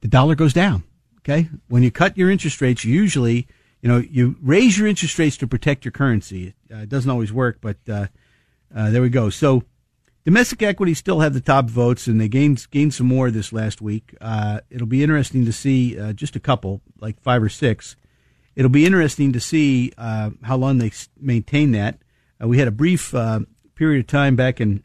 the 0.00 0.08
dollar 0.08 0.34
goes 0.34 0.52
down. 0.52 0.82
Okay. 1.20 1.48
When 1.68 1.84
you 1.84 1.92
cut 1.92 2.18
your 2.18 2.32
interest 2.32 2.60
rates, 2.60 2.84
usually, 2.84 3.46
you 3.80 3.88
know, 3.88 3.98
you 3.98 4.34
raise 4.42 4.76
your 4.76 4.88
interest 4.88 5.20
rates 5.20 5.36
to 5.36 5.46
protect 5.46 5.84
your 5.84 5.92
currency. 5.92 6.54
Uh, 6.68 6.78
it 6.78 6.88
doesn't 6.88 7.10
always 7.10 7.32
work, 7.32 7.58
but 7.60 7.76
uh, 7.88 8.08
uh, 8.74 8.90
there 8.90 9.02
we 9.02 9.08
go. 9.08 9.30
So 9.30 9.62
domestic 10.24 10.64
equities 10.64 10.98
still 10.98 11.20
have 11.20 11.32
the 11.32 11.40
top 11.40 11.70
votes, 11.70 12.08
and 12.08 12.20
they 12.20 12.26
gained 12.26 12.68
gained 12.72 12.92
some 12.92 13.06
more 13.06 13.30
this 13.30 13.52
last 13.52 13.80
week. 13.80 14.16
Uh, 14.20 14.62
it'll 14.68 14.88
be 14.88 15.04
interesting 15.04 15.44
to 15.44 15.52
see 15.52 15.96
uh, 15.96 16.12
just 16.12 16.34
a 16.34 16.40
couple, 16.40 16.80
like 16.98 17.20
five 17.20 17.40
or 17.40 17.48
six. 17.48 17.94
It'll 18.54 18.70
be 18.70 18.86
interesting 18.86 19.32
to 19.32 19.40
see 19.40 19.92
uh, 19.96 20.30
how 20.42 20.56
long 20.56 20.78
they 20.78 20.92
maintain 21.18 21.72
that. 21.72 21.98
we 22.40 22.58
had 22.58 22.68
a 22.68 22.72
brief 22.72 23.14
period 23.74 24.00
of 24.00 24.06
time 24.06 24.36
back 24.36 24.60
in 24.60 24.82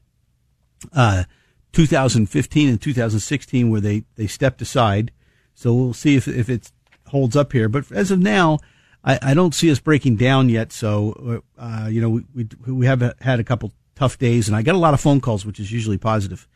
2015 1.73 2.69
and 2.69 2.81
2016 2.81 3.69
where 3.69 3.81
they, 3.81 4.03
they 4.15 4.27
stepped 4.27 4.61
aside. 4.61 5.11
So 5.53 5.73
we'll 5.73 5.93
see 5.93 6.15
if, 6.15 6.27
if 6.27 6.49
it 6.49 6.71
holds 7.07 7.35
up 7.35 7.51
here. 7.51 7.69
But 7.69 7.91
as 7.91 8.11
of 8.11 8.19
now, 8.19 8.59
I, 9.03 9.19
I 9.21 9.33
don't 9.33 9.55
see 9.55 9.71
us 9.71 9.79
breaking 9.79 10.15
down 10.17 10.49
yet. 10.49 10.71
So, 10.71 11.43
uh, 11.57 11.87
you 11.89 12.01
know, 12.01 12.09
we, 12.09 12.47
we, 12.65 12.73
we 12.73 12.85
have 12.85 13.13
had 13.21 13.39
a 13.39 13.43
couple 13.43 13.71
tough 13.95 14.17
days 14.17 14.47
and 14.47 14.55
I 14.55 14.61
got 14.61 14.75
a 14.75 14.79
lot 14.79 14.93
of 14.93 15.01
phone 15.01 15.21
calls, 15.21 15.45
which 15.45 15.59
is 15.59 15.71
usually 15.71 15.97
positive. 15.97 16.47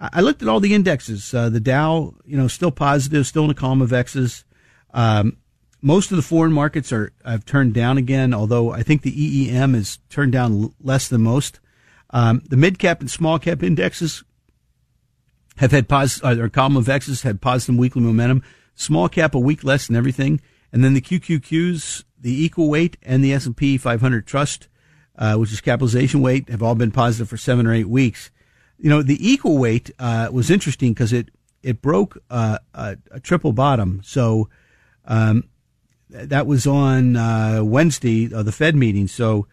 I 0.00 0.20
looked 0.20 0.42
at 0.42 0.48
all 0.48 0.60
the 0.60 0.74
indexes. 0.74 1.34
Uh, 1.34 1.48
the 1.48 1.58
Dow, 1.58 2.14
you 2.24 2.36
know, 2.36 2.46
still 2.46 2.70
positive, 2.70 3.26
still 3.26 3.44
in 3.44 3.50
a 3.50 3.54
column 3.54 3.82
of 3.82 3.92
X's. 3.92 4.44
Um, 4.94 5.38
most 5.80 6.10
of 6.10 6.16
the 6.16 6.22
foreign 6.22 6.52
markets 6.52 6.92
are 6.92 7.12
have 7.24 7.44
turned 7.44 7.74
down 7.74 7.98
again, 7.98 8.34
although 8.34 8.72
I 8.72 8.82
think 8.82 9.02
the 9.02 9.12
EEM 9.12 9.74
is 9.74 9.98
turned 10.08 10.32
down 10.32 10.74
less 10.80 11.08
than 11.08 11.22
most. 11.22 11.60
Um, 12.10 12.42
the 12.48 12.56
mid 12.56 12.78
cap 12.78 13.00
and 13.00 13.10
small 13.10 13.38
cap 13.38 13.62
indexes 13.62 14.24
have 15.58 15.72
had 15.72 15.88
positive, 15.88 16.38
uh, 16.38 16.42
or 16.42 16.48
column 16.48 16.76
of 16.76 16.88
X's 16.88 17.22
had 17.22 17.40
positive 17.40 17.76
weekly 17.76 18.02
momentum. 18.02 18.42
Small 18.74 19.08
cap 19.08 19.34
a 19.34 19.40
week 19.40 19.64
less 19.64 19.86
than 19.86 19.96
everything, 19.96 20.40
and 20.72 20.84
then 20.84 20.94
the 20.94 21.00
QQQs, 21.00 22.04
the 22.18 22.44
equal 22.44 22.70
weight, 22.70 22.96
and 23.02 23.24
the 23.24 23.32
S&P 23.32 23.76
500 23.76 24.26
Trust, 24.26 24.68
uh, 25.16 25.34
which 25.34 25.52
is 25.52 25.60
capitalization 25.60 26.20
weight, 26.20 26.48
have 26.48 26.62
all 26.62 26.76
been 26.76 26.92
positive 26.92 27.28
for 27.28 27.36
seven 27.36 27.66
or 27.66 27.74
eight 27.74 27.88
weeks. 27.88 28.30
You 28.78 28.88
know, 28.88 29.02
the 29.02 29.18
equal 29.20 29.58
weight 29.58 29.90
uh, 29.98 30.28
was 30.32 30.50
interesting 30.50 30.92
because 30.92 31.12
it 31.12 31.30
it 31.60 31.82
broke 31.82 32.22
uh, 32.30 32.58
a, 32.72 32.96
a, 33.10 33.18
triple 33.18 33.52
bottom. 33.52 34.00
So 34.04 34.48
um, 35.06 35.48
that 36.10 36.46
was 36.46 36.66
on 36.66 37.16
uh, 37.16 37.62
Wednesday, 37.62 38.32
uh, 38.32 38.42
the 38.42 38.52
Fed 38.52 38.74
meeting. 38.74 39.08
So 39.08 39.46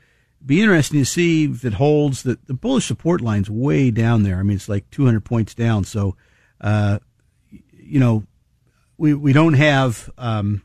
be 0.45 0.61
interesting 0.61 0.99
to 0.99 1.05
see 1.05 1.45
if 1.45 1.65
it 1.65 1.73
holds. 1.73 2.23
The, 2.23 2.37
the 2.45 2.53
bullish 2.53 2.85
support 2.85 3.21
line's 3.21 3.49
way 3.49 3.91
down 3.91 4.23
there. 4.23 4.37
I 4.37 4.43
mean, 4.43 4.55
it's 4.55 4.69
like 4.69 4.89
200 4.91 5.25
points 5.25 5.53
down. 5.53 5.83
So, 5.83 6.15
uh, 6.61 6.99
you 7.71 7.99
know, 7.99 8.25
we, 8.97 9.13
we 9.13 9.33
don't 9.33 9.53
have, 9.53 10.09
um, 10.17 10.61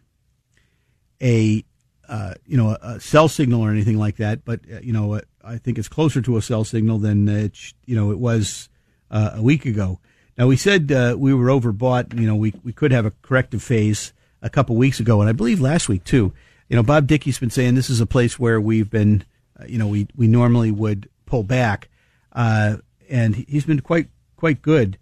a, 1.23 1.65
uh, 2.09 2.35
you 2.47 2.57
know, 2.57 2.77
a 2.81 3.01
sell 3.01 3.29
signal 3.29 3.63
or 3.63 3.71
anything 3.71 3.99
like 3.99 4.17
that, 4.17 4.45
but, 4.45 4.61
uh, 4.73 4.81
you 4.81 4.93
know, 4.93 5.21
I 5.45 5.59
think 5.59 5.79
it's 5.79 5.89
closer 5.89 6.21
to 6.23 6.37
a 6.37 6.43
sell 6.43 6.65
signal 6.65 6.99
than 6.99 7.29
it, 7.29 7.57
you 7.87 7.95
know, 7.95 8.11
it 8.11 8.19
was, 8.19 8.69
uh, 9.11 9.33
a 9.35 9.43
week 9.43 9.67
ago. 9.67 10.01
Now, 10.39 10.47
we 10.47 10.57
said, 10.57 10.91
uh, 10.91 11.17
we 11.19 11.35
were 11.35 11.49
overbought. 11.49 12.19
You 12.19 12.27
know, 12.27 12.37
we, 12.37 12.55
we 12.65 12.73
could 12.73 12.93
have 12.93 13.05
a 13.05 13.13
corrective 13.23 13.63
phase 13.63 14.13
a 14.43 14.51
couple 14.51 14.77
weeks 14.77 15.01
ago, 15.01 15.21
and 15.21 15.29
I 15.29 15.33
believe 15.33 15.61
last 15.61 15.89
week 15.89 16.05
too. 16.05 16.33
You 16.69 16.77
know, 16.77 16.83
Bob 16.83 17.07
Dickey's 17.07 17.39
been 17.39 17.51
saying 17.51 17.75
this 17.75 17.91
is 17.91 18.01
a 18.01 18.07
place 18.07 18.39
where 18.39 18.61
we've 18.61 18.89
been, 18.89 19.25
uh, 19.59 19.65
you 19.67 19.79
know, 19.79 19.89
we, 19.89 20.07
we 20.15 20.29
normally 20.29 20.71
would 20.71 21.09
pull 21.27 21.43
back. 21.43 21.89
Uh, 22.33 22.77
and 23.09 23.35
he's 23.35 23.65
been 23.65 23.81
quite, 23.81 24.09
quite 24.37 24.63
good. 24.63 24.97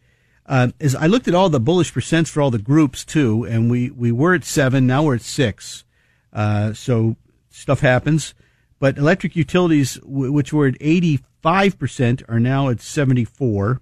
Uh, 0.46 0.68
as 0.80 0.94
I 0.94 1.06
looked 1.06 1.28
at 1.28 1.34
all 1.34 1.50
the 1.50 1.60
bullish 1.60 1.92
percents 1.92 2.28
for 2.28 2.40
all 2.40 2.50
the 2.50 2.58
groups 2.58 3.04
too, 3.04 3.44
and 3.44 3.70
we, 3.70 3.90
we 3.90 4.10
were 4.10 4.34
at 4.34 4.44
seven, 4.44 4.86
now 4.86 5.02
we're 5.02 5.16
at 5.16 5.20
six. 5.20 5.84
Uh, 6.32 6.72
so 6.72 7.16
stuff 7.50 7.80
happens. 7.80 8.34
But 8.78 8.96
electric 8.96 9.36
utilities, 9.36 9.96
w- 9.96 10.32
which 10.32 10.52
were 10.52 10.66
at 10.66 10.78
85%, 10.78 12.22
are 12.28 12.40
now 12.40 12.68
at 12.70 12.80
74. 12.80 13.80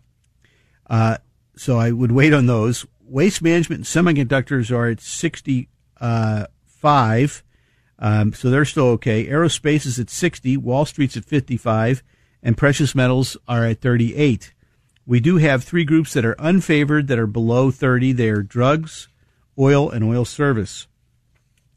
Uh, 0.88 1.18
so 1.56 1.78
I 1.78 1.92
would 1.92 2.12
wait 2.12 2.32
on 2.32 2.46
those. 2.46 2.86
Waste 3.08 3.40
management 3.40 3.80
and 3.80 4.06
semiconductors 4.06 4.70
are 4.70 4.88
at 4.88 5.00
65. 5.00 7.42
Um, 7.98 8.32
so 8.32 8.50
they're 8.50 8.64
still 8.64 8.88
okay. 8.88 9.26
Aerospace 9.26 9.86
is 9.86 9.98
at 9.98 10.10
60, 10.10 10.56
Wall 10.58 10.84
Street's 10.84 11.16
at 11.16 11.24
55, 11.24 12.02
and 12.42 12.56
precious 12.56 12.94
metals 12.94 13.36
are 13.48 13.64
at 13.64 13.80
38. 13.80 14.52
We 15.06 15.20
do 15.20 15.36
have 15.36 15.62
three 15.62 15.84
groups 15.84 16.12
that 16.14 16.24
are 16.24 16.34
unfavored 16.34 17.06
that 17.06 17.18
are 17.18 17.28
below 17.28 17.70
30. 17.70 18.12
They 18.12 18.28
are 18.28 18.42
drugs, 18.42 19.08
oil, 19.58 19.88
and 19.88 20.04
oil 20.04 20.24
service. 20.24 20.88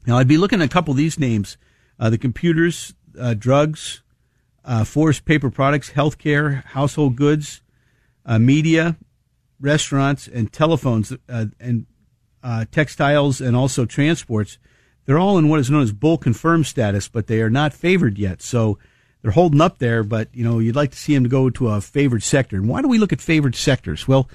Now, 0.06 0.18
I'd 0.18 0.28
be 0.28 0.36
looking 0.36 0.60
at 0.60 0.66
a 0.66 0.68
couple 0.68 0.92
of 0.92 0.98
these 0.98 1.18
names 1.18 1.56
uh, 1.98 2.10
the 2.10 2.18
computers, 2.18 2.94
uh, 3.18 3.34
drugs, 3.34 4.02
uh, 4.64 4.84
forest 4.84 5.24
paper 5.24 5.50
products, 5.50 5.90
healthcare, 5.90 6.64
household 6.64 7.14
goods, 7.14 7.60
uh, 8.24 8.38
media, 8.38 8.96
restaurants, 9.60 10.26
and 10.26 10.52
telephones, 10.52 11.12
uh, 11.28 11.46
and 11.58 11.86
uh, 12.42 12.64
textiles, 12.70 13.40
and 13.40 13.54
also 13.54 13.84
transports 13.84 14.58
they're 15.10 15.18
all 15.18 15.38
in 15.38 15.48
what 15.48 15.58
is 15.58 15.68
known 15.68 15.82
as 15.82 15.92
bull 15.92 16.18
confirmed 16.18 16.66
status, 16.66 17.08
but 17.08 17.26
they 17.26 17.40
are 17.40 17.50
not 17.50 17.74
favored 17.74 18.16
yet. 18.16 18.42
So 18.42 18.78
they're 19.22 19.32
holding 19.32 19.60
up 19.60 19.78
there, 19.78 20.04
but 20.04 20.28
you 20.32 20.44
know, 20.44 20.60
you'd 20.60 20.76
like 20.76 20.92
to 20.92 20.96
see 20.96 21.14
them 21.14 21.24
go 21.24 21.50
to 21.50 21.68
a 21.70 21.80
favored 21.80 22.22
sector. 22.22 22.54
And 22.56 22.68
why 22.68 22.80
do 22.80 22.86
we 22.86 22.98
look 22.98 23.12
at 23.12 23.20
favored 23.20 23.56
sectors? 23.56 24.06
Well, 24.06 24.28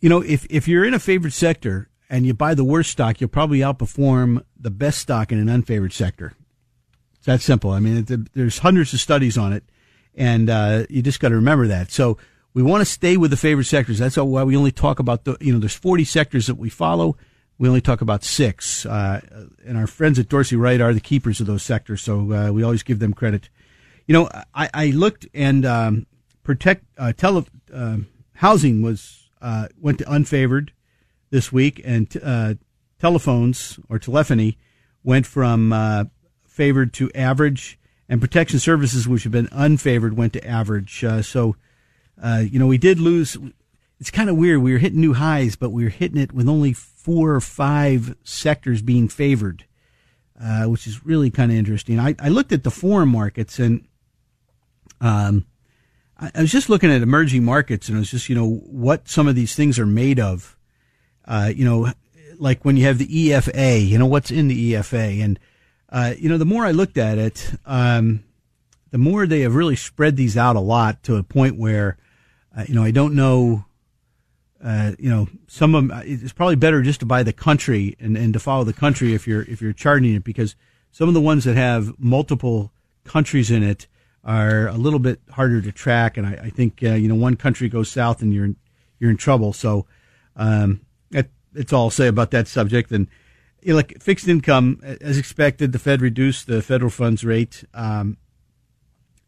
you 0.00 0.10
know, 0.10 0.20
if, 0.20 0.46
if 0.50 0.68
you're 0.68 0.84
in 0.84 0.92
a 0.92 0.98
favored 0.98 1.32
sector 1.32 1.88
and 2.10 2.26
you 2.26 2.34
buy 2.34 2.54
the 2.54 2.64
worst 2.64 2.90
stock, 2.90 3.18
you'll 3.18 3.30
probably 3.30 3.60
outperform 3.60 4.44
the 4.58 4.70
best 4.70 4.98
stock 4.98 5.32
in 5.32 5.38
an 5.38 5.62
unfavored 5.62 5.92
sector. 5.92 6.34
It's 7.16 7.24
that 7.24 7.40
simple. 7.40 7.70
I 7.70 7.80
mean, 7.80 8.28
there's 8.34 8.58
hundreds 8.58 8.92
of 8.92 9.00
studies 9.00 9.38
on 9.38 9.54
it, 9.54 9.64
and 10.14 10.50
uh, 10.50 10.84
you 10.90 11.00
just 11.00 11.18
got 11.18 11.30
to 11.30 11.36
remember 11.36 11.66
that. 11.68 11.90
So 11.90 12.18
we 12.56 12.62
want 12.62 12.80
to 12.80 12.86
stay 12.86 13.16
with 13.16 13.30
the 13.30 13.36
favored 13.36 13.66
sectors. 13.66 13.98
That's 13.98 14.16
why 14.16 14.42
we 14.42 14.56
only 14.56 14.72
talk 14.72 14.98
about 14.98 15.24
the, 15.24 15.36
you 15.40 15.52
know, 15.52 15.58
there's 15.58 15.76
40 15.76 16.04
sectors 16.04 16.46
that 16.46 16.56
we 16.56 16.70
follow 16.70 17.16
we 17.58 17.68
only 17.68 17.80
talk 17.80 18.00
about 18.00 18.24
six. 18.24 18.84
Uh, 18.84 19.20
and 19.64 19.76
our 19.76 19.86
friends 19.86 20.18
at 20.18 20.28
Dorsey 20.28 20.56
Wright 20.56 20.80
are 20.80 20.92
the 20.92 21.00
keepers 21.00 21.40
of 21.40 21.46
those 21.46 21.62
sectors, 21.62 22.02
so 22.02 22.32
uh, 22.32 22.50
we 22.52 22.62
always 22.62 22.82
give 22.82 22.98
them 22.98 23.14
credit. 23.14 23.48
You 24.06 24.12
know, 24.12 24.28
I, 24.54 24.70
I 24.72 24.86
looked 24.88 25.26
and 25.34 25.64
um, 25.64 26.06
protect 26.42 26.84
uh, 26.98 27.12
tele 27.12 27.46
uh, 27.72 27.98
housing 28.34 28.82
was 28.82 29.30
uh, 29.40 29.68
went 29.80 29.98
to 29.98 30.04
unfavored 30.04 30.70
this 31.30 31.50
week, 31.50 31.80
and 31.84 32.14
uh, 32.22 32.54
telephones 32.98 33.78
or 33.88 33.98
telephony 33.98 34.58
went 35.02 35.26
from 35.26 36.10
favored 36.44 36.92
to 36.94 37.10
average, 37.14 37.78
and 38.08 38.20
protection 38.20 38.58
services, 38.58 39.08
which 39.08 39.24
have 39.24 39.32
been 39.32 39.48
unfavored, 39.48 40.12
went 40.12 40.32
to 40.32 40.46
average. 40.46 41.04
so, 41.22 41.56
you 42.24 42.58
know, 42.58 42.66
we 42.66 42.78
did 42.78 42.98
lose. 43.00 43.36
It's 43.98 44.10
kind 44.10 44.28
of 44.28 44.36
weird. 44.36 44.60
We 44.60 44.72
were 44.72 44.78
hitting 44.78 45.00
new 45.00 45.14
highs, 45.14 45.56
but 45.56 45.70
we 45.70 45.84
were 45.84 45.90
hitting 45.90 46.18
it 46.18 46.32
with 46.32 46.48
only 46.48 46.72
four 46.72 47.34
or 47.34 47.40
five 47.40 48.16
sectors 48.24 48.82
being 48.82 49.08
favored. 49.08 49.64
uh, 50.42 50.64
which 50.64 50.86
is 50.86 51.04
really 51.04 51.30
kind 51.30 51.50
of 51.50 51.58
interesting. 51.58 51.98
I, 51.98 52.14
I 52.18 52.28
looked 52.28 52.52
at 52.52 52.64
the 52.64 52.70
foreign 52.70 53.08
markets 53.08 53.58
and 53.58 53.86
um, 55.00 55.46
I, 56.18 56.30
I 56.34 56.40
was 56.42 56.52
just 56.52 56.68
looking 56.68 56.90
at 56.90 57.02
emerging 57.02 57.44
markets 57.44 57.88
and 57.88 57.96
it 57.96 58.00
was 58.00 58.10
just, 58.10 58.28
you 58.28 58.34
know, 58.34 58.46
what 58.48 59.08
some 59.08 59.28
of 59.28 59.34
these 59.34 59.54
things 59.54 59.78
are 59.78 59.86
made 59.86 60.20
of. 60.20 60.56
Uh, 61.24 61.50
you 61.54 61.64
know, 61.64 61.92
like 62.38 62.64
when 62.64 62.76
you 62.76 62.84
have 62.84 62.98
the 62.98 63.06
EFA, 63.06 63.86
you 63.86 63.98
know, 63.98 64.06
what's 64.06 64.30
in 64.30 64.48
the 64.48 64.74
EFA. 64.74 65.22
And, 65.22 65.38
uh, 65.88 66.14
you 66.18 66.28
know, 66.28 66.38
the 66.38 66.44
more 66.44 66.66
I 66.66 66.70
looked 66.70 66.98
at 66.98 67.18
it, 67.18 67.54
um, 67.64 68.22
the 68.90 68.98
more 68.98 69.26
they 69.26 69.40
have 69.40 69.54
really 69.54 69.76
spread 69.76 70.16
these 70.16 70.36
out 70.36 70.56
a 70.56 70.60
lot 70.60 71.02
to 71.04 71.16
a 71.16 71.22
point 71.22 71.56
where, 71.56 71.96
uh, 72.56 72.64
you 72.66 72.74
know, 72.74 72.82
I 72.82 72.90
don't 72.90 73.14
know, 73.14 73.66
uh, 74.64 74.92
you 74.98 75.10
know, 75.10 75.28
some 75.46 75.74
of 75.74 75.88
them, 75.88 76.02
it's 76.04 76.32
probably 76.32 76.56
better 76.56 76.82
just 76.82 77.00
to 77.00 77.06
buy 77.06 77.22
the 77.22 77.32
country 77.32 77.96
and, 78.00 78.16
and 78.16 78.32
to 78.32 78.40
follow 78.40 78.64
the 78.64 78.72
country 78.72 79.14
if 79.14 79.26
you're, 79.26 79.42
if 79.42 79.60
you're 79.60 79.74
charting 79.74 80.14
it 80.14 80.24
because 80.24 80.56
some 80.90 81.08
of 81.08 81.14
the 81.14 81.20
ones 81.20 81.44
that 81.44 81.56
have 81.56 81.98
multiple 81.98 82.72
countries 83.04 83.50
in 83.50 83.62
it 83.62 83.86
are 84.24 84.68
a 84.68 84.76
little 84.76 84.98
bit 84.98 85.20
harder 85.30 85.60
to 85.60 85.70
track. 85.70 86.16
And 86.16 86.26
I, 86.26 86.32
I 86.44 86.50
think, 86.50 86.82
uh, 86.82 86.94
you 86.94 87.08
know, 87.08 87.14
one 87.14 87.36
country 87.36 87.68
goes 87.68 87.90
south 87.90 88.22
and 88.22 88.32
you're, 88.32 88.54
you're 88.98 89.10
in 89.10 89.18
trouble. 89.18 89.52
So, 89.52 89.86
um, 90.34 90.80
that, 91.10 91.28
that's 91.52 91.72
all 91.72 91.84
I'll 91.84 91.90
say 91.90 92.08
about 92.08 92.30
that 92.30 92.48
subject. 92.48 92.90
And, 92.90 93.08
you 93.62 93.72
know, 93.72 93.76
like 93.76 94.00
fixed 94.00 94.28
income, 94.28 94.80
as 94.82 95.18
expected, 95.18 95.72
the 95.72 95.78
Fed 95.78 96.00
reduced 96.00 96.46
the 96.46 96.62
federal 96.62 96.90
funds 96.90 97.24
rate. 97.24 97.64
Um, 97.74 98.16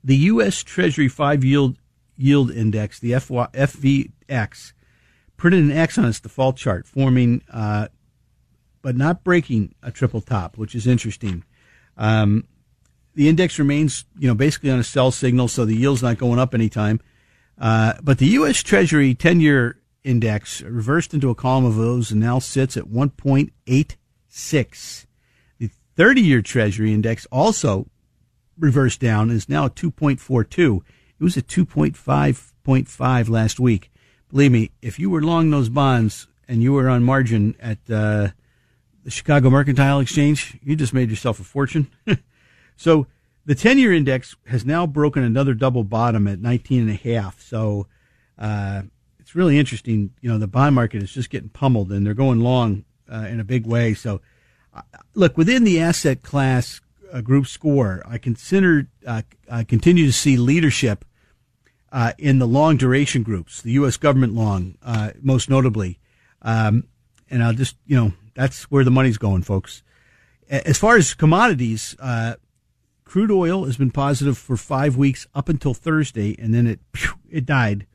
the 0.03 0.17
U.S. 0.17 0.63
Treasury 0.63 1.09
five 1.09 1.45
yield 1.45 1.77
yield 2.19 2.51
index, 2.51 2.99
the 2.99 3.19
FY, 3.19 3.47
FVX, 3.55 4.73
printed 5.39 5.65
an 5.65 5.73
X 5.73 5.97
on 5.97 6.05
its 6.05 6.21
default 6.21 6.57
chart, 6.57 6.87
forming 6.87 7.41
uh, 7.51 7.89
but 8.83 8.95
not 8.97 9.25
breaking 9.25 9.75
a 9.83 9.91
triple 9.91 10.21
top, 10.21 10.59
which 10.59 10.75
is 10.75 10.87
interesting. 10.87 11.45
Um, 11.97 12.45
the 13.15 13.27
index 13.29 13.59
remains, 13.59 14.05
you 14.19 14.29
know, 14.29 14.35
basically 14.35 14.71
on 14.71 14.79
a 14.79 14.85
sell 14.85 15.11
signal, 15.11 15.49
so 15.49 15.65
the 15.65 15.75
yield's 15.75 16.03
not 16.03 16.19
going 16.19 16.39
up 16.39 16.53
anytime. 16.55 17.01
Uh, 17.59 17.95
but 18.03 18.19
the 18.19 18.27
U.S. 18.27 18.63
Treasury 18.63 19.15
10-year 19.15 19.81
index 20.05 20.61
reversed 20.63 21.15
into 21.15 21.31
a 21.31 21.35
column 21.35 21.65
of 21.65 21.77
those 21.77 22.13
and 22.13 22.21
now 22.21 22.39
sits 22.39 22.77
at 22.77 22.85
1.86. 22.85 25.07
The 25.59 25.71
30-year 25.97 26.43
Treasury 26.43 26.93
index 26.93 27.27
also 27.33 27.89
reversed 28.57 29.01
down 29.01 29.31
is 29.31 29.49
now 29.49 29.65
at 29.67 29.75
2.42. 29.75 30.83
It 31.21 31.25
was 31.25 31.37
at 31.37 31.47
2.5.5 31.47 33.29
last 33.29 33.59
week. 33.59 33.91
Believe 34.31 34.53
me, 34.53 34.71
if 34.83 34.99
you 34.99 35.11
were 35.11 35.23
long 35.23 35.51
those 35.51 35.69
bonds 35.69 36.29
and 36.47 36.63
you 36.63 36.73
were 36.73 36.89
on 36.89 37.03
margin 37.03 37.57
at 37.61 37.79
uh, 37.91 38.29
the 39.05 39.11
Chicago 39.11 39.51
Mercantile 39.51 40.01
Exchange, 40.01 40.59
you 40.63 40.77
just 40.77 40.95
made 40.95 41.11
yourself 41.11 41.41
a 41.41 41.45
fortune. 41.45 41.91
so 42.77 43.07
the 43.47 43.55
10 43.55 43.79
year 43.79 43.93
index 43.93 44.37
has 44.47 44.65
now 44.65 44.87
broken 44.87 45.23
another 45.23 45.55
double 45.55 45.83
bottom 45.83 46.29
at 46.29 46.41
19 46.41 46.83
and 46.83 46.91
a 46.91 46.95
half. 46.95 47.41
So 47.41 47.87
uh, 48.39 48.83
it's 49.19 49.35
really 49.35 49.59
interesting. 49.59 50.13
You 50.21 50.31
know, 50.31 50.39
the 50.39 50.47
bond 50.47 50.75
market 50.75 51.03
is 51.03 51.13
just 51.13 51.31
getting 51.31 51.49
pummeled 51.49 51.91
and 51.91 52.07
they're 52.07 52.15
going 52.15 52.41
long 52.41 52.85
uh, 53.11 53.27
in 53.29 53.41
a 53.41 53.45
big 53.45 53.67
way. 53.67 53.95
So, 53.95 54.21
uh, 54.75 54.83
look, 55.15 55.37
within 55.37 55.65
the 55.65 55.81
asset 55.81 56.23
class 56.23 56.81
uh, 57.13 57.23
group 57.23 57.47
score, 57.47 58.03
I 58.07 58.19
consider, 58.19 58.89
uh, 59.07 59.23
I 59.51 59.65
continue 59.65 60.07
to 60.07 60.13
see 60.13 60.37
leadership 60.37 61.05
uh, 61.93 62.13
in 62.19 62.39
the 62.39 62.47
long 62.47 62.77
duration 62.77 63.23
groups, 63.23 63.63
the 63.63 63.73
U.S. 63.73 63.97
government 63.97 64.35
long, 64.35 64.77
uh, 64.83 65.11
most 65.21 65.49
notably. 65.49 65.99
Um, 66.43 66.85
and 67.31 67.43
I'll 67.43 67.53
just, 67.55 67.77
you 67.87 67.97
know, 67.97 68.13
that's 68.35 68.65
where 68.71 68.85
the 68.85 68.91
money's 68.91 69.19
going, 69.19 69.43
folks. 69.43 69.83
As 70.49 70.79
far 70.79 70.97
as 70.97 71.15
commodities, 71.15 71.95
uh, 72.01 72.35
crude 73.05 73.31
oil 73.31 73.65
has 73.65 73.77
been 73.77 73.91
positive 73.91 74.39
for 74.39 74.57
five 74.57 74.97
weeks 74.97 75.27
up 75.35 75.49
until 75.49 75.75
Thursday, 75.75 76.37
and 76.39 76.55
then 76.55 76.67
it 76.67 76.81
it 77.31 77.45
died. 77.45 77.87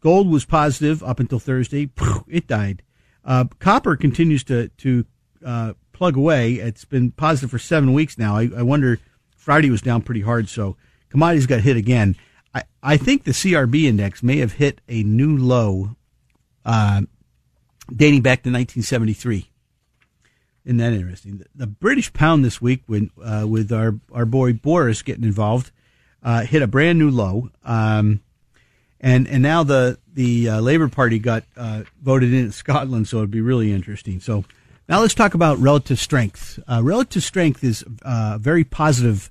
Gold 0.00 0.30
was 0.30 0.44
positive 0.44 1.02
up 1.02 1.20
until 1.20 1.38
Thursday, 1.38 1.90
it 2.28 2.46
died. 2.46 2.82
Uh, 3.24 3.44
copper 3.58 3.96
continues 3.96 4.44
to 4.44 4.68
to 4.68 5.04
uh, 5.44 5.72
plug 5.92 6.16
away. 6.16 6.54
It's 6.54 6.84
been 6.84 7.12
positive 7.12 7.50
for 7.50 7.58
seven 7.58 7.92
weeks 7.92 8.18
now. 8.18 8.36
I, 8.36 8.50
I 8.56 8.62
wonder. 8.62 8.98
Friday 9.36 9.70
was 9.70 9.80
down 9.80 10.02
pretty 10.02 10.22
hard, 10.22 10.48
so 10.48 10.76
commodities 11.08 11.46
got 11.46 11.60
hit 11.60 11.76
again. 11.76 12.16
I, 12.56 12.62
I 12.82 12.96
think 12.96 13.24
the 13.24 13.32
CRB 13.32 13.84
index 13.84 14.22
may 14.22 14.38
have 14.38 14.52
hit 14.52 14.80
a 14.88 15.02
new 15.02 15.36
low 15.36 15.96
uh, 16.64 17.02
dating 17.94 18.22
back 18.22 18.42
to 18.44 18.50
1973. 18.50 19.50
Isn't 20.64 20.78
that 20.78 20.94
interesting? 20.94 21.38
The, 21.38 21.46
the 21.54 21.66
British 21.66 22.12
pound 22.12 22.44
this 22.44 22.60
week, 22.60 22.82
when, 22.86 23.10
uh, 23.22 23.44
with 23.46 23.70
our, 23.72 23.96
our 24.10 24.24
boy 24.24 24.54
Boris 24.54 25.02
getting 25.02 25.24
involved, 25.24 25.70
uh, 26.22 26.42
hit 26.42 26.62
a 26.62 26.66
brand 26.66 26.98
new 26.98 27.10
low. 27.10 27.50
Um, 27.62 28.20
and 28.98 29.28
and 29.28 29.42
now 29.42 29.62
the 29.62 29.98
the 30.14 30.48
uh, 30.48 30.60
Labour 30.60 30.88
Party 30.88 31.18
got 31.18 31.44
uh, 31.56 31.82
voted 32.02 32.32
in 32.32 32.50
Scotland, 32.52 33.06
so 33.06 33.18
it'd 33.18 33.30
be 33.30 33.42
really 33.42 33.70
interesting. 33.70 34.18
So 34.20 34.46
now 34.88 35.00
let's 35.00 35.14
talk 35.14 35.34
about 35.34 35.58
relative 35.58 35.98
strength. 35.98 36.58
Uh, 36.66 36.80
relative 36.82 37.22
strength 37.22 37.62
is 37.62 37.84
uh, 38.02 38.38
very 38.40 38.64
positive 38.64 39.30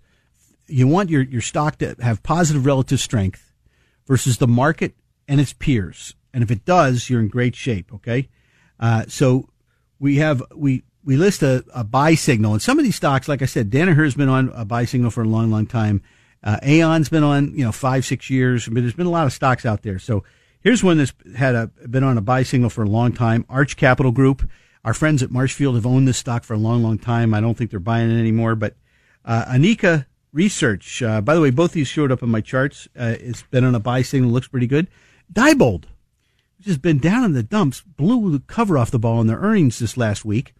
you 0.67 0.87
want 0.87 1.09
your, 1.09 1.23
your 1.23 1.41
stock 1.41 1.77
to 1.79 1.95
have 2.01 2.23
positive 2.23 2.65
relative 2.65 2.99
strength 2.99 3.53
versus 4.05 4.37
the 4.37 4.47
market 4.47 4.95
and 5.27 5.39
its 5.39 5.53
peers. 5.53 6.15
And 6.33 6.43
if 6.43 6.51
it 6.51 6.65
does, 6.65 7.09
you're 7.09 7.21
in 7.21 7.27
great 7.27 7.55
shape. 7.55 7.93
Okay. 7.93 8.29
Uh, 8.79 9.05
so 9.07 9.49
we 9.99 10.17
have, 10.17 10.43
we, 10.53 10.83
we 11.03 11.17
list 11.17 11.43
a, 11.43 11.63
a 11.73 11.83
buy 11.83 12.15
signal 12.15 12.53
and 12.53 12.61
some 12.61 12.77
of 12.77 12.83
these 12.83 12.95
stocks, 12.95 13.27
like 13.27 13.41
I 13.41 13.45
said, 13.45 13.69
Danaher's 13.69 14.15
been 14.15 14.29
on 14.29 14.51
a 14.53 14.65
buy 14.65 14.85
signal 14.85 15.11
for 15.11 15.23
a 15.23 15.27
long, 15.27 15.51
long 15.51 15.65
time. 15.65 16.01
Uh, 16.43 16.57
Aon's 16.61 17.09
been 17.09 17.23
on, 17.23 17.55
you 17.57 17.63
know, 17.63 17.71
five, 17.71 18.05
six 18.05 18.29
years, 18.29 18.67
but 18.67 18.81
there's 18.81 18.93
been 18.93 19.07
a 19.07 19.11
lot 19.11 19.25
of 19.25 19.33
stocks 19.33 19.65
out 19.65 19.81
there. 19.81 19.97
So 19.97 20.23
here's 20.61 20.83
one 20.83 20.97
that's 20.97 21.13
had 21.35 21.55
a, 21.55 21.67
been 21.87 22.03
on 22.03 22.17
a 22.17 22.21
buy 22.21 22.43
signal 22.43 22.69
for 22.69 22.83
a 22.83 22.89
long 22.89 23.13
time. 23.13 23.45
Arch 23.49 23.77
Capital 23.77 24.11
Group. 24.11 24.47
Our 24.83 24.93
friends 24.93 25.23
at 25.23 25.31
Marshfield 25.31 25.73
have 25.75 25.87
owned 25.87 26.07
this 26.07 26.17
stock 26.17 26.43
for 26.43 26.53
a 26.53 26.59
long, 26.59 26.83
long 26.83 26.99
time. 26.99 27.33
I 27.33 27.41
don't 27.41 27.57
think 27.57 27.71
they're 27.71 27.79
buying 27.79 28.11
it 28.11 28.19
anymore, 28.19 28.55
but, 28.55 28.75
uh, 29.23 29.45
Anika 29.45 30.05
research. 30.35 31.01
Uh, 31.01 31.21
by 31.21 31.33
the 31.33 31.41
way, 31.41 31.49
both 31.49 31.71
these 31.71 31.87
showed 31.87 32.11
up 32.11 32.21
on 32.21 32.29
my 32.29 32.41
charts. 32.41 32.87
Uh, 32.95 33.15
it's 33.19 33.43
been 33.43 33.63
on 33.63 33.73
a 33.73 33.79
buy 33.79 34.01
signal, 34.01 34.29
looks 34.29 34.49
pretty 34.49 34.67
good. 34.67 34.87
Diebold, 35.31 35.85
which 36.57 36.67
has 36.67 36.77
been 36.77 36.99
down 36.99 37.23
in 37.23 37.31
the 37.31 37.41
dumps, 37.41 37.81
blew 37.81 38.31
the 38.31 38.39
cover 38.39 38.77
off 38.77 38.91
the 38.91 38.99
ball 38.99 39.17
on 39.17 39.27
their 39.27 39.39
earnings 39.39 39.79
this 39.79 39.97
last 39.97 40.25
week, 40.25 40.53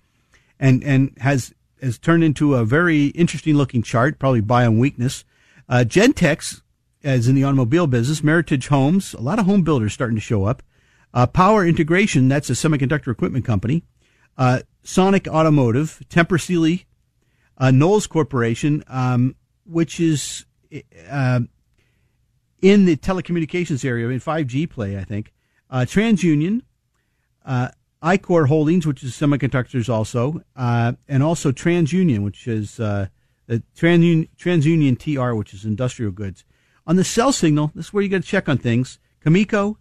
and 0.59 0.83
and 0.83 1.15
has 1.19 1.53
has 1.81 1.99
turned 1.99 2.23
into 2.23 2.55
a 2.55 2.65
very 2.65 3.07
interesting 3.07 3.55
looking 3.55 3.83
chart, 3.83 4.17
probably 4.17 4.41
buy 4.41 4.65
on 4.65 4.79
weakness. 4.79 5.25
Uh, 5.67 5.83
Gentex, 5.85 6.61
as 7.03 7.27
in 7.27 7.35
the 7.35 7.43
automobile 7.43 7.85
business, 7.85 8.21
Meritage 8.21 8.67
Homes, 8.69 9.13
a 9.13 9.21
lot 9.21 9.39
of 9.39 9.45
home 9.45 9.61
builders 9.61 9.93
starting 9.93 10.15
to 10.15 10.21
show 10.21 10.45
up. 10.45 10.63
Uh, 11.13 11.27
Power 11.27 11.65
Integration, 11.65 12.27
that's 12.27 12.49
a 12.49 12.53
semiconductor 12.53 13.11
equipment 13.11 13.45
company. 13.45 13.83
Uh, 14.37 14.61
Sonic 14.83 15.27
Automotive, 15.27 16.01
Tempur 16.09 16.41
Sealy, 16.41 16.85
uh, 17.57 17.71
Knowles 17.71 18.07
Corporation. 18.07 18.83
Um, 18.87 19.35
which 19.65 19.99
is 19.99 20.45
uh, 21.09 21.41
in 22.61 22.85
the 22.85 22.97
telecommunications 22.97 23.85
area 23.85 24.07
in 24.09 24.19
5G 24.19 24.69
play, 24.69 24.97
I 24.97 25.03
think. 25.03 25.33
Uh, 25.69 25.79
TransUnion, 25.79 26.61
uh, 27.45 27.69
Ichor 28.01 28.47
Holdings, 28.47 28.85
which 28.85 29.03
is 29.03 29.13
semiconductors 29.13 29.89
also, 29.89 30.41
uh, 30.55 30.93
and 31.07 31.23
also 31.23 31.51
TransUnion, 31.51 32.23
which 32.23 32.47
is 32.47 32.79
uh, 32.79 33.07
the 33.47 33.63
TransUnion, 33.75 34.29
TransUnion 34.37 34.97
TR, 34.99 35.35
which 35.35 35.53
is 35.53 35.65
industrial 35.65 36.11
goods. 36.11 36.43
On 36.87 36.95
the 36.95 37.03
sell 37.03 37.31
signal, 37.31 37.71
this 37.73 37.87
is 37.87 37.93
where 37.93 38.03
you 38.03 38.09
got 38.09 38.21
to 38.21 38.27
check 38.27 38.47
on 38.47 38.57
things. 38.57 38.99
Cameco, 39.23 39.77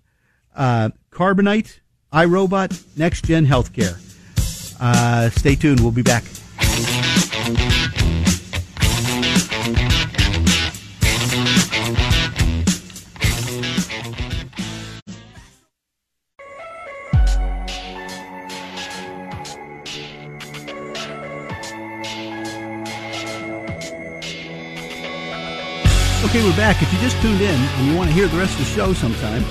uh, 0.54 0.90
Carbonite, 1.10 1.80
iRobot, 2.12 2.96
Next 2.96 3.24
Gen 3.24 3.46
Healthcare. 3.46 4.00
Uh, 4.80 5.30
stay 5.30 5.54
tuned. 5.54 5.80
We'll 5.80 5.90
be 5.90 6.02
back. 6.02 6.24
Okay, 26.34 26.42
we're 26.44 26.56
back. 26.56 26.82
If 26.82 26.92
you 26.92 26.98
just 26.98 27.16
tuned 27.22 27.40
in 27.40 27.54
and 27.54 27.86
you 27.86 27.96
want 27.96 28.10
to 28.10 28.12
hear 28.12 28.26
the 28.26 28.36
rest 28.36 28.58
of 28.58 28.58
the 28.58 28.72
show 28.72 28.92
sometime, 28.92 29.44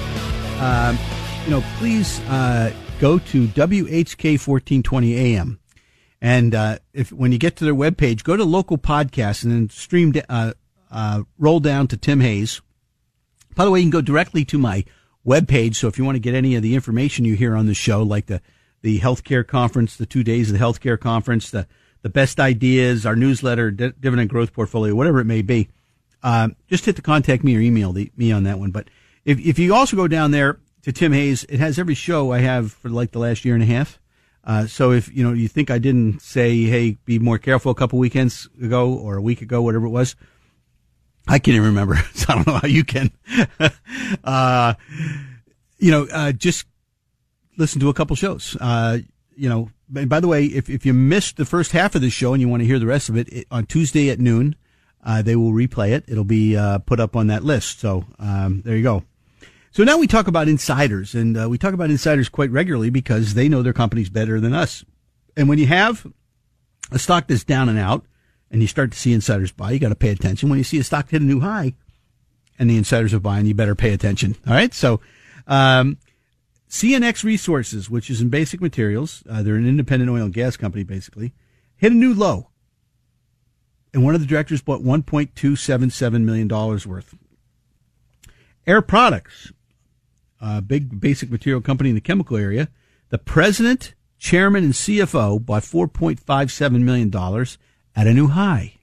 uh, 0.60 0.94
you 1.46 1.52
know, 1.52 1.64
please 1.78 2.20
uh, 2.28 2.74
go 3.00 3.20
to 3.20 3.48
WHK 3.48 4.46
1420 4.46 5.16
AM. 5.16 5.62
And 6.20 6.54
uh, 6.54 6.80
if 6.92 7.14
when 7.14 7.32
you 7.32 7.38
get 7.38 7.56
to 7.56 7.64
their 7.64 7.74
webpage, 7.74 8.26
go 8.26 8.36
to 8.36 8.44
local 8.44 8.78
podcasts 8.78 9.46
and 9.46 9.54
then 9.54 9.70
stream, 9.70 10.14
uh, 10.28 10.56
uh, 10.92 11.24
roll 11.40 11.62
down 11.62 11.88
to 11.88 11.96
Tim 11.96 12.20
Hayes. 12.20 12.62
By 13.56 13.64
the 13.64 13.72
way, 13.72 13.80
you 13.80 13.86
can 13.86 13.90
go 13.90 14.02
directly 14.02 14.44
to 14.44 14.58
my 14.58 14.84
webpage. 15.26 15.76
So 15.76 15.88
if 15.88 15.98
you 15.98 16.04
want 16.04 16.18
to 16.18 16.20
get 16.20 16.36
any 16.36 16.54
of 16.56 16.64
the 16.64 16.76
information 16.76 17.24
you 17.24 17.38
hear 17.38 17.56
on 17.56 17.66
the 17.66 17.74
show, 17.74 18.04
like 18.04 18.26
the, 18.26 18.42
the 18.82 19.00
healthcare 19.00 19.48
conference, 19.48 19.96
the 19.96 20.06
two 20.06 20.22
days 20.26 20.52
of 20.52 20.60
the 20.60 20.66
healthcare 20.66 21.00
conference, 21.00 21.50
the, 21.50 21.66
the 22.02 22.10
best 22.10 22.42
ideas, 22.42 23.06
our 23.06 23.16
newsletter, 23.16 23.72
di- 23.72 23.94
dividend 24.02 24.30
growth 24.30 24.52
portfolio, 24.52 24.94
whatever 24.94 25.22
it 25.22 25.26
may 25.26 25.42
be, 25.42 25.70
um, 26.24 26.56
just 26.68 26.86
hit 26.86 26.96
the 26.96 27.02
contact 27.02 27.44
me 27.44 27.56
or 27.56 27.60
email 27.60 27.92
the, 27.92 28.12
me 28.16 28.32
on 28.32 28.44
that 28.44 28.58
one. 28.58 28.72
But 28.72 28.90
if, 29.26 29.40
if 29.40 29.60
you 29.60 29.76
also 29.76 29.96
go 29.96 30.08
down 30.08 30.32
there 30.32 30.60
to 30.84 30.92
Tim 30.92 31.12
Hayes, 31.12 31.44
it 31.50 31.60
has 31.60 31.78
every 31.78 31.96
show 31.96 32.32
I 32.32 32.40
have 32.40 32.72
for 32.72 32.90
like 32.90 33.12
the 33.12 33.20
last 33.20 33.46
year 33.46 33.54
and 33.54 33.64
a 33.64 33.68
half. 33.68 34.00
Uh, 34.46 34.68
so 34.68 34.92
if 34.92 35.14
you 35.14 35.24
know 35.24 35.32
you 35.32 35.48
think 35.48 35.72
I 35.72 35.78
didn't 35.78 36.22
say, 36.22 36.64
"Hey, 36.64 36.98
be 37.06 37.18
more 37.18 37.38
careful," 37.38 37.72
a 37.72 37.76
couple 37.76 37.98
weekends 37.98 38.50
ago 38.62 38.94
or 38.94 39.16
a 39.16 39.22
week 39.22 39.42
ago, 39.42 39.62
whatever 39.62 39.86
it 39.86 39.90
was, 39.90 40.18
I 41.30 41.40
can't 41.40 41.56
even 41.56 41.70
remember. 41.70 41.96
so 42.14 42.26
I 42.30 42.36
don't 42.36 42.48
know 42.48 42.54
how 42.56 42.68
you 42.68 42.84
can. 42.84 43.12
uh, 44.26 44.74
you 45.78 45.92
know, 45.92 46.08
uh, 46.12 46.34
just 46.34 46.66
listen 47.58 47.80
to 47.80 47.90
a 47.90 47.94
couple 47.94 48.18
shows. 48.18 48.58
Uh, 48.60 49.00
you 49.36 49.48
know, 49.48 49.70
by 49.90 50.20
the 50.20 50.28
way, 50.28 50.46
if 50.46 50.70
if 50.70 50.86
you 50.86 50.94
missed 50.94 51.38
the 51.38 51.46
first 51.46 51.72
half 51.72 51.96
of 51.96 52.02
the 52.02 52.10
show 52.10 52.34
and 52.34 52.42
you 52.42 52.50
want 52.50 52.62
to 52.62 52.68
hear 52.68 52.80
the 52.80 52.86
rest 52.86 53.08
of 53.08 53.16
it, 53.16 53.30
it 53.30 53.48
on 53.50 53.66
Tuesday 53.66 54.10
at 54.10 54.20
noon, 54.20 54.58
uh, 55.04 55.22
they 55.22 55.36
will 55.36 55.52
replay 55.52 55.92
it. 55.92 56.06
It'll 56.08 56.24
be 56.24 56.56
uh, 56.56 56.80
put 56.80 57.00
up 57.00 57.16
on 57.16 57.28
that 57.28 57.44
list. 57.44 57.80
So 57.80 58.06
um, 58.20 58.62
there 58.64 58.76
you 58.76 58.84
go. 58.84 59.04
So 59.72 59.84
now 59.84 59.98
we 59.98 60.06
talk 60.06 60.28
about 60.28 60.48
insiders, 60.48 61.16
and 61.16 61.36
uh, 61.36 61.50
we 61.50 61.58
talk 61.58 61.74
about 61.74 61.90
insiders 61.90 62.30
quite 62.30 62.52
regularly 62.52 62.92
because 62.92 63.34
they 63.34 63.50
know 63.50 63.64
their 63.64 63.74
companies 63.74 64.10
better 64.10 64.40
than 64.40 64.54
us. 64.54 64.86
And 65.36 65.50
when 65.50 65.58
you 65.58 65.66
have 65.66 66.06
a 66.92 67.00
stock 67.00 67.28
that's 67.28 67.44
down 67.44 67.70
and 67.70 67.80
out, 67.80 68.06
and 68.52 68.62
you 68.62 68.68
start 68.68 68.92
to 68.92 68.98
see 68.98 69.14
insiders 69.14 69.52
buy, 69.52 69.72
you 69.72 69.80
got 69.80 69.90
to 69.90 69.96
pay 69.96 70.10
attention. 70.10 70.50
When 70.50 70.60
you 70.60 70.64
see 70.64 70.78
a 70.78 70.84
stock 70.84 71.10
hit 71.10 71.24
a 71.24 71.26
new 71.26 71.40
high, 71.40 71.74
and 72.60 72.70
the 72.70 72.78
insiders 72.78 73.16
are 73.16 73.20
buying, 73.20 73.48
you 73.48 73.56
better 73.56 73.76
pay 73.76 73.94
attention. 73.94 74.36
All 74.48 74.54
right, 74.54 74.74
so. 74.74 75.00
Um, 75.48 75.98
CNX 76.70 77.24
Resources, 77.24 77.88
which 77.88 78.10
is 78.10 78.20
in 78.20 78.30
basic 78.30 78.60
materials, 78.60 79.22
uh, 79.30 79.44
they're 79.44 79.54
an 79.56 79.68
independent 79.68 80.10
oil 80.10 80.24
and 80.24 80.34
gas 80.34 80.58
company, 80.58 80.84
basically, 80.84 81.32
hit 81.76 81.92
a 81.92 81.96
new 81.96 82.16
low. 82.16 82.50
And 83.94 84.04
one 84.04 84.16
of 84.16 84.22
the 84.22 84.28
directors 84.28 84.62
bought 84.62 84.82
$1.277 84.82 86.24
million 86.24 86.48
worth. 86.48 87.16
Air 88.66 88.82
Products, 88.82 89.52
a 90.42 90.62
big 90.62 91.00
basic 91.00 91.30
material 91.30 91.62
company 91.62 91.90
in 91.90 91.96
the 91.96 92.02
chemical 92.02 92.38
area. 92.38 92.70
The 93.10 93.18
president, 93.20 93.94
chairman, 94.18 94.64
and 94.64 94.74
CFO 94.74 95.46
bought 95.46 95.64
$4.57 95.64 96.82
million 96.82 97.14
at 97.96 98.08
a 98.08 98.14
new 98.14 98.28
high. 98.28 98.76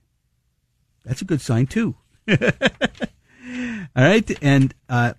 That's 1.05 1.23
a 1.23 1.25
good 1.25 1.41
sign, 1.41 1.67
too. 1.67 1.97
All 2.29 2.37
right. 3.97 4.31
And 4.43 4.75
uh, 4.89 5.15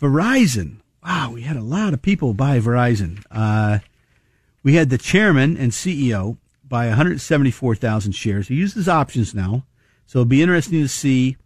Verizon. 0.00 0.80
Wow, 1.04 1.32
we 1.32 1.42
had 1.42 1.56
a 1.56 1.62
lot 1.62 1.94
of 1.94 2.02
people 2.02 2.34
buy 2.34 2.60
Verizon. 2.60 3.24
Uh, 3.30 3.78
we 4.62 4.74
had 4.74 4.90
the 4.90 4.98
chairman 4.98 5.56
and 5.56 5.72
CEO 5.72 6.36
buy 6.70 6.86
174,000 6.86 8.12
shares. 8.12 8.48
He 8.48 8.54
uses 8.54 8.88
options 8.88 9.34
now. 9.34 9.66
So 10.06 10.20
it'll 10.20 10.28
be 10.28 10.40
interesting 10.40 10.80
to 10.80 10.88
see 10.88 11.36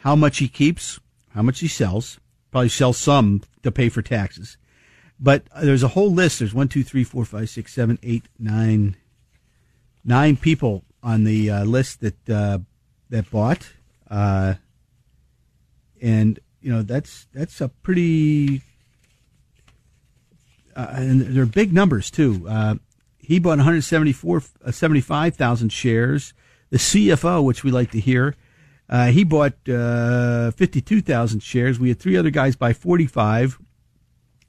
how 0.00 0.14
much 0.14 0.38
he 0.38 0.48
keeps, 0.48 1.00
how 1.30 1.40
much 1.40 1.60
he 1.60 1.68
sells. 1.68 2.20
Probably 2.50 2.68
sell 2.68 2.92
some 2.92 3.42
to 3.62 3.72
pay 3.72 3.88
for 3.88 4.02
taxes. 4.02 4.58
But 5.18 5.44
there's 5.62 5.82
a 5.82 5.88
whole 5.88 6.12
list. 6.12 6.40
There's 6.40 6.52
one, 6.52 6.68
two, 6.68 6.82
three, 6.82 7.04
four, 7.04 7.24
five, 7.24 7.48
six, 7.48 7.72
seven, 7.72 7.98
eight, 8.02 8.24
nine, 8.38 8.96
nine 10.04 10.36
people 10.36 10.84
on 11.02 11.24
the 11.24 11.50
uh, 11.50 11.64
list 11.64 12.00
that 12.00 12.28
uh, 12.28 12.58
that 13.10 13.30
bought, 13.30 13.70
uh, 14.10 14.54
and 16.02 16.40
you 16.60 16.72
know 16.72 16.82
that's 16.82 17.26
that's 17.32 17.60
a 17.60 17.68
pretty, 17.68 18.62
uh, 20.74 20.88
and 20.92 21.20
they're 21.20 21.46
big 21.46 21.72
numbers 21.72 22.10
too. 22.10 22.48
He 23.26 23.38
bought 23.38 23.58
174, 23.58 24.42
uh, 24.64 24.70
75,000 24.70 25.70
shares. 25.70 26.34
The 26.70 26.78
CFO, 26.78 27.44
which 27.44 27.62
we 27.62 27.70
like 27.70 27.90
to 27.92 28.00
hear, 28.00 28.34
uh, 28.88 29.06
he 29.06 29.24
bought 29.24 29.68
uh, 29.68 30.50
52,000 30.52 31.40
shares. 31.40 31.78
We 31.78 31.88
had 31.88 32.00
three 32.00 32.16
other 32.16 32.30
guys 32.30 32.56
buy 32.56 32.72
45. 32.72 33.58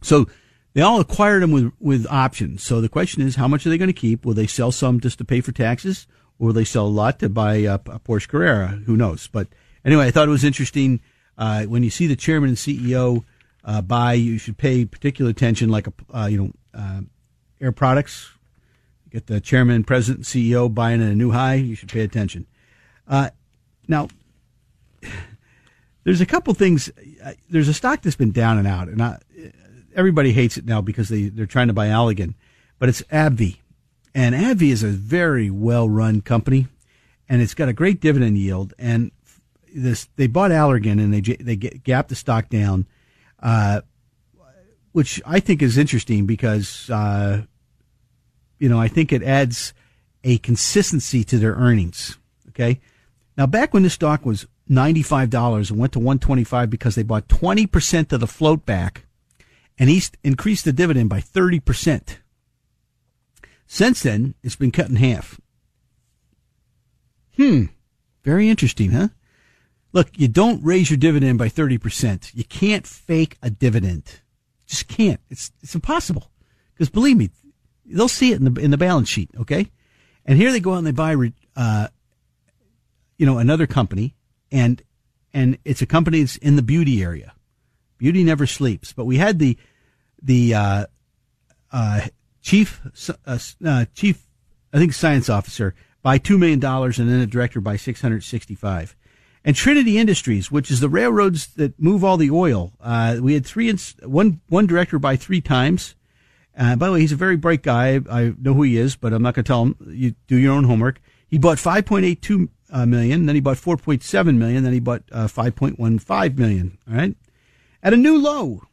So 0.01 0.27
they 0.73 0.81
all 0.81 0.99
acquired 0.99 1.43
them 1.43 1.51
with, 1.51 1.71
with 1.79 2.05
options. 2.09 2.63
So 2.63 2.81
the 2.81 2.89
question 2.89 3.21
is, 3.21 3.35
how 3.35 3.47
much 3.47 3.65
are 3.65 3.69
they 3.69 3.77
going 3.77 3.87
to 3.89 3.93
keep? 3.93 4.25
Will 4.25 4.33
they 4.33 4.47
sell 4.47 4.71
some 4.71 4.99
just 4.99 5.17
to 5.19 5.25
pay 5.25 5.41
for 5.41 5.51
taxes? 5.51 6.07
Or 6.37 6.47
will 6.47 6.53
they 6.53 6.65
sell 6.65 6.85
a 6.85 6.87
lot 6.87 7.19
to 7.19 7.29
buy 7.29 7.55
a, 7.55 7.75
a 7.75 7.99
Porsche 7.99 8.27
Carrera? 8.27 8.67
Who 8.85 8.97
knows? 8.97 9.27
But 9.27 9.47
anyway, 9.85 10.07
I 10.07 10.11
thought 10.11 10.27
it 10.27 10.31
was 10.31 10.43
interesting. 10.43 10.99
Uh, 11.37 11.63
when 11.63 11.83
you 11.83 11.89
see 11.89 12.07
the 12.07 12.15
chairman 12.15 12.49
and 12.49 12.57
CEO 12.57 13.23
uh, 13.63 13.81
buy, 13.81 14.13
you 14.13 14.37
should 14.37 14.57
pay 14.57 14.85
particular 14.85 15.31
attention, 15.31 15.69
like 15.69 15.87
a, 15.87 15.93
uh, 16.13 16.25
you 16.25 16.37
know, 16.37 16.51
uh, 16.73 17.01
Air 17.61 17.71
Products. 17.71 18.34
Get 19.15 19.27
the 19.27 19.39
chairman, 19.39 19.85
president, 19.85 20.25
CEO 20.25 20.67
buying 20.73 21.01
at 21.01 21.09
a 21.09 21.15
new 21.15 21.31
high. 21.31 21.53
You 21.53 21.73
should 21.73 21.87
pay 21.87 22.01
attention. 22.01 22.45
Uh, 23.07 23.29
now, 23.87 24.09
there's 26.03 26.19
a 26.19 26.25
couple 26.25 26.53
things. 26.53 26.91
Uh, 27.23 27.31
there's 27.49 27.69
a 27.69 27.73
stock 27.73 28.01
that's 28.01 28.17
been 28.17 28.33
down 28.33 28.57
and 28.57 28.67
out, 28.67 28.89
and 28.89 29.01
I, 29.01 29.19
everybody 29.95 30.33
hates 30.33 30.57
it 30.57 30.65
now 30.65 30.81
because 30.81 31.07
they 31.07 31.29
they're 31.29 31.45
trying 31.45 31.67
to 31.67 31.73
buy 31.73 31.87
Allergan, 31.87 32.33
but 32.77 32.89
it's 32.89 33.03
AbbVie, 33.03 33.55
and 34.13 34.35
AbbVie 34.35 34.71
is 34.73 34.83
a 34.83 34.89
very 34.89 35.49
well 35.49 35.87
run 35.87 36.19
company, 36.19 36.67
and 37.29 37.41
it's 37.41 37.53
got 37.53 37.69
a 37.69 37.73
great 37.73 38.01
dividend 38.01 38.37
yield. 38.37 38.73
And 38.77 39.11
this 39.73 40.09
they 40.17 40.27
bought 40.27 40.51
Allergan 40.51 41.01
and 41.01 41.13
they 41.13 41.21
they 41.21 41.55
gapped 41.55 42.09
the 42.09 42.15
stock 42.15 42.49
down, 42.49 42.85
uh, 43.39 43.79
which 44.91 45.21
I 45.25 45.39
think 45.39 45.61
is 45.61 45.77
interesting 45.77 46.25
because 46.25 46.89
uh, 46.89 47.43
you 48.59 48.69
know 48.69 48.79
I 48.79 48.87
think 48.87 49.11
it 49.11 49.23
adds 49.23 49.73
a 50.23 50.37
consistency 50.39 51.23
to 51.23 51.37
their 51.37 51.53
earnings. 51.53 52.17
Okay. 52.49 52.81
Now, 53.37 53.45
back 53.45 53.73
when 53.73 53.83
this 53.83 53.93
stock 53.93 54.25
was 54.25 54.47
$95 54.69 55.69
and 55.69 55.79
went 55.79 55.93
to 55.93 55.99
125 55.99 56.69
because 56.69 56.95
they 56.95 57.03
bought 57.03 57.27
20% 57.27 58.11
of 58.11 58.19
the 58.19 58.27
float 58.27 58.65
back 58.65 59.05
and 59.77 59.89
East 59.89 60.17
increased 60.23 60.65
the 60.65 60.73
dividend 60.73 61.09
by 61.09 61.19
30%. 61.19 62.17
Since 63.67 64.03
then, 64.03 64.35
it's 64.41 64.55
been 64.55 64.71
cut 64.71 64.89
in 64.89 64.95
half. 64.95 65.39
Hmm. 67.35 67.65
Very 68.23 68.49
interesting, 68.49 68.91
huh? 68.91 69.09
Look, 69.91 70.09
you 70.17 70.27
don't 70.27 70.63
raise 70.63 70.89
your 70.89 70.97
dividend 70.97 71.37
by 71.37 71.49
30%. 71.49 72.33
You 72.33 72.43
can't 72.43 72.87
fake 72.87 73.37
a 73.41 73.49
dividend. 73.49 74.21
Just 74.65 74.87
can't. 74.87 75.19
It's, 75.29 75.51
it's 75.61 75.75
impossible. 75.75 76.31
Because 76.73 76.89
believe 76.89 77.17
me, 77.17 77.29
they'll 77.85 78.07
see 78.07 78.31
it 78.31 78.39
in 78.39 78.53
the, 78.53 78.61
in 78.61 78.71
the 78.71 78.77
balance 78.77 79.09
sheet, 79.09 79.29
okay? 79.39 79.71
And 80.25 80.37
here 80.37 80.51
they 80.51 80.59
go 80.59 80.73
out 80.73 80.77
and 80.77 80.87
they 80.87 80.91
buy, 80.91 81.15
uh, 81.55 81.87
you 83.17 83.25
know, 83.25 83.37
another 83.37 83.67
company 83.67 84.15
and 84.51 84.81
and 85.33 85.57
it's 85.65 85.81
a 85.81 85.85
company 85.85 86.21
that's 86.21 86.37
in 86.37 86.55
the 86.55 86.61
beauty 86.61 87.03
area. 87.03 87.33
Beauty 87.97 88.23
never 88.23 88.47
sleeps. 88.47 88.93
But 88.93 89.05
we 89.05 89.17
had 89.17 89.37
the 89.37 89.57
the 90.21 90.53
uh, 90.53 90.85
uh, 91.71 92.01
chief 92.41 92.81
uh, 93.25 93.37
uh, 93.65 93.85
chief 93.93 94.25
I 94.73 94.77
think 94.77 94.93
science 94.93 95.29
officer 95.29 95.75
by 96.01 96.17
two 96.17 96.37
million 96.37 96.59
dollars, 96.59 96.99
and 96.99 97.09
then 97.09 97.19
a 97.19 97.27
director 97.27 97.59
by 97.59 97.75
six 97.75 98.01
hundred 98.01 98.23
sixty 98.23 98.55
five. 98.55 98.95
And 99.43 99.55
Trinity 99.55 99.99
Industries, 99.99 100.51
which 100.51 100.71
is 100.71 100.79
the 100.79 100.89
railroads 100.89 101.47
that 101.55 101.79
move 101.79 102.03
all 102.03 102.17
the 102.17 102.31
oil, 102.31 102.73
uh, 102.81 103.17
we 103.21 103.35
had 103.35 103.45
three 103.45 103.69
ins- 103.69 103.95
one 104.03 104.41
one 104.47 104.65
director 104.65 104.97
by 104.99 105.17
three 105.17 105.41
times. 105.41 105.95
Uh, 106.57 106.75
by 106.75 106.87
the 106.87 106.93
way, 106.93 107.01
he's 107.01 107.11
a 107.11 107.17
very 107.17 107.35
bright 107.35 107.63
guy. 107.63 107.99
I 108.09 108.33
know 108.39 108.53
who 108.53 108.63
he 108.63 108.77
is, 108.77 108.95
but 108.95 109.13
I'm 109.13 109.21
not 109.21 109.33
going 109.33 109.43
to 109.43 109.47
tell 109.47 109.63
him. 109.63 109.75
You 109.87 110.15
do 110.27 110.37
your 110.37 110.53
own 110.53 110.63
homework. 110.63 111.01
He 111.27 111.37
bought 111.37 111.57
5.82 111.57 112.49
uh, 112.71 112.85
million. 112.85 113.25
Then 113.25 113.35
he 113.35 113.41
bought 113.41 113.57
4.7 113.57 114.37
million. 114.37 114.63
Then 114.63 114.73
he 114.73 114.79
bought 114.79 115.03
uh, 115.11 115.27
5.15 115.27 116.37
million. 116.37 116.77
All 116.89 116.95
right. 116.95 117.15
At 117.83 117.93
a 117.93 117.97
new 117.97 118.17
low, 118.17 118.63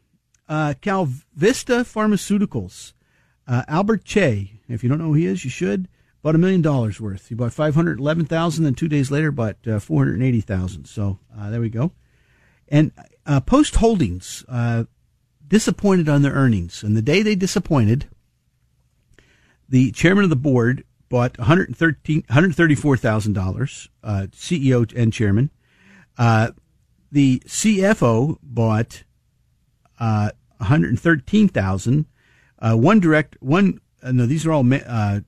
uh, 0.49 0.74
KalVista 0.80 1.85
Pharmaceuticals, 1.85 2.93
uh, 3.47 3.64
Albert 3.68 4.05
Cha. 4.05 4.49
If 4.68 4.83
you 4.83 4.89
don't 4.89 4.99
know 4.99 5.09
who 5.09 5.14
he 5.14 5.26
is, 5.26 5.45
you 5.45 5.51
should. 5.51 5.89
Bought 6.22 6.37
a 6.37 6.39
million 6.39 6.62
dollars 6.62 7.01
worth. 7.01 7.28
He 7.28 7.35
bought 7.35 7.53
511,000. 7.53 8.64
Then 8.64 8.74
two 8.74 8.87
days 8.87 9.11
later, 9.11 9.33
bought 9.33 9.57
uh, 9.66 9.80
480,000. 9.80 10.85
So 10.85 11.18
uh, 11.37 11.51
there 11.51 11.61
we 11.61 11.68
go. 11.68 11.91
And 12.68 12.93
uh, 13.26 13.41
Post 13.41 13.76
Holdings 13.76 14.45
disappointed 15.53 16.09
on 16.09 16.23
their 16.23 16.33
earnings. 16.33 16.83
And 16.83 16.97
the 16.97 17.03
day 17.03 17.21
they 17.21 17.35
disappointed, 17.35 18.09
the 19.69 19.93
chairman 19.93 20.25
of 20.25 20.31
the 20.31 20.37
board 20.37 20.83
bought 21.11 21.35
$134,000, 21.35 23.89
uh, 24.03 24.29
CEO 24.33 24.97
and 24.97 25.13
chairman. 25.13 25.51
Uh, 26.17 26.53
the 27.11 27.41
CFO 27.41 28.39
bought 28.43 29.05
uh, 30.01 30.31
113,000. 30.57 32.07
Uh, 32.59 32.75
one 32.75 32.99
direct, 32.99 33.37
one, 33.41 33.79
uh, 34.03 34.11
no, 34.11 34.25
these 34.25 34.47
are 34.47 34.53
all, 34.53 34.65
uh, 34.73 35.21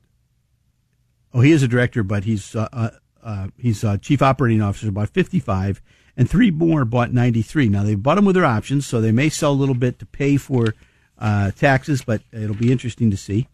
oh, 1.35 1.43
he 1.43 1.53
is 1.53 1.63
a 1.63 1.69
director, 1.69 2.03
but 2.03 2.25
he's, 2.25 2.57
uh, 2.57 2.93
uh, 3.23 3.49
he's 3.59 3.85
a 3.85 3.99
chief 3.99 4.23
operating 4.23 4.63
officer, 4.63 4.91
bought 4.91 5.11
55, 5.11 5.83
and 6.17 6.31
three 6.31 6.51
more 6.51 6.85
bought 6.85 7.13
93. 7.13 7.69
Now, 7.69 7.83
they 7.83 7.95
bought 7.95 8.17
them 8.17 8.25
with 8.25 8.37
their 8.37 8.45
options, 8.45 8.87
so 8.87 9.01
they 9.01 9.13
may 9.13 9.29
sell 9.29 9.53
a 9.53 9.53
little 9.53 9.75
bit 9.75 9.99
to 9.99 10.07
pay 10.07 10.37
for 10.37 10.75
uh, 11.19 11.51
taxes, 11.53 12.05
but 12.05 12.23
it'll 12.33 12.55
be 12.55 12.73
interesting 12.73 13.11
to 13.11 13.17
see. 13.17 13.49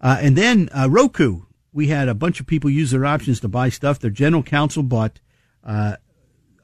Uh, 0.00 0.18
and 0.20 0.36
then 0.36 0.68
uh, 0.72 0.88
Roku, 0.90 1.42
we 1.72 1.88
had 1.88 2.08
a 2.08 2.14
bunch 2.14 2.40
of 2.40 2.46
people 2.46 2.70
use 2.70 2.90
their 2.90 3.06
options 3.06 3.40
to 3.40 3.48
buy 3.48 3.68
stuff. 3.68 3.98
Their 3.98 4.10
general 4.10 4.42
counsel 4.42 4.82
bought 4.82 5.20
uh, 5.64 5.96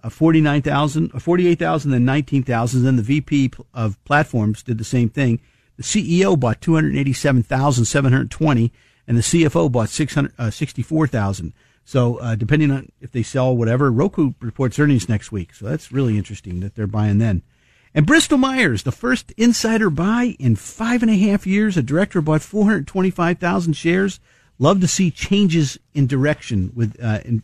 a 0.03 0.11
49,000, 0.11 1.13
a 1.15 1.21
48,000, 1.21 1.91
then 1.91 2.05
19,000. 2.05 2.83
Then 2.83 2.97
the 2.97 3.03
VP 3.03 3.53
of 3.73 4.03
platforms 4.05 4.63
did 4.63 4.77
the 4.79 4.85
same 4.85 5.09
thing. 5.09 5.41
The 5.77 5.85
CEO 5.85 6.39
bought 6.39 6.61
287,720 6.61 8.73
and 9.07 9.17
the 9.17 9.23
CFO 9.23 9.71
bought 9.71 9.89
600, 9.89 10.33
uh, 10.39 10.51
64,000. 10.51 11.53
So, 11.89 12.17
uh, 12.17 12.35
depending 12.35 12.71
on 12.71 12.93
if 13.01 13.13
they 13.13 13.23
sell 13.23 13.57
whatever, 13.57 13.91
Roku 13.91 14.35
reports 14.43 14.79
earnings 14.79 15.09
next 15.09 15.33
week. 15.33 15.55
So 15.55 15.65
that's 15.65 15.91
really 15.91 16.19
interesting 16.19 16.61
that 16.61 16.75
they're 16.75 16.87
buying 16.87 17.17
then. 17.17 17.41
And 17.95 18.05
Bristol 18.05 18.37
Myers, 18.37 18.83
the 18.83 18.93
first 18.93 19.33
insider 19.39 19.89
buy 19.89 20.37
in 20.39 20.57
five 20.57 21.01
and 21.01 21.11
a 21.11 21.17
half 21.17 21.47
years. 21.47 21.79
A 21.79 21.83
director 21.83 22.21
bought 22.21 22.43
425,000 22.43 23.73
shares. 23.73 24.21
Love 24.59 24.83
to 24.83 24.87
see 24.87 25.11
changes 25.11 25.79
in 25.95 26.07
direction 26.07 26.73
with, 26.75 26.95
uh, 27.03 27.21
in, 27.25 27.43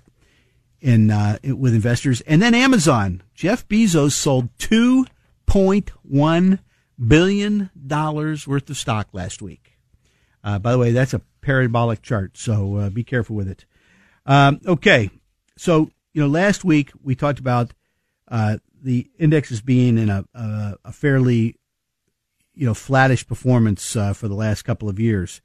in, 0.82 1.10
uh, 1.10 1.38
with 1.42 1.74
investors. 1.74 2.20
And 2.26 2.42
then 2.42 2.52
Amazon. 2.52 3.22
Jeff 3.34 3.66
Bezos 3.66 4.12
sold 4.12 4.54
2.1 4.58 6.58
billion 7.08 7.70
dollars 7.86 8.46
worth 8.46 8.68
of 8.68 8.76
stock 8.76 9.08
last 9.14 9.40
week. 9.40 9.78
Uh, 10.44 10.58
by 10.58 10.70
the 10.70 10.78
way, 10.78 10.92
that's 10.92 11.14
a 11.14 11.22
parabolic 11.40 12.02
chart, 12.02 12.36
so 12.36 12.76
uh, 12.76 12.90
be 12.90 13.04
careful 13.04 13.34
with 13.34 13.48
it. 13.48 13.64
Um, 14.26 14.60
okay, 14.66 15.10
so 15.56 15.90
you 16.12 16.22
know, 16.22 16.28
last 16.28 16.64
week 16.64 16.92
we 17.02 17.14
talked 17.14 17.38
about 17.38 17.72
uh, 18.28 18.58
the 18.82 19.10
indexes 19.18 19.60
being 19.60 19.98
in 19.98 20.08
a, 20.08 20.24
a, 20.34 20.74
a, 20.86 20.92
fairly 20.92 21.56
you 22.54 22.66
know 22.66 22.74
flattish 22.74 23.26
performance 23.26 23.96
uh, 23.96 24.12
for 24.12 24.28
the 24.28 24.34
last 24.34 24.62
couple 24.62 24.88
of 24.88 24.98
years, 24.98 25.42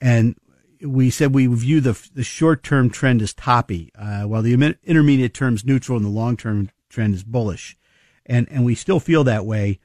and 0.00 0.36
we 0.80 1.10
said 1.10 1.34
we 1.34 1.46
view 1.46 1.80
the 1.80 2.08
the 2.14 2.24
short 2.24 2.62
term 2.62 2.88
trend 2.88 3.20
as 3.20 3.34
toppy, 3.34 3.90
uh, 3.98 4.22
while 4.22 4.42
the 4.42 4.54
intermediate 4.84 5.34
term 5.34 5.54
is 5.54 5.64
neutral 5.64 5.96
and 5.96 6.06
the 6.06 6.10
long 6.10 6.36
term 6.36 6.70
trend 6.88 7.14
is 7.14 7.22
bullish, 7.22 7.76
and 8.24 8.48
and 8.50 8.64
we 8.64 8.74
still 8.74 9.00
feel 9.00 9.24
that 9.24 9.44
way. 9.44 9.78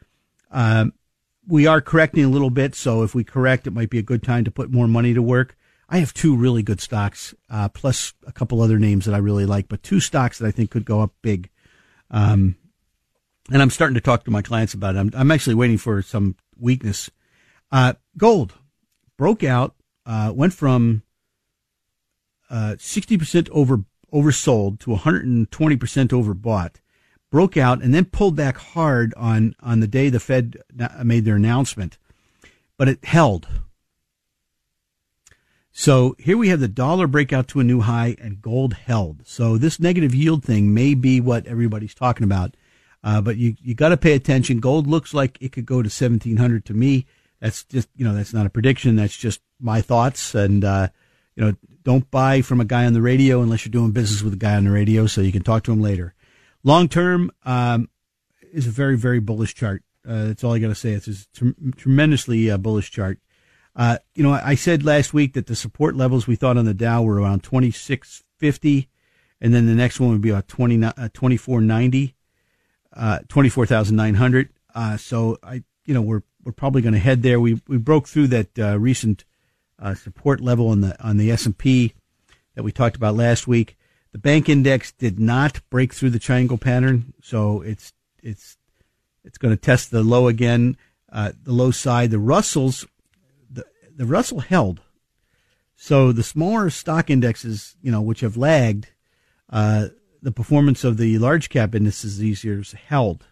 Um, 0.52 0.94
we 1.48 1.66
are 1.66 1.82
correcting 1.82 2.24
a 2.24 2.30
little 2.30 2.50
bit, 2.50 2.76
so 2.76 3.04
if 3.04 3.16
we 3.16 3.24
correct, 3.24 3.68
it 3.68 3.74
might 3.74 3.90
be 3.90 3.98
a 3.98 4.04
good 4.04 4.24
time 4.24 4.46
to 4.46 4.52
put 4.52 4.72
more 4.72 4.88
money 4.88 5.14
to 5.14 5.22
work. 5.22 5.58
I 5.92 5.98
have 5.98 6.14
two 6.14 6.36
really 6.36 6.64
good 6.64 6.80
stocks, 6.80 7.36
uh, 7.50 7.68
plus 7.70 8.14
a 8.26 8.32
couple 8.32 8.62
other 8.62 8.80
names 8.80 9.06
that 9.06 9.14
I 9.14 9.18
really 9.18 9.46
like, 9.46 9.68
but 9.68 9.84
two 9.84 10.00
stocks 10.00 10.40
that 10.40 10.48
I 10.48 10.52
think 10.52 10.72
could 10.72 10.86
go 10.86 11.02
up 11.02 11.12
big. 11.22 11.50
Um, 12.10 12.56
and 13.52 13.62
I'm 13.62 13.70
starting 13.70 13.96
to 13.96 14.02
talk 14.02 14.24
to 14.24 14.32
my 14.32 14.42
clients 14.42 14.74
about 14.74 14.96
it. 14.96 15.00
I'm, 15.00 15.12
I'm 15.14 15.32
actually 15.32 15.56
waiting 15.56 15.78
for 15.78 16.02
some 16.02 16.38
weakness. 16.58 17.12
Uh, 17.72 17.94
gold 18.18 18.54
broke 19.18 19.44
out, 19.44 19.76
uh, 20.06 20.32
went 20.34 20.54
from 20.54 21.04
uh, 22.50 22.76
60% 22.78 23.50
over 23.52 23.84
oversold 24.14 24.80
to 24.80 24.92
120% 24.92 25.48
overbought 25.48 26.76
broke 27.32 27.56
out 27.58 27.82
and 27.82 27.94
then 27.94 28.06
pulled 28.06 28.36
back 28.36 28.58
hard 28.58 29.14
on, 29.16 29.56
on 29.62 29.80
the 29.80 29.88
day 29.88 30.10
the 30.10 30.20
Fed 30.20 30.58
made 31.04 31.26
their 31.26 31.38
announcement, 31.38 31.98
but 32.78 32.90
it 32.90 33.04
held. 33.06 33.48
So 35.82 36.16
here 36.20 36.38
we 36.38 36.50
have 36.50 36.60
the 36.60 36.68
dollar 36.68 37.08
breakout 37.08 37.48
to 37.48 37.60
a 37.60 37.64
new 37.64 37.82
high 37.82 38.16
and 38.22 38.40
gold 38.40 38.74
held. 38.74 39.26
So 39.26 39.58
this 39.58 39.80
negative 39.80 40.14
yield 40.14 40.46
thing 40.46 40.76
may 40.76 40.94
be 40.94 41.20
what 41.20 41.48
everybody's 41.48 41.96
talking 41.96 42.24
about. 42.24 42.56
Uh, 43.04 43.20
but 43.20 43.38
you, 43.38 43.56
you 43.64 43.74
got 43.74 43.90
to 43.90 43.98
pay 43.98 44.14
attention. 44.14 44.60
Gold 44.60 44.86
looks 44.86 45.12
like 45.12 45.40
it 45.42 45.52
could 45.52 45.66
go 45.66 45.82
to 45.82 45.88
1700 45.88 46.66
to 46.66 46.76
me. 46.76 47.08
That's 47.40 47.64
just, 47.64 47.90
you 47.96 48.06
know, 48.06 48.14
that's 48.14 48.32
not 48.32 48.46
a 48.46 48.50
prediction. 48.52 48.96
That's 48.96 49.18
just 49.18 49.42
my 49.60 49.82
thoughts. 49.82 50.36
And, 50.36 50.64
uh, 50.64 50.90
you 51.36 51.46
know, 51.46 51.56
don't 51.82 52.12
buy 52.12 52.44
from 52.44 52.62
a 52.62 52.66
guy 52.66 52.86
on 52.86 52.94
the 52.94 53.02
radio 53.02 53.42
unless 53.42 53.66
you're 53.66 53.72
doing 53.72 53.90
business 53.90 54.22
with 54.22 54.34
a 54.34 54.38
guy 54.38 54.54
on 54.54 54.66
the 54.66 54.72
radio 54.72 55.08
so 55.08 55.22
you 55.22 55.32
can 55.32 55.42
talk 55.42 55.64
to 55.64 55.72
him 55.72 55.82
later. 55.82 56.14
Long 56.64 56.90
term 56.90 57.32
um, 57.44 57.90
is 58.54 58.68
a 58.68 58.72
very, 58.72 58.98
very 58.98 59.20
bullish 59.20 59.56
chart. 59.56 59.82
Uh, 60.08 60.26
that's 60.26 60.44
all 60.44 60.54
I 60.54 60.60
got 60.60 60.68
to 60.68 60.76
say. 60.76 60.92
It's 60.92 61.08
a 61.08 61.54
tremendously 61.76 62.52
uh, 62.52 62.60
bullish 62.60 62.92
chart. 62.92 63.18
Uh, 63.76 63.98
you 64.16 64.24
know, 64.24 64.34
I 64.34 64.56
said 64.56 64.84
last 64.84 65.14
week 65.14 65.34
that 65.34 65.48
the 65.48 65.56
support 65.56 65.96
levels 65.96 66.28
we 66.28 66.36
thought 66.36 66.58
on 66.58 66.66
the 66.66 66.74
Dow 66.74 67.04
were 67.04 67.22
around 67.22 67.44
2650, 67.44 68.90
and 69.40 69.54
then 69.54 69.66
the 69.66 69.76
next 69.76 70.00
one 70.00 70.12
would 70.12 70.22
be 70.22 70.30
about 70.30 70.48
20, 70.48 70.84
uh, 70.84 70.92
2490, 71.14 72.16
uh, 72.94 73.20
24,900. 73.30 74.50
Uh, 74.76 74.98
so 74.98 75.38
I, 75.42 75.64
you 75.86 75.94
know, 75.94 76.02
we're 76.02 76.24
we're 76.44 76.52
probably 76.52 76.82
going 76.82 76.94
to 76.94 77.00
head 77.00 77.24
there. 77.24 77.40
We 77.40 77.62
we 77.68 77.78
broke 77.78 78.08
through 78.08 78.28
that 78.28 78.60
uh, 78.60 78.80
recent 78.80 79.26
uh, 79.80 79.96
support 79.96 80.42
level 80.42 80.70
on 80.70 80.82
the 80.82 81.02
on 81.04 81.18
the 81.18 81.32
S 81.32 81.46
and 81.46 81.58
P 81.58 81.94
that 82.56 82.64
we 82.64 82.72
talked 82.72 82.96
about 82.96 83.16
last 83.16 83.48
week. 83.48 83.78
The 84.12 84.18
bank 84.18 84.50
index 84.50 84.92
did 84.92 85.20
not 85.20 85.62
break 85.70 85.94
through 85.94 86.10
the 86.10 86.20
triangle 86.20 86.58
pattern, 86.58 87.14
so 87.22 87.62
it's 87.62 87.94
it's 88.22 88.58
it's 89.24 89.38
going 89.38 89.56
to 89.56 89.62
test 89.62 89.92
the 89.92 90.04
low 90.04 90.28
again, 90.28 90.78
the 91.10 91.34
low 91.46 91.72
side. 91.72 92.12
The 92.12 92.20
Russells, 92.20 92.86
the 94.02 94.08
Russell 94.08 94.40
held. 94.40 94.82
So 95.76 96.12
the 96.12 96.24
smaller 96.24 96.72
stock 96.72 97.12
indexes, 97.12 97.76
you 97.84 97.92
know, 97.92 98.02
which 98.02 98.22
have 98.22 98.36
lagged, 98.36 98.88
uh, 99.52 99.90
the 100.24 100.32
performance 100.32 100.84
of 100.84 100.98
the 100.98 101.20
large 101.20 101.50
cap 101.50 101.76
indices 101.76 102.18
these 102.18 102.44
years 102.44 102.72
held. 102.72 103.28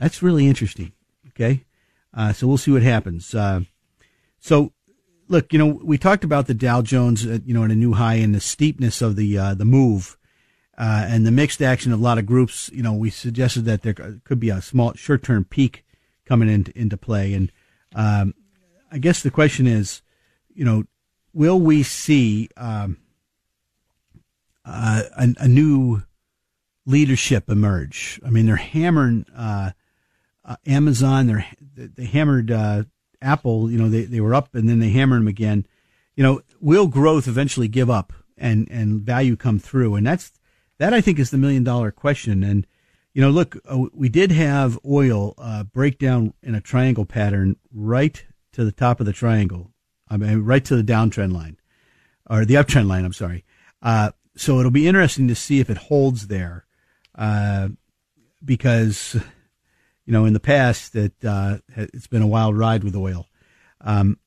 That's 0.00 0.24
really 0.24 0.48
interesting. 0.48 0.90
Okay, 1.28 1.66
uh, 2.12 2.32
so 2.32 2.48
we'll 2.48 2.56
see 2.56 2.72
what 2.72 2.82
happens. 2.82 3.32
Uh, 3.32 3.60
so 4.40 4.72
look, 5.28 5.52
you 5.52 5.58
know, 5.60 5.80
we 5.84 5.96
talked 5.96 6.24
about 6.24 6.48
the 6.48 6.54
Dow 6.54 6.82
Jones, 6.82 7.24
uh, 7.24 7.38
you 7.44 7.54
know, 7.54 7.62
at 7.62 7.70
a 7.70 7.76
new 7.76 7.92
high 7.92 8.14
and 8.14 8.34
the 8.34 8.40
steepness 8.40 9.00
of 9.00 9.14
the 9.14 9.38
uh, 9.38 9.54
the 9.54 9.64
move 9.64 10.18
uh, 10.76 11.06
and 11.08 11.24
the 11.24 11.30
mixed 11.30 11.62
action 11.62 11.92
of 11.92 12.00
a 12.00 12.02
lot 12.02 12.18
of 12.18 12.26
groups. 12.26 12.68
You 12.74 12.82
know, 12.82 12.94
we 12.94 13.10
suggested 13.10 13.66
that 13.66 13.82
there 13.82 13.94
could 13.94 14.40
be 14.40 14.50
a 14.50 14.60
small 14.60 14.94
short 14.94 15.22
term 15.22 15.44
peak 15.44 15.84
coming 16.26 16.48
into 16.48 16.76
into 16.76 16.96
play, 16.96 17.34
and 17.34 17.52
um, 17.94 18.34
I 18.90 18.98
guess 18.98 19.22
the 19.22 19.30
question 19.30 19.66
is, 19.66 20.02
you 20.54 20.64
know, 20.64 20.84
will 21.32 21.60
we 21.60 21.82
see 21.82 22.48
um, 22.56 22.98
uh, 24.64 25.02
a, 25.16 25.28
a, 25.38 25.48
new 25.48 26.02
leadership 26.86 27.48
emerge? 27.48 28.20
I 28.26 28.30
mean, 28.30 28.46
they're 28.46 28.56
hammering 28.56 29.26
uh, 29.34 29.70
uh, 30.44 30.56
Amazon. 30.66 31.26
They're 31.26 31.46
they 31.76 32.06
hammered 32.06 32.50
Apple, 33.22 33.70
you 33.70 33.78
know, 33.78 33.88
they, 33.88 34.04
they 34.04 34.20
were 34.20 34.34
up 34.34 34.54
and 34.54 34.68
then 34.68 34.78
they 34.78 34.90
hammered 34.90 35.20
them 35.20 35.28
again. 35.28 35.66
You 36.16 36.22
know, 36.22 36.42
will 36.60 36.86
growth 36.86 37.28
eventually 37.28 37.68
give 37.68 37.90
up 37.90 38.12
and, 38.36 38.68
and 38.70 39.02
value 39.02 39.36
come 39.36 39.58
through? 39.58 39.94
And 39.94 40.06
that's, 40.06 40.32
that 40.78 40.94
I 40.94 41.00
think 41.00 41.18
is 41.18 41.30
the 41.30 41.38
million 41.38 41.64
dollar 41.64 41.90
question. 41.90 42.42
And, 42.42 42.66
you 43.12 43.20
know, 43.20 43.30
look, 43.30 43.56
uh, 43.68 43.86
we 43.92 44.08
did 44.08 44.32
have 44.32 44.78
oil 44.84 45.34
uh, 45.38 45.64
break 45.64 45.98
down 45.98 46.32
in 46.42 46.54
a 46.54 46.60
triangle 46.60 47.04
pattern 47.04 47.56
right 47.72 48.24
to 48.52 48.64
the 48.64 48.72
top 48.72 49.00
of 49.00 49.06
the 49.06 49.12
triangle. 49.12 49.70
I 50.08 50.16
mean, 50.16 50.40
right 50.40 50.64
to 50.64 50.76
the 50.76 50.92
downtrend 50.92 51.32
line 51.32 51.56
or 52.28 52.44
the 52.44 52.54
uptrend 52.54 52.88
line. 52.88 53.04
I'm 53.04 53.12
sorry. 53.12 53.44
Uh, 53.82 54.10
so 54.36 54.58
it'll 54.58 54.70
be 54.70 54.88
interesting 54.88 55.28
to 55.28 55.34
see 55.34 55.60
if 55.60 55.70
it 55.70 55.76
holds 55.76 56.28
there, 56.28 56.64
uh, 57.16 57.68
because 58.44 59.14
you 60.06 60.12
know, 60.12 60.24
in 60.24 60.32
the 60.32 60.40
past 60.40 60.92
that 60.94 61.24
uh, 61.24 61.58
it's 61.76 62.06
been 62.06 62.22
a 62.22 62.26
wild 62.26 62.56
ride 62.56 62.82
with 62.82 62.96
oil. 62.96 63.26
Um, 63.80 64.18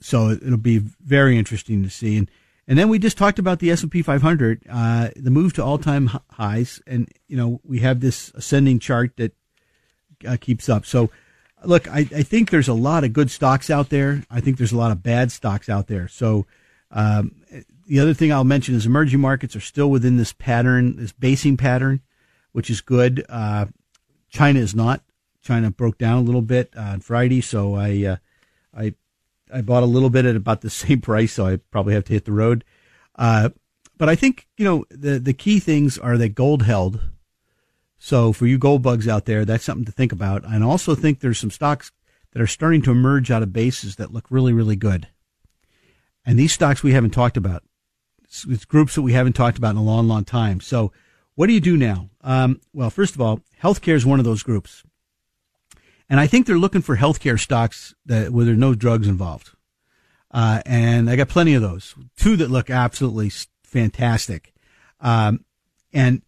so 0.00 0.30
it'll 0.30 0.58
be 0.58 0.78
very 0.78 1.38
interesting 1.38 1.82
to 1.82 1.90
see. 1.90 2.16
And 2.16 2.30
and 2.68 2.78
then 2.78 2.90
we 2.90 2.98
just 2.98 3.16
talked 3.16 3.38
about 3.38 3.60
the 3.60 3.70
S 3.70 3.82
and 3.82 3.90
P 3.90 4.02
500, 4.02 4.62
uh, 4.68 5.08
the 5.16 5.30
move 5.30 5.54
to 5.54 5.64
all 5.64 5.78
time 5.78 6.10
highs, 6.30 6.82
and 6.86 7.10
you 7.26 7.36
know 7.36 7.60
we 7.64 7.80
have 7.80 8.00
this 8.00 8.30
ascending 8.34 8.78
chart 8.78 9.16
that 9.16 9.34
uh, 10.26 10.36
keeps 10.38 10.68
up. 10.68 10.84
So 10.84 11.10
look, 11.64 11.88
I, 11.88 12.00
I, 12.00 12.22
think 12.22 12.50
there's 12.50 12.68
a 12.68 12.74
lot 12.74 13.04
of 13.04 13.12
good 13.12 13.30
stocks 13.30 13.70
out 13.70 13.88
there. 13.88 14.24
I 14.30 14.40
think 14.40 14.58
there's 14.58 14.72
a 14.72 14.78
lot 14.78 14.92
of 14.92 15.02
bad 15.02 15.32
stocks 15.32 15.68
out 15.68 15.86
there. 15.86 16.08
So 16.08 16.46
um, 16.90 17.34
the 17.86 18.00
other 18.00 18.14
thing 18.14 18.32
I'll 18.32 18.44
mention 18.44 18.74
is 18.74 18.86
emerging 18.86 19.20
markets 19.20 19.56
are 19.56 19.60
still 19.60 19.90
within 19.90 20.16
this 20.16 20.32
pattern, 20.32 20.96
this 20.96 21.12
basing 21.12 21.56
pattern, 21.56 22.00
which 22.52 22.70
is 22.70 22.80
good. 22.80 23.24
Uh, 23.28 23.66
China 24.28 24.60
is 24.60 24.74
not. 24.74 25.02
China 25.42 25.70
broke 25.70 25.98
down 25.98 26.18
a 26.18 26.22
little 26.22 26.42
bit 26.42 26.76
on 26.76 27.00
Friday, 27.00 27.40
so 27.40 27.74
I 27.74 28.04
uh, 28.04 28.16
I 28.76 28.94
I 29.52 29.62
bought 29.62 29.82
a 29.82 29.86
little 29.86 30.10
bit 30.10 30.26
at 30.26 30.36
about 30.36 30.60
the 30.60 30.70
same 30.84 31.00
price, 31.00 31.32
so 31.32 31.46
I 31.46 31.56
probably 31.70 31.94
have 31.94 32.04
to 32.04 32.12
hit 32.12 32.24
the 32.24 32.32
road. 32.32 32.64
Uh, 33.14 33.50
but 33.96 34.08
I 34.08 34.14
think 34.14 34.46
you 34.56 34.64
know 34.64 34.84
the 34.90 35.18
the 35.18 35.32
key 35.32 35.58
things 35.58 35.98
are 35.98 36.18
that 36.18 36.34
gold 36.34 36.62
held. 36.62 37.00
So 37.98 38.32
for 38.32 38.46
you 38.46 38.58
gold 38.58 38.82
bugs 38.82 39.08
out 39.08 39.24
there, 39.24 39.44
that's 39.44 39.64
something 39.64 39.84
to 39.84 39.92
think 39.92 40.12
about. 40.12 40.44
And 40.44 40.62
I 40.62 40.66
also 40.66 40.94
think 40.94 41.20
there's 41.20 41.38
some 41.38 41.50
stocks 41.50 41.92
that 42.32 42.42
are 42.42 42.46
starting 42.46 42.82
to 42.82 42.90
emerge 42.90 43.30
out 43.30 43.42
of 43.42 43.52
bases 43.52 43.96
that 43.96 44.12
look 44.12 44.26
really 44.30 44.52
really 44.52 44.76
good. 44.76 45.08
And 46.24 46.38
these 46.38 46.52
stocks 46.52 46.82
we 46.82 46.92
haven't 46.92 47.10
talked 47.10 47.36
about. 47.36 47.62
It's, 48.22 48.44
it's 48.46 48.64
groups 48.64 48.94
that 48.94 49.02
we 49.02 49.14
haven't 49.14 49.32
talked 49.32 49.58
about 49.58 49.72
in 49.72 49.78
a 49.78 49.82
long 49.82 50.08
long 50.08 50.24
time. 50.24 50.60
So 50.60 50.92
what 51.34 51.46
do 51.46 51.52
you 51.52 51.60
do 51.60 51.76
now? 51.76 52.10
Um, 52.22 52.60
well, 52.72 52.90
first 52.90 53.14
of 53.14 53.20
all, 53.20 53.40
healthcare 53.62 53.94
is 53.94 54.04
one 54.04 54.18
of 54.18 54.24
those 54.24 54.42
groups. 54.42 54.82
And 56.10 56.18
I 56.18 56.26
think 56.26 56.46
they're 56.46 56.58
looking 56.58 56.82
for 56.82 56.96
healthcare 56.96 57.38
stocks 57.38 57.94
that 58.06 58.32
where 58.32 58.44
there's 58.44 58.58
no 58.58 58.74
drugs 58.74 59.06
involved. 59.06 59.50
Uh, 60.30 60.62
and 60.66 61.08
I 61.08 61.16
got 61.16 61.28
plenty 61.28 61.54
of 61.54 61.62
those. 61.62 61.94
Two 62.16 62.36
that 62.36 62.50
look 62.50 62.70
absolutely 62.70 63.30
fantastic. 63.62 64.52
Um, 65.00 65.44
and 65.92 66.22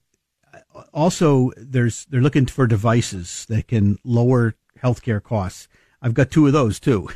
also 0.93 1.51
there's, 1.57 2.07
they're 2.07 2.21
looking 2.21 2.47
for 2.47 2.67
devices 2.67 3.47
that 3.49 3.69
can 3.69 3.99
lower 4.05 4.55
healthcare 4.83 5.23
costs. 5.23 5.69
I've 6.03 6.15
got 6.15 6.31
two 6.31 6.47
of 6.47 6.53
those 6.53 6.81
too. 6.81 7.09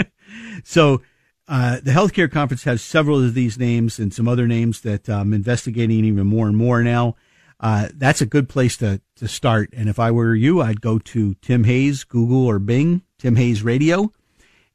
so, 0.64 1.02
uh, 1.48 1.80
the 1.82 1.92
healthcare 1.92 2.30
conference 2.30 2.64
has 2.64 2.82
several 2.82 3.24
of 3.24 3.32
these 3.32 3.58
names 3.58 3.98
and 3.98 4.12
some 4.12 4.28
other 4.28 4.46
names 4.46 4.82
that 4.82 5.08
I'm 5.08 5.32
investigating 5.32 6.04
even 6.04 6.26
more 6.26 6.46
and 6.46 6.56
more 6.56 6.82
now. 6.82 7.16
Uh, 7.58 7.88
that's 7.94 8.20
a 8.20 8.26
good 8.26 8.50
place 8.50 8.76
to, 8.76 9.00
to 9.16 9.26
start. 9.26 9.70
And 9.72 9.88
if 9.88 9.98
I 9.98 10.10
were 10.10 10.34
you, 10.34 10.60
I'd 10.60 10.82
go 10.82 10.98
to 10.98 11.34
Tim 11.36 11.64
Hayes, 11.64 12.04
Google 12.04 12.44
or 12.44 12.58
Bing, 12.58 13.02
Tim 13.18 13.36
Hayes 13.36 13.62
Radio, 13.62 14.12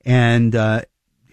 and, 0.03 0.55
uh, 0.55 0.81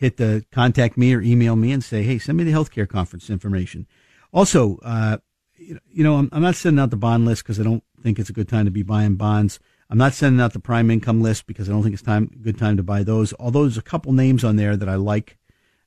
hit 0.01 0.17
the 0.17 0.45
contact 0.51 0.97
me 0.97 1.15
or 1.15 1.21
email 1.21 1.57
me 1.57 1.73
and 1.73 1.85
say, 1.85 2.03
Hey, 2.03 2.19
send 2.19 2.39
me 2.39 2.45
the 2.45 2.53
healthcare 2.53 2.89
conference 2.89 3.29
information. 3.29 3.87
Also, 4.33 4.79
uh, 4.83 5.19
you 5.61 6.05
know, 6.05 6.17
I'm, 6.17 6.29
I'm 6.33 6.43
not 6.43 6.57
sending 6.57 6.81
out 6.81 6.91
the 6.91 6.97
bond 6.97 7.25
list 7.25 7.43
because 7.43 7.61
I 7.61 7.63
don't 7.63 7.85
think 8.03 8.19
it's 8.19 8.31
a 8.31 8.35
good 8.35 8.49
time 8.49 8.65
to 8.65 8.71
be 8.71 8.83
buying 8.83 9.17
bonds. 9.17 9.61
I'm 9.91 9.99
not 9.99 10.15
sending 10.15 10.41
out 10.41 10.53
the 10.53 10.61
prime 10.61 10.91
income 10.91 11.21
list 11.21 11.47
because 11.47 11.69
I 11.69 11.73
don't 11.73 11.83
think 11.83 11.95
it's 11.95 12.03
time 12.03 12.31
good 12.43 12.59
time 12.59 12.77
to 12.77 12.83
buy 12.83 13.03
those. 13.03 13.35
Although 13.39 13.63
there's 13.63 13.79
a 13.79 13.83
couple 13.83 14.13
names 14.13 14.45
on 14.45 14.57
there 14.57 14.77
that 14.77 14.89
I 14.89 14.95
like, 14.95 15.37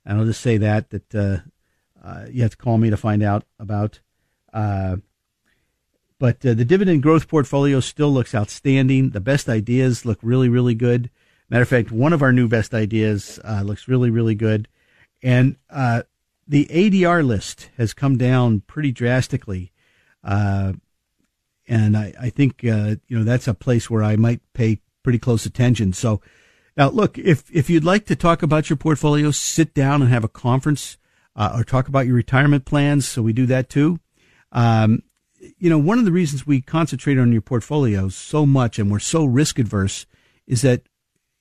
and 0.06 0.18
I'll 0.18 0.26
just 0.26 0.42
say 0.42 0.58
that 0.58 0.90
that 0.90 1.16
uh, 1.16 1.38
uh, 2.04 2.26
you 2.30 2.42
have 2.42 2.52
to 2.52 2.58
call 2.58 2.78
me 2.78 2.90
to 2.90 2.98
find 2.98 3.24
out 3.24 3.46
about. 3.60 4.02
Uh, 4.52 4.98
but 6.20 6.46
uh, 6.46 6.54
the 6.54 6.66
dividend 6.66 7.02
growth 7.02 7.28
portfolio 7.28 7.80
still 7.80 8.12
looks 8.12 8.36
outstanding. 8.36 9.12
The 9.12 9.22
best 9.22 9.50
ideas 9.50 10.06
look 10.06 10.20
really, 10.22 10.50
really 10.50 10.76
good. 10.76 11.10
Matter 11.50 11.64
of 11.64 11.70
fact, 11.70 11.92
one 11.92 12.14
of 12.14 12.22
our 12.22 12.34
new 12.34 12.48
best 12.48 12.74
ideas 12.74 13.40
uh, 13.44 13.62
looks 13.64 13.88
really, 13.88 14.10
really 14.10 14.36
good, 14.36 14.68
and 15.22 15.56
uh, 15.70 16.04
the 16.48 16.66
ADR 16.66 17.26
list 17.26 17.70
has 17.78 17.94
come 17.94 18.18
down 18.18 18.62
pretty 18.62 18.92
drastically. 18.92 19.72
Uh, 20.24 20.74
and 21.68 21.96
I, 21.96 22.14
I 22.20 22.30
think 22.30 22.64
uh, 22.66 22.96
you 23.08 23.18
know 23.18 23.24
that's 23.24 23.48
a 23.48 23.54
place 23.54 23.90
where 23.90 24.04
I 24.04 24.16
might 24.16 24.42
pay 24.54 24.80
pretty 25.04 25.20
close 25.20 25.46
attention. 25.46 25.94
So 25.94 26.22
now, 26.76 26.90
look, 26.90 27.18
if 27.18 27.50
if 27.54 27.70
you'd 27.70 27.84
like 27.84 28.06
to 28.08 28.16
talk 28.16 28.44
about 28.44 28.70
your 28.70 28.78
portfolio, 28.78 29.32
sit 29.32 29.74
down 29.74 30.02
and 30.02 30.12
have 30.12 30.24
a 30.24 30.30
conference 30.30 30.98
uh, 31.36 31.56
or 31.56 31.64
talk 31.64 31.88
about 31.88 32.06
your 32.06 32.16
retirement 32.16 32.66
plans. 32.66 33.08
So 33.08 33.22
we 33.22 33.34
do 33.34 33.46
that 33.48 33.70
too. 33.70 34.00
Um, 34.52 35.04
you 35.58 35.70
know, 35.70 35.78
one 35.78 36.00
of 36.00 36.06
the 36.06 36.12
reasons 36.12 36.48
we 36.48 36.62
concentrate 36.62 37.18
on 37.18 37.32
your 37.32 37.42
portfolio 37.42 38.10
so 38.10 38.46
much 38.46 38.80
and 38.80 38.92
we're 38.92 39.00
so 39.00 39.26
risk 39.26 39.60
adverse 39.60 40.06
is 40.48 40.62
that 40.62 40.84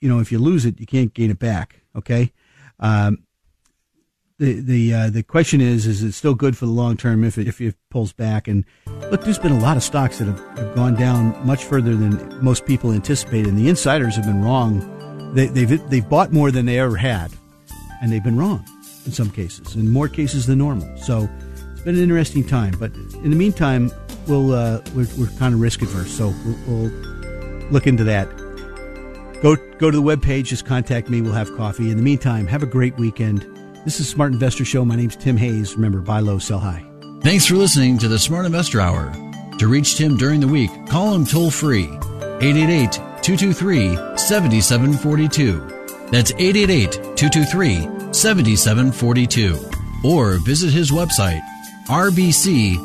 you 0.01 0.09
know 0.09 0.21
if 0.21 0.31
you 0.31 0.39
lose 0.39 0.65
it, 0.65 0.81
you 0.81 0.87
can't 0.87 1.15
gain 1.15 1.31
it 1.31 1.39
back. 1.39 1.81
Okay. 1.97 2.33
Um, 2.79 3.25
the 4.43 4.61
the 4.61 4.95
uh, 4.95 5.11
the 5.11 5.23
question 5.23 5.61
is, 5.61 5.87
is 5.87 6.03
it 6.03 6.13
still 6.13 6.35
good 6.35 6.57
for 6.57 6.67
the 6.67 6.73
long 6.73 6.97
term 6.97 7.23
if 7.23 7.39
it, 7.39 7.47
if 7.47 7.61
it 7.61 7.77
pulls 7.91 8.13
back? 8.13 8.49
And 8.49 8.65
look, 9.11 9.23
there's 9.23 9.39
been 9.39 9.53
a 9.53 9.61
lot 9.61 9.77
of 9.77 9.85
stocks 9.85 10.19
that 10.19 10.27
have, 10.27 10.59
have 10.59 10.75
gone 10.75 10.97
down 10.97 11.47
much 11.47 11.65
further 11.65 11.95
than 11.95 12.45
most 12.45 12.67
people 12.67 12.91
anticipated. 12.91 13.47
And 13.47 13.57
the 13.57 13.69
insiders 13.69 14.17
have 14.17 14.25
been 14.25 14.43
wrong. 14.43 15.33
They, 15.35 15.47
they've 15.47 15.89
they've 15.89 16.09
bought 16.09 16.33
more 16.33 16.51
than 16.51 16.67
they 16.67 16.81
ever 16.81 16.97
had, 16.97 17.31
and 18.03 18.11
they've 18.11 18.23
been 18.23 18.37
wrong 18.37 18.67
in 19.07 19.13
some 19.13 19.31
cases, 19.31 19.77
in 19.77 19.91
more 19.91 20.09
cases 20.09 20.47
than 20.47 20.59
normal. 20.59 20.97
So 20.99 21.29
it's 21.73 21.83
been 21.83 21.95
an 21.95 22.03
interesting 22.03 22.45
time. 22.45 22.75
But 22.79 22.93
in 23.23 23.31
the 23.31 23.37
meantime, 23.37 23.93
we'll 24.27 24.53
uh, 24.53 24.81
we're, 24.93 25.07
we're 25.19 25.31
kind 25.39 25.55
of 25.55 25.61
risk 25.61 25.83
averse, 25.83 26.11
so 26.11 26.35
we'll, 26.45 26.59
we'll 26.67 26.91
look 27.71 27.87
into 27.87 28.03
that. 28.05 28.29
Go 29.41 29.55
go 29.79 29.93
to 29.93 29.97
the 29.97 30.03
webpage, 30.03 30.47
just 30.47 30.67
contact 30.67 31.09
me. 31.09 31.21
We'll 31.21 31.33
have 31.33 31.57
coffee. 31.57 31.93
In 31.93 31.97
the 31.97 32.03
meantime, 32.03 32.49
have 32.49 32.65
a 32.65 32.67
great 32.67 32.97
weekend. 32.97 33.47
This 33.85 33.99
is 33.99 34.09
Smart 34.09 34.33
Investor 34.33 34.65
Show. 34.65 34.85
My 34.85 34.95
name's 34.95 35.17
Tim 35.17 35.37
Hayes. 35.37 35.75
Remember, 35.75 36.01
buy 36.01 36.21
low, 36.21 36.39
sell 36.39 36.61
high. 36.61 36.85
Thanks 37.23 37.47
for 37.47 37.57
listening 37.57 37.99
to 37.99 38.07
the 38.07 38.19
Smart 38.19 38.47
Investor 38.47 38.81
Hour. 38.81 39.13
To 39.59 39.67
reach 39.67 39.97
Tim 39.97 40.17
during 40.17 40.39
the 40.41 40.47
week, 40.47 40.71
call 40.89 41.13
him 41.15 41.27
toll 41.27 41.51
free 41.51 41.87
888 42.41 42.93
223 43.23 43.97
7742. 44.17 46.09
That's 46.11 46.31
888 46.33 46.93
223 47.17 48.13
7742. 48.13 49.59
Or 50.05 50.39
visit 50.39 50.73
his 50.73 50.93
website 50.93 51.41
rbcwmfa.com 51.87 52.79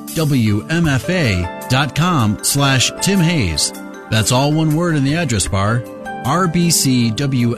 slash 2.43 2.91
Tim 3.01 3.19
Hayes. 3.19 3.71
That's 4.09 4.31
all 4.31 4.51
one 4.51 4.75
word 4.75 4.95
in 4.95 5.03
the 5.03 5.15
address 5.15 5.47
bar 5.47 5.81
rbcwfma.com 6.25 7.57